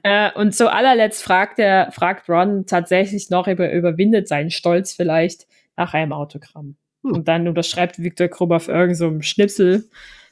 [0.03, 4.95] äh, und zu allerletzt fragt er, fragt Ron tatsächlich noch, ob er überwindet seinen Stolz
[4.95, 5.47] vielleicht
[5.77, 6.77] nach einem Autogramm.
[7.03, 7.13] Hm.
[7.13, 9.89] Und dann unterschreibt Viktor Krupp auf irgendeinem so Schnipsel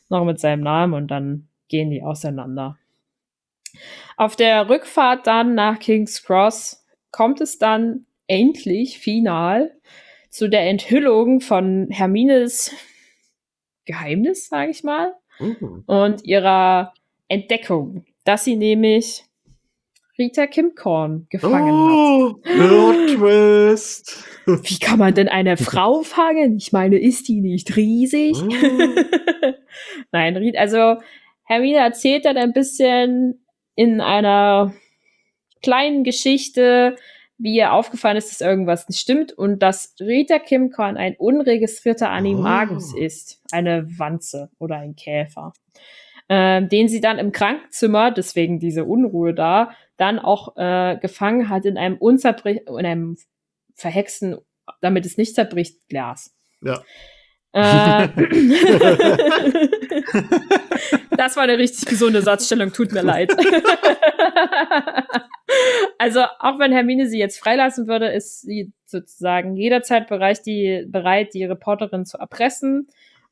[0.08, 2.78] noch mit seinem Namen und dann gehen die auseinander.
[4.16, 9.72] Auf der Rückfahrt dann nach King's Cross kommt es dann endlich final
[10.30, 12.72] zu der Enthüllung von Hermines
[13.84, 15.84] Geheimnis, sage ich mal, mhm.
[15.86, 16.92] und ihrer
[17.28, 19.24] Entdeckung, dass sie nämlich
[20.18, 23.16] Rita Kimcorn gefangen oh, hat.
[23.16, 24.24] Twist.
[24.46, 26.57] Wie kann man denn eine Frau fangen?
[26.57, 28.36] Ich meine, ist die nicht riesig?
[28.42, 28.49] Oh.
[30.12, 30.96] Nein, also
[31.45, 33.45] Hermine erzählt dann ein bisschen
[33.76, 34.74] in einer
[35.62, 36.96] kleinen Geschichte,
[37.38, 42.92] wie ihr aufgefallen ist, dass irgendwas nicht stimmt und dass Rita Kimcorn ein unregistrierter Animagus
[42.95, 42.99] oh.
[42.99, 43.40] ist.
[43.53, 45.53] Eine Wanze oder ein Käfer.
[46.30, 51.64] Ähm, den sie dann im Krankenzimmer, deswegen diese Unruhe da, dann auch äh, gefangen hat
[51.64, 53.17] in einem unzerbrich in einem
[53.75, 54.37] verhexten,
[54.83, 56.37] damit es nicht zerbricht, Glas.
[56.61, 56.83] Ja.
[57.53, 58.09] Äh,
[61.17, 63.33] das war eine richtig gesunde Satzstellung, tut mir leid.
[65.99, 71.33] also, auch wenn Hermine sie jetzt freilassen würde, ist sie sozusagen jederzeit bereit, die, bereit,
[71.33, 72.88] die Reporterin zu erpressen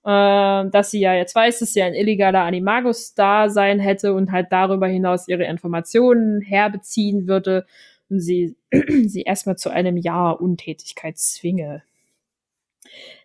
[0.07, 4.31] äh, dass sie ja jetzt weiß, dass sie ein illegaler Animagus da sein hätte und
[4.31, 7.67] halt darüber hinaus ihre Informationen herbeziehen würde
[8.09, 11.83] und sie, sie erstmal zu einem Jahr Untätigkeit zwinge.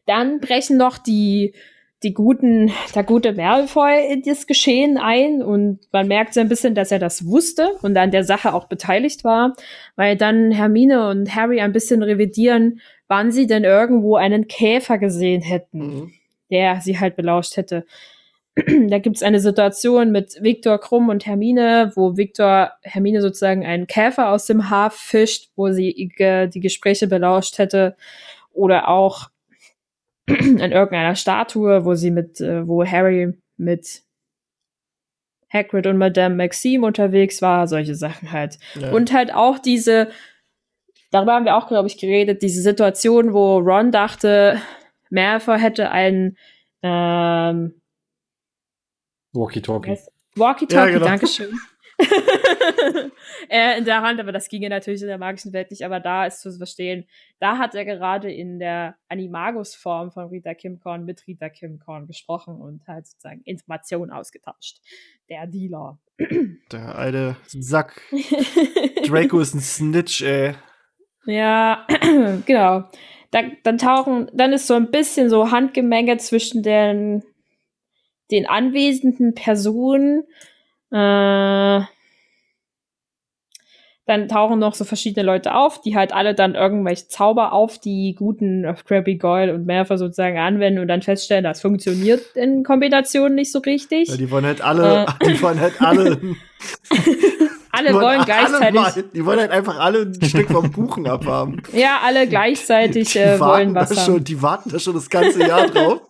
[0.07, 1.53] Dann brechen noch die,
[2.01, 6.73] die guten, der gute Malfoy in das Geschehen ein und man merkt so ein bisschen,
[6.73, 9.53] dass er das wusste und an der Sache auch beteiligt war,
[9.95, 15.43] weil dann Hermine und Harry ein bisschen revidieren, wann sie denn irgendwo einen Käfer gesehen
[15.43, 16.11] hätten.
[16.51, 17.85] Der sie halt belauscht hätte.
[18.87, 23.87] da gibt es eine Situation mit Viktor Krumm und Hermine, wo Viktor Hermine sozusagen einen
[23.87, 27.95] Käfer aus dem Haar fischt, wo sie die Gespräche belauscht hätte.
[28.51, 29.29] Oder auch
[30.27, 34.03] an irgendeiner Statue, wo sie mit, äh, wo Harry mit
[35.51, 38.57] Hagrid und Madame Maxime unterwegs war, solche Sachen halt.
[38.79, 38.91] Ja.
[38.91, 40.09] Und halt auch diese
[41.11, 44.59] darüber haben wir auch, glaube ich, geredet, diese Situation, wo Ron dachte,
[45.11, 46.37] Malfoy hätte einen
[46.81, 47.81] ähm,
[49.33, 49.97] Walkie-Talkie.
[50.35, 51.05] Walkie-Talkie, Ja, genau.
[51.05, 51.59] Dankeschön.
[53.49, 56.25] äh, in der Hand, aber das ginge natürlich in der magischen Welt nicht, aber da
[56.25, 57.05] ist zu verstehen,
[57.39, 62.87] da hat er gerade in der Animagus-Form von Rita Kimcorn mit Rita Kimcorn gesprochen und
[62.87, 64.79] halt sozusagen Informationen ausgetauscht.
[65.29, 65.99] Der Dealer.
[66.71, 68.01] Der alte Sack.
[69.05, 70.55] Draco ist ein Snitch, ey.
[71.25, 71.85] Ja,
[72.45, 72.89] genau.
[73.31, 77.23] Dann, dann tauchen, dann ist so ein bisschen so Handgemenge zwischen den,
[78.29, 80.23] den anwesenden Personen.
[80.91, 81.81] Äh,
[84.11, 88.13] dann tauchen noch so verschiedene Leute auf, die halt alle dann irgendwelche Zauber auf die
[88.17, 93.35] guten auf Krabby Goyle und Merfer sozusagen anwenden und dann feststellen, das funktioniert in Kombination
[93.35, 94.09] nicht so richtig.
[94.09, 95.25] Ja, die wollen halt alle, Äh.
[95.27, 96.19] die wollen halt alle,
[97.87, 101.07] alle die wollen alle gleichzeitig, mal, die wollen halt einfach alle ein Stück vom Kuchen
[101.07, 101.61] abhaben.
[101.73, 104.05] ja, alle gleichzeitig äh, wollen warten, da was haben.
[104.05, 106.01] schon, die warten da schon das ganze Jahr drauf.
[106.01, 106.07] Und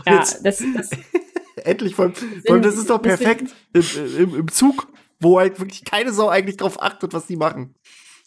[0.06, 0.90] Ja, jetzt das, das,
[1.64, 2.12] endlich von,
[2.46, 3.82] von das ist doch perfekt im,
[4.18, 4.86] im, im Zug,
[5.18, 7.74] wo halt wirklich keine Sau eigentlich drauf achtet, was die machen.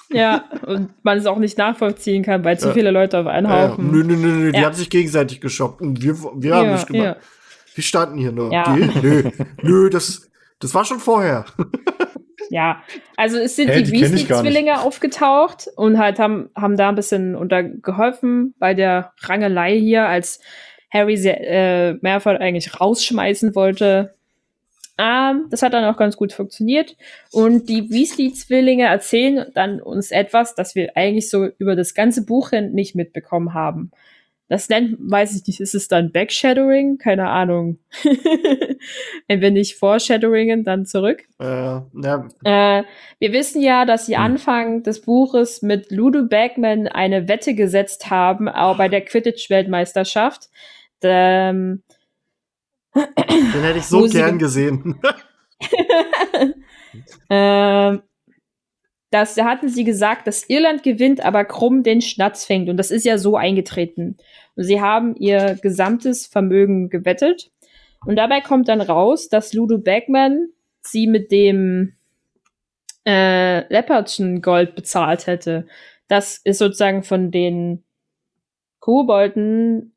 [0.10, 2.74] Ja, und man es auch nicht nachvollziehen kann, weil zu Ja.
[2.74, 3.70] viele Leute auf einen ja.
[3.70, 3.92] Haufen.
[3.92, 4.66] Nö, nö, nö, nö, die Ja.
[4.66, 7.18] haben sich gegenseitig geschockt und wir, wir haben nicht gemacht.
[7.76, 8.52] Wir standen hier nur.
[8.52, 8.76] Ja.
[8.76, 9.00] Die?
[9.02, 9.32] Nö,
[9.64, 10.30] nö, das,
[10.60, 11.46] das war schon vorher.
[12.54, 12.84] Ja,
[13.18, 14.02] also es sind Hä, die die.
[14.02, 20.40] Weasley-Zwillinge aufgetaucht und halt haben, haben da ein bisschen untergeholfen bei der Rangelei hier, als
[20.92, 24.14] Harry äh, Malfoy eigentlich rausschmeißen wollte.
[25.00, 26.96] Ähm, das hat dann auch ganz gut funktioniert.
[27.32, 32.52] Und die Weasley-Zwillinge erzählen dann uns etwas, das wir eigentlich so über das ganze Buch
[32.52, 33.90] hin nicht mitbekommen haben.
[34.54, 37.00] Das nennt, weiß ich nicht, ist es dann Backshadowing?
[37.00, 37.80] Keine Ahnung.
[39.28, 41.24] Wenn wir nicht Foreshadowingen, dann zurück.
[41.40, 42.84] Äh, ja, Äh,
[43.18, 44.24] wir wissen ja, dass sie Hm.
[44.24, 50.50] Anfang des Buches mit Ludo Bagman eine Wette gesetzt haben, auch bei der Quidditch-Weltmeisterschaft.
[51.02, 51.82] Ähm,
[52.96, 55.02] den hätte ich so gern ge- gesehen.
[57.32, 58.02] ähm,
[59.10, 62.68] das, da hatten sie gesagt, dass Irland gewinnt, aber Krumm den Schnatz fängt.
[62.68, 64.18] Und das ist ja so eingetreten.
[64.56, 67.52] Sie haben ihr gesamtes Vermögen gewettet.
[68.06, 70.50] Und dabei kommt dann raus, dass Ludo Bagman
[70.82, 71.94] sie mit dem
[73.06, 75.68] äh, Leopardschen Gold bezahlt hätte.
[76.08, 77.84] Das ist sozusagen von den
[78.80, 79.96] Kobolden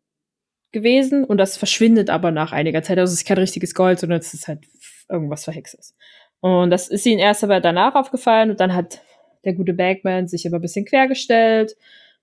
[0.73, 2.99] gewesen und das verschwindet aber nach einiger Zeit.
[2.99, 4.61] Also es ist kein richtiges Gold, sondern es ist halt
[5.09, 5.97] irgendwas Verhextes.
[6.41, 9.01] Und das ist ihnen erst aber danach aufgefallen und dann hat
[9.45, 11.77] der gute Bagman sich aber ein bisschen quergestellt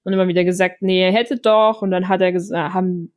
[0.03, 1.81] und immer wieder gesagt, nee, er hätte doch.
[1.81, 2.33] Und dann hat er
[2.73, 3.13] haben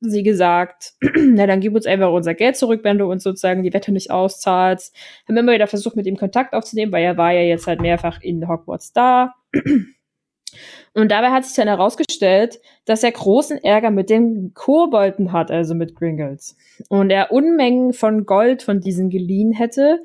[0.00, 3.72] sie gesagt, na dann gib uns einfach unser Geld zurück, wenn du uns sozusagen die
[3.72, 4.94] Wette nicht auszahlst.
[5.28, 8.20] Haben immer wieder versucht, mit ihm Kontakt aufzunehmen, weil er war ja jetzt halt mehrfach
[8.20, 9.34] in Hogwarts da.
[10.94, 15.74] Und dabei hat sich dann herausgestellt, dass er großen Ärger mit den Kobolden hat, also
[15.74, 16.56] mit Gringles.
[16.88, 20.04] Und er Unmengen von Gold von diesen geliehen hätte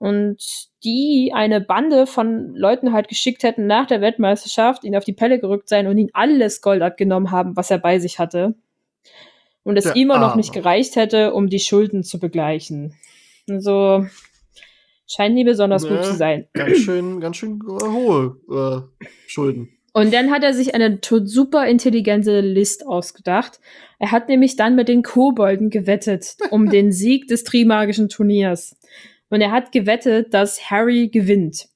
[0.00, 0.38] und
[0.82, 5.38] die eine Bande von Leuten halt geschickt hätten nach der Weltmeisterschaft, ihn auf die Pelle
[5.38, 8.54] gerückt sein und ihn alles Gold abgenommen haben, was er bei sich hatte.
[9.62, 12.94] Und es immer noch nicht gereicht hätte, um die Schulden zu begleichen.
[13.48, 14.06] Also
[15.06, 16.02] scheint nie besonders gut Ja.
[16.02, 16.48] zu sein.
[16.54, 19.68] ganz schön, ganz schön äh, hohe äh, Schulden.
[19.92, 23.60] Und dann hat er sich eine super intelligente List ausgedacht.
[23.98, 28.76] Er hat nämlich dann mit den Kobolden gewettet um den Sieg des Trimagischen Turniers.
[29.30, 31.68] Und er hat gewettet, dass Harry gewinnt.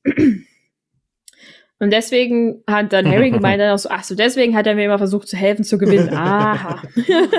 [1.79, 4.85] Und deswegen hat dann Harry gemeint, dann auch so, ach so, deswegen hat er mir
[4.85, 6.09] immer versucht zu helfen zu gewinnen.
[6.15, 6.83] Aha.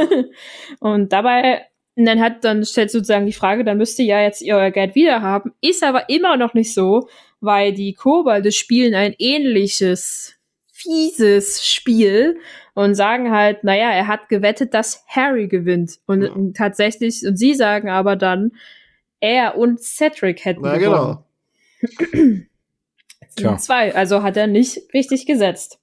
[0.79, 1.65] und dabei,
[1.95, 4.71] und dann hat, dann stellt sozusagen die Frage, dann müsst ihr ja jetzt ihr euer
[4.71, 5.53] Geld wieder haben.
[5.61, 7.07] Ist aber immer noch nicht so,
[7.41, 10.35] weil die Kobolde spielen ein ähnliches,
[10.71, 12.37] fieses Spiel
[12.73, 15.99] und sagen halt, naja, er hat gewettet, dass Harry gewinnt.
[16.05, 16.31] Und Ja.
[16.53, 18.51] tatsächlich, und sie sagen aber dann,
[19.19, 21.17] er und Cedric hätten Na gewonnen.
[21.81, 22.05] genau.
[22.11, 22.47] Sind
[23.35, 23.57] Tja.
[23.57, 25.79] Zwei, also hat er nicht richtig gesetzt.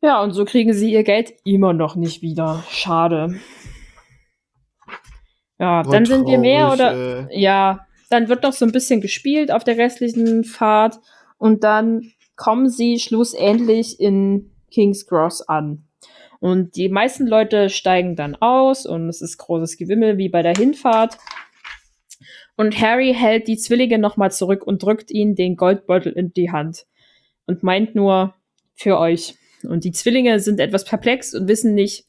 [0.00, 2.64] Ja, und so kriegen sie ihr Geld immer noch nicht wieder.
[2.70, 3.38] Schade.
[5.58, 7.40] Ja, Voll dann sind wir mehr traurig, oder äh.
[7.40, 10.98] ja, dann wird noch so ein bisschen gespielt auf der restlichen Fahrt
[11.36, 15.84] und dann kommen sie schlussendlich in King's Cross an.
[16.40, 20.54] Und die meisten Leute steigen dann aus und es ist großes Gewimmel wie bei der
[20.54, 21.18] Hinfahrt.
[22.58, 26.86] Und Harry hält die Zwillinge nochmal zurück und drückt ihnen den Goldbeutel in die Hand
[27.46, 28.34] und meint nur
[28.74, 29.36] für euch.
[29.62, 32.06] Und die Zwillinge sind etwas perplex und wissen nicht,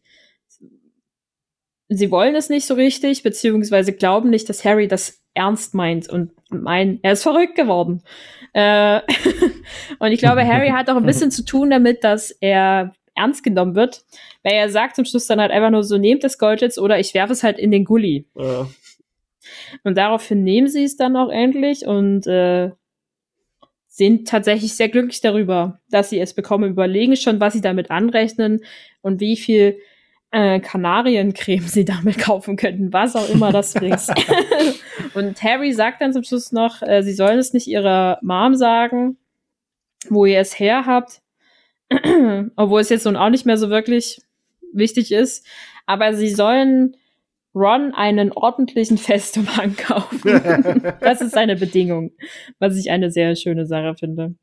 [1.88, 6.32] sie wollen es nicht so richtig, beziehungsweise glauben nicht, dass Harry das ernst meint und
[6.50, 8.02] meint, er ist verrückt geworden.
[8.54, 9.02] Äh,
[10.00, 13.76] und ich glaube, Harry hat auch ein bisschen zu tun damit, dass er ernst genommen
[13.76, 14.04] wird,
[14.42, 17.00] weil er sagt zum Schluss dann halt einfach nur so, nehmt das Gold jetzt oder
[17.00, 18.26] ich werfe es halt in den Gully.
[18.36, 18.68] Ja.
[19.84, 22.72] Und daraufhin nehmen sie es dann auch endlich und äh,
[23.88, 28.62] sind tatsächlich sehr glücklich darüber, dass sie es bekommen, überlegen schon, was sie damit anrechnen
[29.02, 29.78] und wie viel
[30.32, 34.12] äh, Kanariencreme sie damit kaufen könnten, was auch immer das ist.
[35.14, 39.18] und Harry sagt dann zum Schluss noch, äh, sie sollen es nicht ihrer Mom sagen,
[40.08, 41.22] wo ihr es her habt,
[42.56, 44.22] obwohl es jetzt nun auch nicht mehr so wirklich
[44.72, 45.46] wichtig ist,
[45.86, 46.96] aber sie sollen
[47.60, 50.22] Ron einen ordentlichen Festumhang kaufen.
[51.02, 52.12] das ist seine Bedingung,
[52.60, 54.36] was ich eine sehr schöne Sache finde.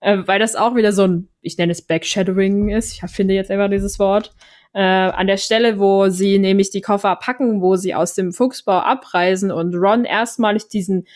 [0.00, 3.50] Äh, weil das auch wieder so ein, ich nenne es Backshadowing ist, ich finde jetzt
[3.50, 4.32] einfach dieses Wort.
[4.74, 8.78] Äh, an der Stelle, wo sie nämlich die Koffer packen, wo sie aus dem Fuchsbau
[8.78, 11.06] abreisen und Ron erstmalig diesen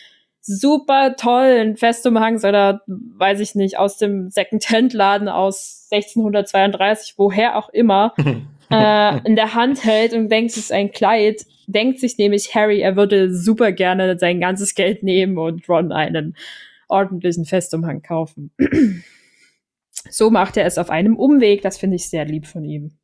[0.41, 8.15] super tollen Festumhang oder weiß ich nicht, aus dem Second-Hand-Laden aus 1632, woher auch immer,
[8.73, 12.81] äh, in der Hand hält und denkt, es ist ein Kleid, denkt sich nämlich Harry,
[12.81, 16.37] er würde super gerne sein ganzes Geld nehmen und Ron einen
[16.89, 18.53] ordentlichen Festumhang kaufen.
[20.11, 22.99] so macht er es auf einem Umweg, das finde ich sehr lieb von ihm.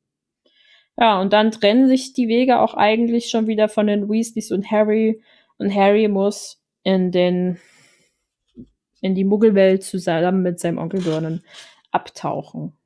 [0.96, 4.70] Ja, und dann trennen sich die Wege auch eigentlich schon wieder von den Weasleys und
[4.70, 5.22] Harry.
[5.56, 7.58] Und Harry muss in den
[9.00, 11.42] in die Muggelwelt zusammen mit seinem Onkel Vernon
[11.92, 12.77] abtauchen.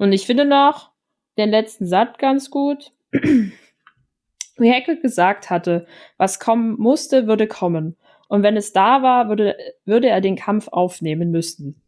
[0.00, 0.92] Und ich finde noch
[1.36, 2.90] den letzten Satz ganz gut.
[3.12, 5.86] Wie Heckel gesagt hatte,
[6.16, 7.96] was kommen musste, würde kommen.
[8.26, 11.82] Und wenn es da war, würde, würde er den Kampf aufnehmen müssen.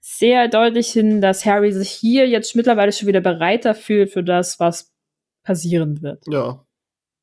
[0.00, 4.60] Sehr deutlich hin, dass Harry sich hier jetzt mittlerweile schon wieder bereiter fühlt für das,
[4.60, 4.92] was
[5.42, 6.24] passieren wird.
[6.28, 6.62] Ja.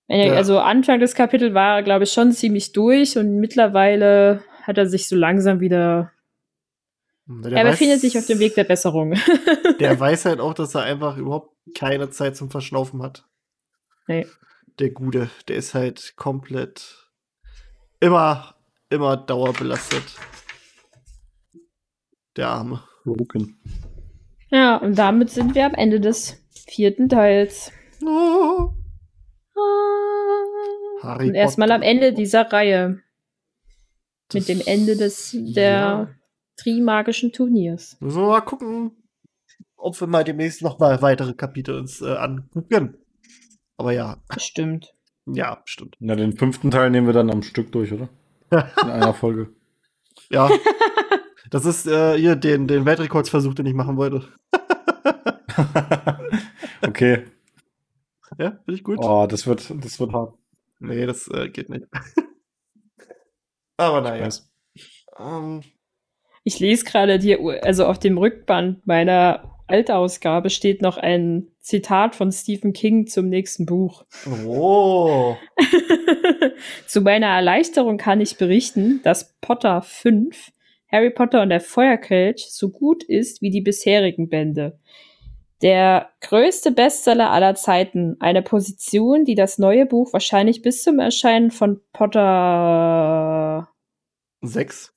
[0.07, 0.33] Ja.
[0.33, 4.87] Also Anfang des Kapitels war er, glaube ich, schon ziemlich durch und mittlerweile hat er
[4.87, 6.11] sich so langsam wieder.
[7.25, 9.13] Der er weiß, befindet sich auf dem Weg der Besserung.
[9.79, 13.25] der weiß halt auch, dass er einfach überhaupt keine Zeit zum Verschnaufen hat.
[14.07, 14.27] Nee.
[14.79, 17.09] Der Gute, der ist halt komplett
[17.99, 18.55] immer,
[18.89, 20.03] immer dauerbelastet.
[22.35, 22.83] Der Arme.
[23.05, 23.59] Broken.
[24.49, 27.71] Ja, und damit sind wir am Ende des vierten Teils.
[28.05, 28.71] Oh.
[31.01, 33.01] Harry Und erstmal am Ende dieser Reihe.
[34.29, 36.15] Das mit dem Ende des der ja.
[36.55, 37.97] Trimagischen Turniers.
[37.99, 38.91] Müssen wir mal gucken,
[39.75, 42.97] ob wir mal demnächst noch mal weitere Kapitel uns äh, angucken.
[43.77, 44.17] Aber ja.
[44.37, 44.95] Stimmt.
[45.25, 45.95] Ja, stimmt.
[45.99, 48.09] Na, den fünften Teil nehmen wir dann am Stück durch, oder?
[48.51, 49.53] In einer Folge.
[50.29, 50.49] Ja.
[51.49, 54.27] Das ist äh, hier den, den Weltrekordsversuch, den ich machen wollte.
[56.81, 57.25] okay.
[58.39, 58.97] Ja, finde ich gut.
[58.99, 60.33] Oh, das wird, das wird hart.
[60.79, 61.85] Nee, das äh, geht nicht.
[63.77, 64.29] Aber naja.
[65.19, 65.61] Ähm.
[66.43, 72.31] Ich lese gerade dir, also auf dem Rückband meiner Altausgabe steht noch ein Zitat von
[72.31, 74.05] Stephen King zum nächsten Buch.
[74.45, 75.35] Oh.
[76.87, 80.51] Zu meiner Erleichterung kann ich berichten, dass Potter 5,
[80.91, 84.77] Harry Potter und der Feuerkelch, so gut ist wie die bisherigen Bände.
[85.61, 88.17] Der größte Bestseller aller Zeiten.
[88.19, 93.69] Eine Position, die das neue Buch wahrscheinlich bis zum Erscheinen von Potter
[94.41, 94.92] sechs.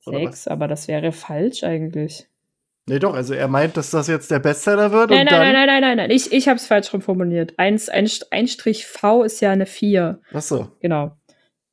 [0.00, 2.26] Sechs, aber das wäre falsch eigentlich.
[2.86, 5.10] Nee, doch, also er meint, dass das jetzt der Bestseller wird.
[5.10, 7.54] Nein, und nein, dann nein, nein, nein, nein, ich, ich habe es falsch rum formuliert.
[7.56, 10.20] Eins, ein, ein Strich V ist ja eine 4.
[10.32, 10.68] Ach so.
[10.80, 11.12] Genau.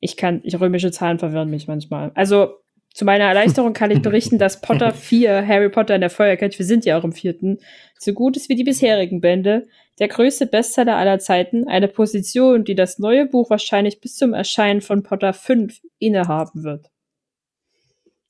[0.00, 2.12] Ich kann, ich römische Zahlen verwirren mich manchmal.
[2.14, 2.54] Also
[2.94, 6.66] zu meiner Erleichterung kann ich berichten, dass Potter 4, Harry Potter in der Feuerkelch, wir
[6.66, 7.58] sind ja auch im vierten,
[7.98, 9.66] so gut ist wie die bisherigen Bände,
[9.98, 14.80] der größte Bestseller aller Zeiten, eine Position, die das neue Buch wahrscheinlich bis zum Erscheinen
[14.80, 16.90] von Potter 5 innehaben wird.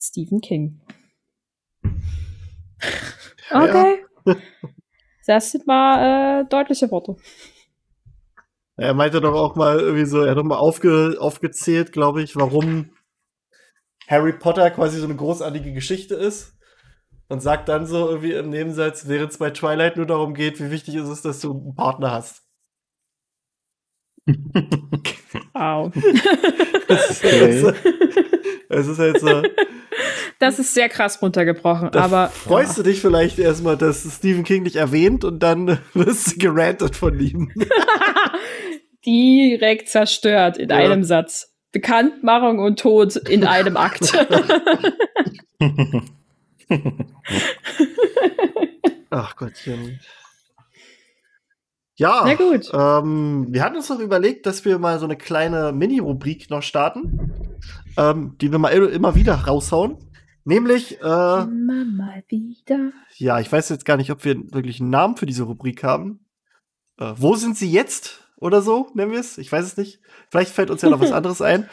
[0.01, 0.81] Stephen King.
[3.51, 4.05] Okay.
[4.27, 4.37] Ja.
[5.27, 7.17] Das sind mal äh, deutliche Worte.
[8.77, 12.37] Er meinte doch auch mal irgendwie so, er hat doch mal aufge, aufgezählt, glaube ich,
[12.37, 12.91] warum
[14.07, 16.57] Harry Potter quasi so eine großartige Geschichte ist
[17.29, 20.71] und sagt dann so irgendwie im Nebensatz, während es bei Twilight nur darum geht, wie
[20.71, 22.48] wichtig ist es, dass du einen Partner hast.
[25.53, 25.93] Wow.
[26.87, 27.73] Das ist, halt so,
[28.69, 29.43] das ist halt so.
[30.39, 32.29] Das ist sehr krass runtergebrochen, aber.
[32.29, 32.83] Freust ja.
[32.83, 37.19] du dich vielleicht erstmal, dass Stephen King dich erwähnt und dann wirst du gerantet von
[37.19, 37.51] ihm?
[39.07, 40.77] Direkt zerstört in ja.
[40.77, 41.55] einem Satz.
[41.73, 44.11] Bekanntmachung und Tod in einem Akt.
[49.11, 50.01] Ach Gottchen.
[51.99, 52.71] Ja, Na gut.
[52.73, 57.33] Ähm, wir hatten uns noch überlegt, dass wir mal so eine kleine Mini-Rubrik noch starten,
[57.97, 59.97] ähm, die wir mal immer wieder raushauen.
[60.45, 62.93] Nämlich, äh, Immer mal wieder.
[63.17, 66.21] ja, ich weiß jetzt gar nicht, ob wir wirklich einen Namen für diese Rubrik haben.
[66.99, 68.25] Äh, wo sind sie jetzt?
[68.37, 69.37] Oder so, nennen wir es?
[69.37, 70.01] Ich weiß es nicht.
[70.31, 71.69] Vielleicht fällt uns ja noch was anderes ein.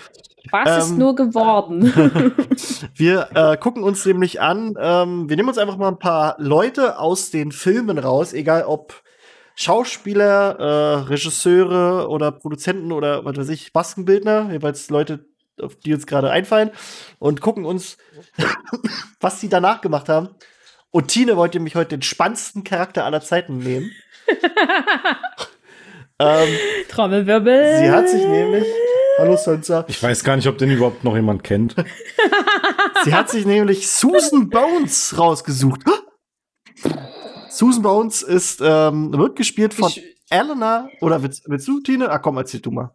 [0.51, 0.97] Was ist Ähm.
[0.97, 1.83] nur geworden?
[2.95, 6.99] Wir äh, gucken uns nämlich an, ähm, wir nehmen uns einfach mal ein paar Leute
[6.99, 9.01] aus den Filmen raus, egal ob
[9.55, 15.25] Schauspieler, äh, Regisseure oder Produzenten oder was weiß ich, Maskenbildner, jeweils Leute,
[15.61, 16.71] auf die uns gerade einfallen,
[17.19, 17.97] und gucken uns,
[19.21, 20.29] was sie danach gemacht haben.
[20.91, 23.91] Und Tine wollte mich heute den spannendsten Charakter aller Zeiten nehmen.
[26.19, 26.49] ähm,
[26.89, 27.77] Trommelwirbel.
[27.79, 28.65] sie hat sich nämlich,
[29.17, 31.75] hallo Sansa, Ich weiß gar nicht, ob den überhaupt noch jemand kennt.
[33.03, 35.81] Sie hat sich nämlich Susan Bones rausgesucht.
[37.57, 42.09] Susan Bones ist, ähm, wird gespielt von Gesch- Eleanor, oder willst, willst du, Tine?
[42.09, 42.91] Ah, komm, erzähl du mal.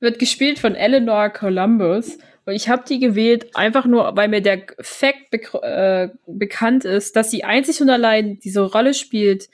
[0.00, 2.18] Wird gespielt von Eleanor Columbus.
[2.46, 7.16] Und ich habe die gewählt, einfach nur, weil mir der Fact bek äh, bekannt ist,
[7.16, 9.48] dass sie einzig und allein diese Rolle spielt,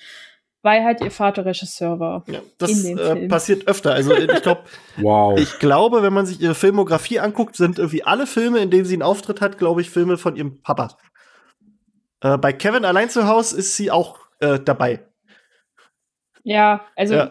[0.62, 2.24] weil halt ihr Vater Regisseur war.
[2.26, 3.28] Ja, das In dem äh, Film.
[3.28, 3.92] passiert öfter.
[3.94, 4.62] Also ich glaube,
[4.96, 5.38] Wow.
[5.38, 8.94] ich glaube, wenn man sich ihre Filmografie anguckt, sind irgendwie alle Filme, in denen sie
[8.94, 10.96] einen Auftritt hat, glaube ich, Filme von ihrem Papa.
[12.22, 15.00] Äh, bei Kevin allein zu Hause ist sie auch äh, dabei.
[16.42, 17.30] Ja, also Ja.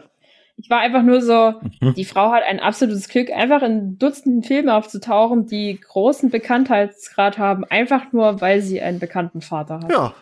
[0.58, 1.94] ich war einfach nur so, Mhm.
[1.96, 7.64] die Frau hat ein absolutes Glück, einfach in Dutzenden Filmen aufzutauchen, die großen Bekanntheitsgrad haben,
[7.66, 9.92] einfach nur, weil sie einen bekannten Vater hat.
[9.92, 10.14] Ja,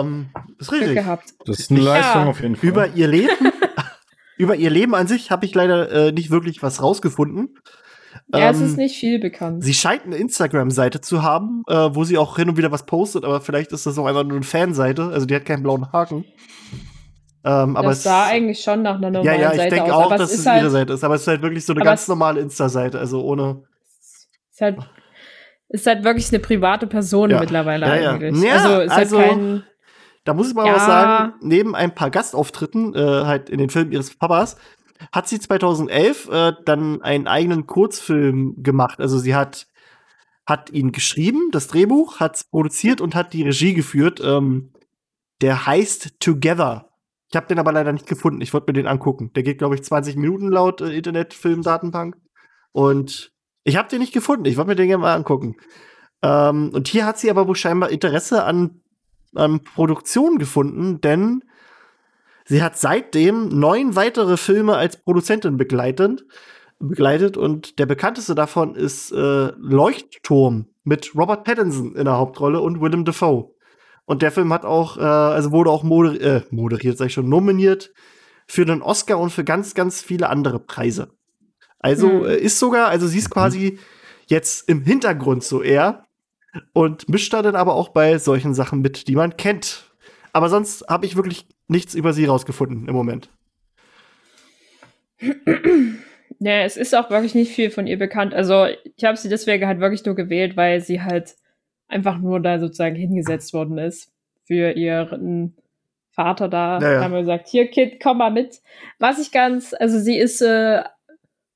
[0.00, 0.98] ähm, ist Glück richtig.
[0.98, 1.34] gehabt.
[1.46, 2.28] Das ist eine Leistung Ja.
[2.28, 2.68] auf jeden Fall.
[2.68, 3.30] Über ihr Leben,
[4.36, 7.58] über ihr Leben an sich habe ich leider äh, nicht wirklich was rausgefunden.
[8.34, 9.62] Ja, es Ähm, ist nicht viel bekannt.
[9.64, 13.24] Sie scheint eine Instagram-Seite zu haben, äh, wo sie auch hin und wieder was postet,
[13.24, 15.04] aber vielleicht ist das auch einfach nur eine Fanseite.
[15.08, 16.24] Also die hat keinen blauen Haken.
[17.42, 19.94] Ähm, aber das es, sah eigentlich schon nach einer ja, normalen ja, ich Seite denke
[19.94, 21.04] auch, aber dass es es halt, ihre Seite ist.
[21.04, 23.62] Aber es ist halt wirklich so eine Aber ganz es- normale Insta-Seite, also ohne.
[24.52, 24.76] ist halt,
[25.70, 27.40] ist halt wirklich eine private Person Ja.
[27.40, 28.10] mittlerweile Ja, ja.
[28.12, 28.42] eigentlich.
[28.44, 29.62] Ja, also ist also- halt kein.
[30.24, 30.74] Da muss ich mal Ja.
[30.74, 31.32] was sagen.
[31.40, 34.56] Neben ein paar Gastauftritten, äh, halt in den Filmen ihres Papas,
[35.12, 39.00] hat sie 2011 äh, dann einen eigenen Kurzfilm gemacht.
[39.00, 39.66] Also sie hat
[40.46, 44.20] hat ihn geschrieben, das Drehbuch, hat es produziert und hat die Regie geführt.
[44.22, 44.72] Ähm,
[45.40, 46.90] der heißt Together.
[47.30, 48.40] Ich habe den aber leider nicht gefunden.
[48.40, 49.32] Ich wollte mir den angucken.
[49.34, 52.16] Der geht, glaube ich, 20 Minuten laut äh, Internetfilmdatenbank.
[52.72, 53.32] Und
[53.64, 54.46] ich habe den nicht gefunden.
[54.46, 55.56] Ich wollte mir den gerne mal angucken.
[56.22, 58.82] Ähm, und hier hat sie aber wohl scheinbar Interesse an,
[59.34, 61.44] an Produktion gefunden, denn
[62.50, 66.26] sie hat seitdem neun weitere Filme als Produzentin begleitet.
[66.78, 72.80] begleitet und der bekannteste davon ist äh, Leuchtturm mit Robert Pattinson in der Hauptrolle und
[72.80, 73.54] Willem Dafoe.
[74.04, 77.28] Und der Film hat auch, äh, also wurde auch moder äh, moderiert, sag ich schon,
[77.28, 77.92] nominiert
[78.48, 81.10] für den Oscar und für ganz, ganz viele andere Preise.
[81.78, 82.24] Also Hm.
[82.24, 83.78] äh, ist sogar, also sie ist quasi
[84.26, 86.04] jetzt im Hintergrund so eher
[86.72, 89.84] und mischt da dann aber auch bei solchen Sachen mit, die man kennt.
[90.32, 93.30] Aber sonst habe ich wirklich nichts über sie rausgefunden im Moment.
[96.42, 98.32] Ja, es ist auch wirklich nicht viel von ihr bekannt.
[98.32, 98.66] Also
[98.96, 101.36] ich habe sie deswegen halt wirklich nur gewählt, weil sie halt
[101.86, 104.10] einfach nur da sozusagen hingesetzt worden ist
[104.44, 105.54] für ihren
[106.12, 106.78] Vater da.
[106.80, 107.00] Ja, ja.
[107.02, 108.62] Haben wir gesagt, hier Kid, komm mal mit.
[108.98, 110.82] Was ich ganz, also sie ist äh,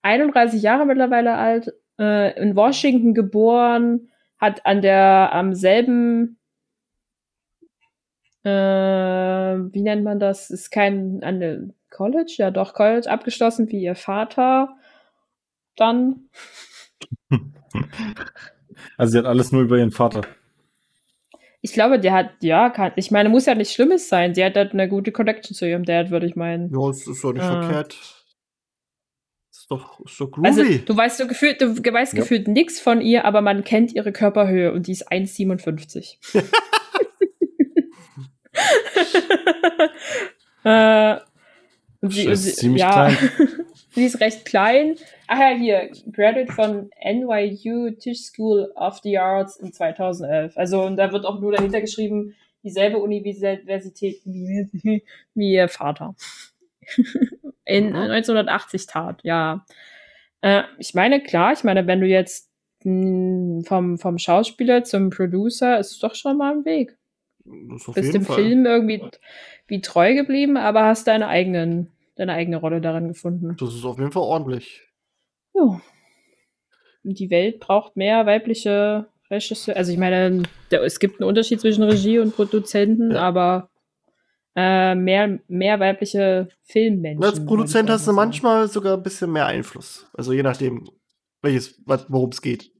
[0.02, 6.38] 31 Jahre mittlerweile alt, äh, in Washington geboren, hat an der am selben
[8.44, 10.50] äh, wie nennt man das?
[10.50, 11.60] Ist kein an der
[11.90, 14.76] College, ja doch College abgeschlossen wie ihr Vater.
[15.76, 16.28] Dann
[18.96, 20.22] Also sie hat alles nur über ihren Vater.
[21.60, 24.34] Ich glaube, der hat, ja, kann, ich meine, muss ja nicht Schlimmes sein.
[24.34, 26.70] Sie hat halt eine gute Connection zu ihrem Dad, würde ich meinen.
[26.72, 27.62] Ja, es ist doch nicht Ah.
[27.62, 27.96] verkehrt.
[29.50, 30.46] Ist doch, ist doch groovy.
[30.46, 32.20] Also, du weißt so gefühlt, du weißt Ja.
[32.20, 36.18] gefühlt nichts von ihr, aber man kennt ihre Körperhöhe und die ist 1,57.
[40.64, 41.16] äh,
[42.02, 43.30] sie, ist sie, ziemlich ja, klein.
[43.90, 44.96] sie ist recht klein.
[45.26, 50.56] Ach ja, hier, Graduate von NYU Tisch School of the Arts in 2011.
[50.56, 55.02] Also, und da wird auch nur dahinter geschrieben, dieselbe Universität wie,
[55.34, 56.14] wie ihr Vater.
[57.66, 57.96] In Mhm.
[57.96, 59.64] 1980 tat, ja.
[60.42, 62.50] Äh, ich meine, klar, ich meine, wenn du jetzt
[62.84, 66.98] mh, vom, vom Schauspieler zum Producer, ist es doch schon mal ein Weg.
[67.44, 68.36] Das auf Bist jeden dem Fall.
[68.36, 69.02] Film irgendwie
[69.66, 73.56] wie treu geblieben, aber hast deine eigenen, deine eigene Rolle darin gefunden.
[73.58, 74.82] Das ist auf jeden Fall ordentlich.
[75.54, 75.80] Ja.
[77.04, 79.76] Und die Welt braucht mehr weibliche Regisseure.
[79.76, 83.20] Also ich meine, der, es gibt einen Unterschied zwischen Regie und Produzenten, Ja.
[83.20, 83.70] aber
[84.56, 87.24] äh, mehr, mehr weibliche Filmmenschen.
[87.24, 90.06] Als Produzent hast du manchmal sogar ein bisschen mehr Einfluss.
[90.14, 90.88] Also je nachdem,
[91.42, 92.70] welches, worum es geht.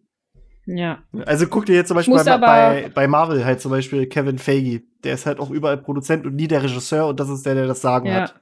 [0.66, 1.03] Ja.
[1.27, 4.82] Also guck dir jetzt zum Beispiel bei, bei, bei Marvel halt zum Beispiel Kevin Feige.
[5.03, 7.66] Der ist halt auch überall Produzent und nie der Regisseur und das ist der, der
[7.66, 8.15] das Sagen Ja.
[8.23, 8.41] hat.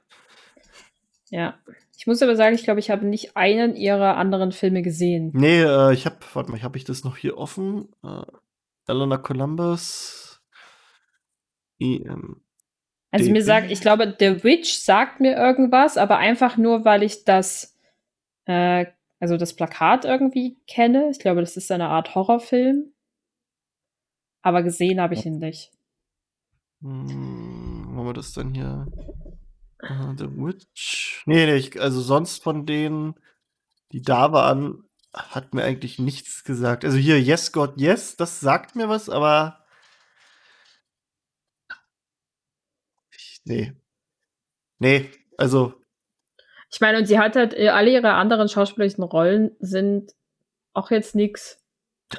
[1.29, 1.55] Ja.
[1.97, 5.31] Ich muss aber sagen, ich glaube, ich habe nicht einen ihrer anderen Filme gesehen.
[5.33, 7.89] Nee, äh, ich hab, warte mal, habe ich das noch hier offen?
[8.03, 8.23] Äh,
[8.87, 10.41] Eleanor Columbus.
[11.79, 12.41] EM.
[13.11, 17.25] Also mir sagt, ich glaube, The Witch sagt mir irgendwas, aber einfach nur, weil ich
[17.25, 17.77] das,
[18.45, 18.85] äh,
[19.23, 21.09] also das Plakat irgendwie kenne.
[21.09, 22.91] Ich glaube, das ist eine Art Horrorfilm.
[24.41, 25.71] Aber gesehen habe ich ihn nicht.
[26.81, 28.85] Hm, wo haben wir das denn hier?
[29.79, 31.23] Äh, The Witch.
[31.25, 33.15] Nee, nee, ich, also sonst von denen,
[33.93, 34.83] die da waren,
[35.13, 36.83] hat mir eigentlich nichts gesagt.
[36.83, 39.63] Also hier Yes God Yes, das sagt mir was, aber
[43.15, 43.71] ich, nee.
[44.79, 45.81] Nee, also
[46.73, 50.11] Ich meine, und sie hat halt, äh, alle ihre anderen schauspielerischen Rollen sind
[50.73, 51.59] auch jetzt nix.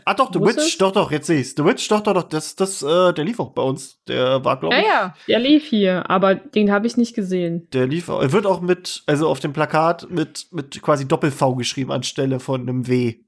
[0.05, 0.79] Ah doch, The Muss Witch, es?
[0.79, 1.55] doch, doch, jetzt sehe ich's.
[1.57, 4.03] The Witch, doch, doch, doch, das, das, äh, der lief auch bei uns.
[4.09, 4.87] Der war, glaube Ja, ich.
[4.87, 7.69] ja, der lief hier, aber den habe ich nicht gesehen.
[7.73, 11.93] Der lief, er wird auch mit, also auf dem Plakat mit, mit quasi Doppel-V geschrieben
[11.93, 13.21] anstelle von einem W.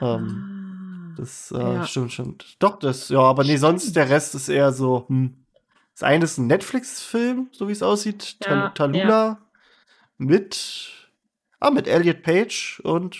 [0.00, 1.14] Ähm, Ah.
[1.16, 1.86] das äh, Ja.
[1.86, 2.56] stimmt, stimmt.
[2.58, 5.36] Doch, das, ja, aber nee, sonst der Rest ist eher so, hm.
[5.94, 8.40] Das eine ist ein Netflix-Film, so wie es aussieht.
[8.40, 9.38] Tal Ja, Talula
[10.18, 10.90] mit,
[11.60, 13.16] ah, mit Elliot Page und,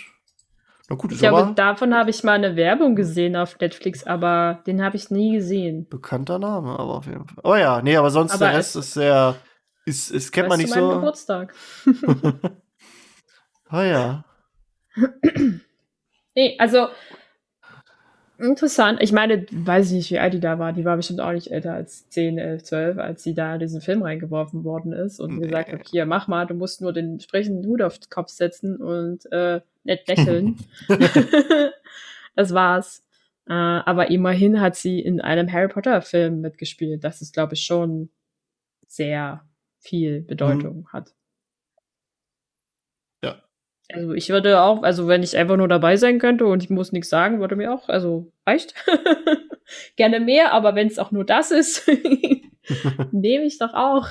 [0.88, 4.62] na gut, Ich glaube, aber davon habe ich mal eine Werbung gesehen auf Netflix, aber
[4.66, 5.88] den habe ich nie gesehen.
[5.88, 7.42] bekannter Name, aber auf jeden Fall.
[7.44, 9.36] Oh ja, nee, aber sonst Aber der Rest ist sehr,
[9.84, 10.90] ist, ist kennt man nicht so.
[10.90, 11.54] Geburtstag.
[13.72, 14.24] oh ja.
[16.34, 16.88] Nee, also
[18.42, 18.98] interessant.
[19.02, 20.72] Ich meine, weiß ich nicht, wie alt die da war.
[20.72, 23.80] Die war bestimmt auch nicht älter als 10, 11, 12, als sie da in diesen
[23.80, 25.46] Film reingeworfen worden ist und Nee.
[25.46, 28.76] gesagt hat, hier, mach mal, du musst nur den entsprechenden Hut auf den Kopf setzen
[28.76, 30.56] und äh, nett lächeln.
[32.36, 33.04] das war's.
[33.48, 37.02] Äh, aber immerhin hat sie in einem Harry Potter Film mitgespielt.
[37.04, 38.10] Das ist, glaube ich, schon
[38.86, 39.44] sehr
[39.78, 41.14] viel Bedeutung hat.
[43.94, 46.92] Also ich würde auch, also wenn ich einfach nur dabei sein könnte und ich muss
[46.92, 48.74] nichts sagen, würde mir auch, also reicht.
[49.96, 51.88] Gerne mehr, aber wenn es auch nur das ist,
[53.12, 54.08] nehme ich doch auch.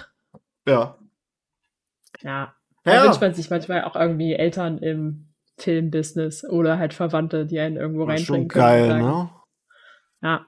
[0.67, 0.97] Ja.
[2.21, 2.53] Ja.
[2.83, 3.03] Da Ja.
[3.05, 5.27] wünscht man sich manchmal auch irgendwie Eltern im
[5.57, 8.63] Filmbusiness oder halt Verwandte, die einen irgendwo War reinbringen schon können.
[8.63, 9.29] und geil, sagen, ne?
[10.23, 10.45] Ja.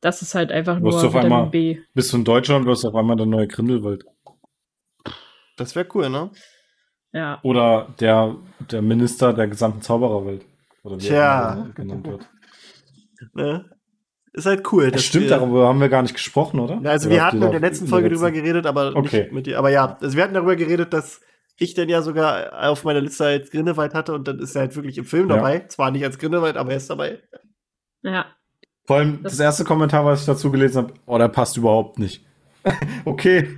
[0.00, 1.78] Das ist halt einfach Wirst nur auf Vitamin einmal- B.
[1.94, 4.04] Bist du in Deutschland, wirst du auf einmal der neue Grindelwald.
[5.56, 6.30] Das wäre cool, ne?
[7.16, 7.38] Ja.
[7.42, 8.36] Oder der,
[8.70, 10.44] der Minister der gesamten Zaubererwelt.
[10.82, 11.54] Oder wie Tja.
[11.66, 12.28] er genannt wird.
[13.34, 13.64] ne?
[14.34, 14.90] Ist halt cool.
[14.90, 16.78] Das stimmt, wir- darüber haben wir gar nicht gesprochen, oder?
[16.82, 19.22] Ja, also wir habt hatten in der letzten Folge drüber geredet, aber Okay.
[19.22, 19.58] nicht mit dir.
[19.58, 21.22] Aber ja, also wir hatten darüber geredet, dass
[21.58, 24.76] ich denn ja sogar auf meiner Liste als Grindelwald hatte und dann ist er halt
[24.76, 25.36] wirklich im Film Ja.
[25.36, 25.60] dabei.
[25.68, 27.22] Zwar nicht als Grindelwald, aber er ist dabei.
[28.02, 28.26] Ja.
[28.84, 31.98] Vor allem das, Das- erste Kommentar, was ich dazu gelesen habe, oh, der passt überhaupt
[31.98, 32.22] nicht.
[33.06, 33.48] okay.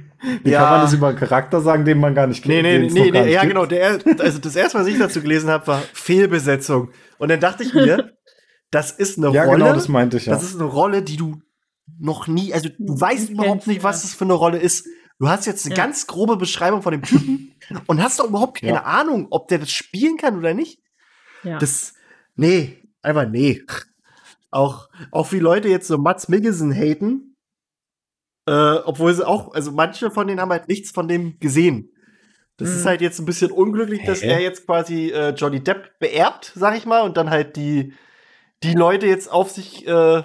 [0.42, 0.60] Wie Ja.
[0.60, 3.10] kann man das über einen Charakter sagen, den man gar nicht Nee, nee, nee, nee,
[3.10, 3.52] nee ja gibt?
[3.52, 3.66] genau.
[3.66, 6.90] Der, also das erste, was ich dazu gelesen habe, war Fehlbesetzung.
[7.18, 8.12] Und dann dachte ich mir,
[8.70, 9.58] das ist eine Ja, Rolle.
[9.64, 10.32] genau, das meinte ich, ja.
[10.34, 11.40] Das ist eine Rolle, die du
[11.98, 14.86] noch nie, also du weißt überhaupt nicht, was das für eine Rolle ist.
[15.18, 15.84] Du hast jetzt eine Ja.
[15.84, 17.54] ganz grobe Beschreibung von dem Typen
[17.86, 18.82] und hast doch überhaupt keine Ja.
[18.84, 20.80] Ahnung, ob der das spielen kann oder nicht.
[21.44, 21.58] Ja.
[21.58, 21.94] Das,
[22.36, 23.62] nee, einfach nee.
[24.50, 27.27] Auch, auch wie Leute jetzt so Mats Mikkelsen haten,
[28.48, 31.90] äh, obwohl sie auch, also manche von denen haben halt nichts von dem gesehen.
[32.56, 32.76] Das Mhm.
[32.76, 34.30] ist halt jetzt ein bisschen unglücklich, dass Hä?
[34.32, 37.92] er jetzt quasi äh, Johnny Depp beerbt, sag ich mal, und dann halt die,
[38.62, 40.22] die Leute jetzt auf sich, äh,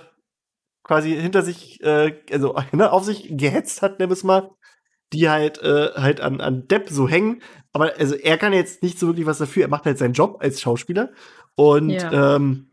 [0.83, 4.49] quasi hinter sich, äh, also ne, auf sich gehetzt hat, nennen wir es mal,
[5.13, 7.41] die halt, äh, halt an, an Depp so hängen.
[7.71, 9.63] Aber also er kann jetzt nicht so wirklich was dafür.
[9.63, 11.11] Er macht halt seinen Job als Schauspieler.
[11.55, 12.35] Und Ja.
[12.35, 12.71] ähm,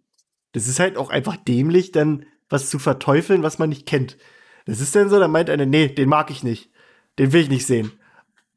[0.53, 4.17] das ist halt auch einfach dämlich, dann was zu verteufeln, was man nicht kennt.
[4.67, 6.71] Das ist dann so, dann meint einer, nee, den mag ich nicht.
[7.19, 7.93] Den will ich nicht sehen.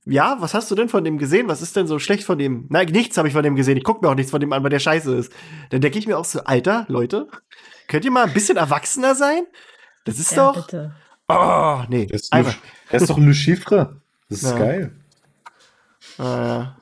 [0.05, 1.47] Ja, was hast du denn von dem gesehen?
[1.47, 2.65] Was ist denn so schlecht von dem?
[2.69, 3.77] Nein, nichts habe ich von dem gesehen.
[3.77, 5.31] Ich guck mir auch nichts von dem an, weil der scheiße ist.
[5.69, 7.27] Dann denke ich mir auch so, Alter, Leute,
[7.87, 9.43] könnt ihr mal ein bisschen erwachsener sein?
[10.03, 10.65] Das ist ja, doch.
[10.65, 10.93] bitte.
[11.29, 12.05] Oh, nee.
[12.07, 12.55] Der ist, Einfach.
[12.91, 14.01] Der ist doch Le Chiffre.
[14.29, 14.57] Das ist Ja.
[14.59, 14.91] geil.
[16.17, 16.77] Ah, ja.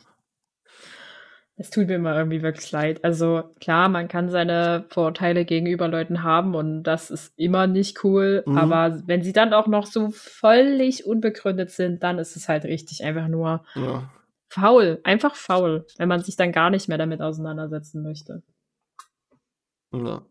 [1.58, 3.04] Es tut mir immer irgendwie wirklich leid.
[3.04, 8.44] Also klar, man kann seine Vorurteile gegenüber Leuten haben und das ist immer nicht cool.
[8.46, 8.58] Mhm.
[8.58, 13.04] Aber wenn sie dann auch noch so völlig unbegründet sind, dann ist es halt richtig
[13.04, 14.10] einfach nur ja.
[14.50, 15.02] faul.
[15.04, 18.42] Einfach faul, wenn man sich dann gar nicht mehr damit auseinandersetzen möchte.
[19.94, 20.26] ja.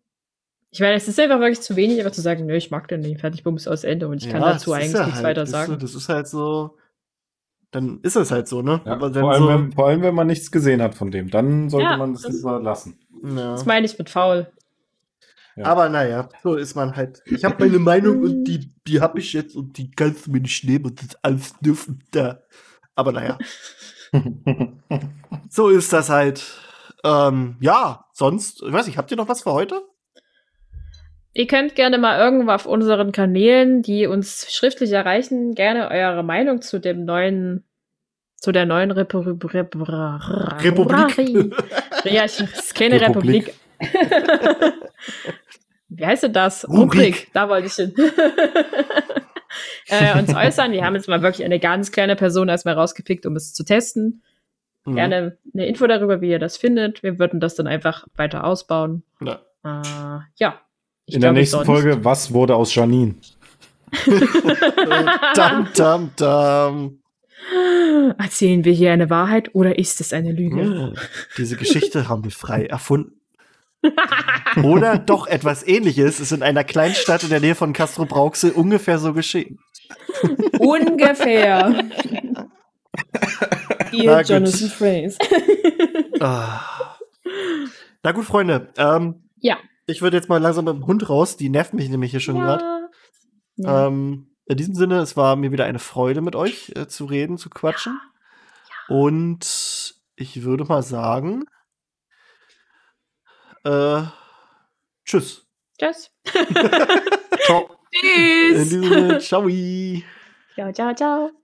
[0.73, 3.01] Ich meine, es ist einfach wirklich zu wenig, einfach zu sagen, nö, ich mag den
[3.01, 4.07] nicht, fertig, bums, aus Ende.
[4.07, 5.79] Und ich kann dazu eigentlich ja nichts halt, weiter sagen.
[5.81, 6.77] Das ist halt so.
[7.73, 8.81] Dann ist es halt so, ne?
[8.85, 11.11] Ja, Aber wenn vor, allem, so, wenn, vor allem, wenn man nichts gesehen hat von
[11.11, 12.99] dem, dann sollte Ja, man das das- lieber lassen.
[13.23, 13.53] ja.
[13.53, 14.49] Das meine ich mit faul.
[15.57, 15.67] Ja.
[15.67, 17.23] Aber naja, so ist man halt.
[17.27, 20.41] Ich habe meine Meinung und die, die habe ich jetzt und die kannst du mir
[20.41, 22.41] nicht nehmen und das alles dürfen da.
[22.95, 23.37] Aber naja,
[25.49, 26.45] so ist das halt.
[27.05, 29.81] Ähm, ja, sonst, ich weiß nicht, habt ihr noch was für heute?
[31.33, 36.61] Ihr könnt gerne mal irgendwo auf unseren Kanälen, die uns schriftlich erreichen, gerne eure Meinung
[36.61, 37.65] zu dem neuen,
[38.37, 41.55] zu der neuen Repu Rep Rep Republik.
[42.05, 42.41] Ja, ich,
[42.81, 43.01] Republik.
[43.01, 43.55] Republik.
[45.89, 46.69] Wie heißt denn das?
[46.69, 47.29] Rubrik.
[47.33, 47.93] Da wollte ich hin.
[49.89, 50.73] äh, uns äußern.
[50.73, 54.23] Wir haben jetzt mal wirklich eine ganz kleine Person erstmal rausgepickt, um es zu testen.
[54.85, 54.95] Mhm.
[54.95, 57.03] Gerne eine Info darüber, wie ihr das findet.
[57.03, 59.03] Wir würden das dann einfach weiter ausbauen.
[59.21, 59.41] Ja.
[59.65, 60.61] Äh, ja.
[61.11, 63.17] Ich In der nächsten Folge, was wurde aus Janine?
[65.35, 66.99] dam, dam, dam.
[68.17, 70.95] Erzählen wir hier eine Wahrheit oder ist es eine Lüge?
[71.37, 73.21] Diese Geschichte haben wir frei erfunden.
[74.63, 79.01] Oder doch etwas ähnliches ist in einer Kleinstadt in der Nähe von Castro Brauxel ungefähr
[79.01, 79.59] so geschehen.
[80.61, 81.71] Ungefähr.
[82.33, 82.47] Na
[83.91, 84.29] Ihr gut.
[84.29, 85.19] Jonathan Phrase.
[86.21, 86.61] Ah.
[88.05, 88.69] Na gut, Freunde.
[88.77, 89.57] Ähm, Ja.
[89.91, 91.37] Ich würde jetzt mal langsam mit dem Hund raus.
[91.37, 92.89] Die nervt mich nämlich hier schon gerade.
[93.57, 93.87] Ja.
[93.87, 97.39] Ähm, in diesem Sinne, es war mir wieder eine Freude, mit euch äh, zu reden,
[97.39, 98.01] zu quatschen.
[98.89, 101.45] Und ich würde mal sagen,
[103.65, 104.03] äh,
[105.05, 105.47] tschüss.
[105.79, 106.11] Tschüss.
[107.45, 107.71] Ciao.
[107.93, 108.69] In Tschüss.
[108.71, 109.49] diesem Sinne, ciao.
[110.55, 111.40] Ciao, ciao, ciao.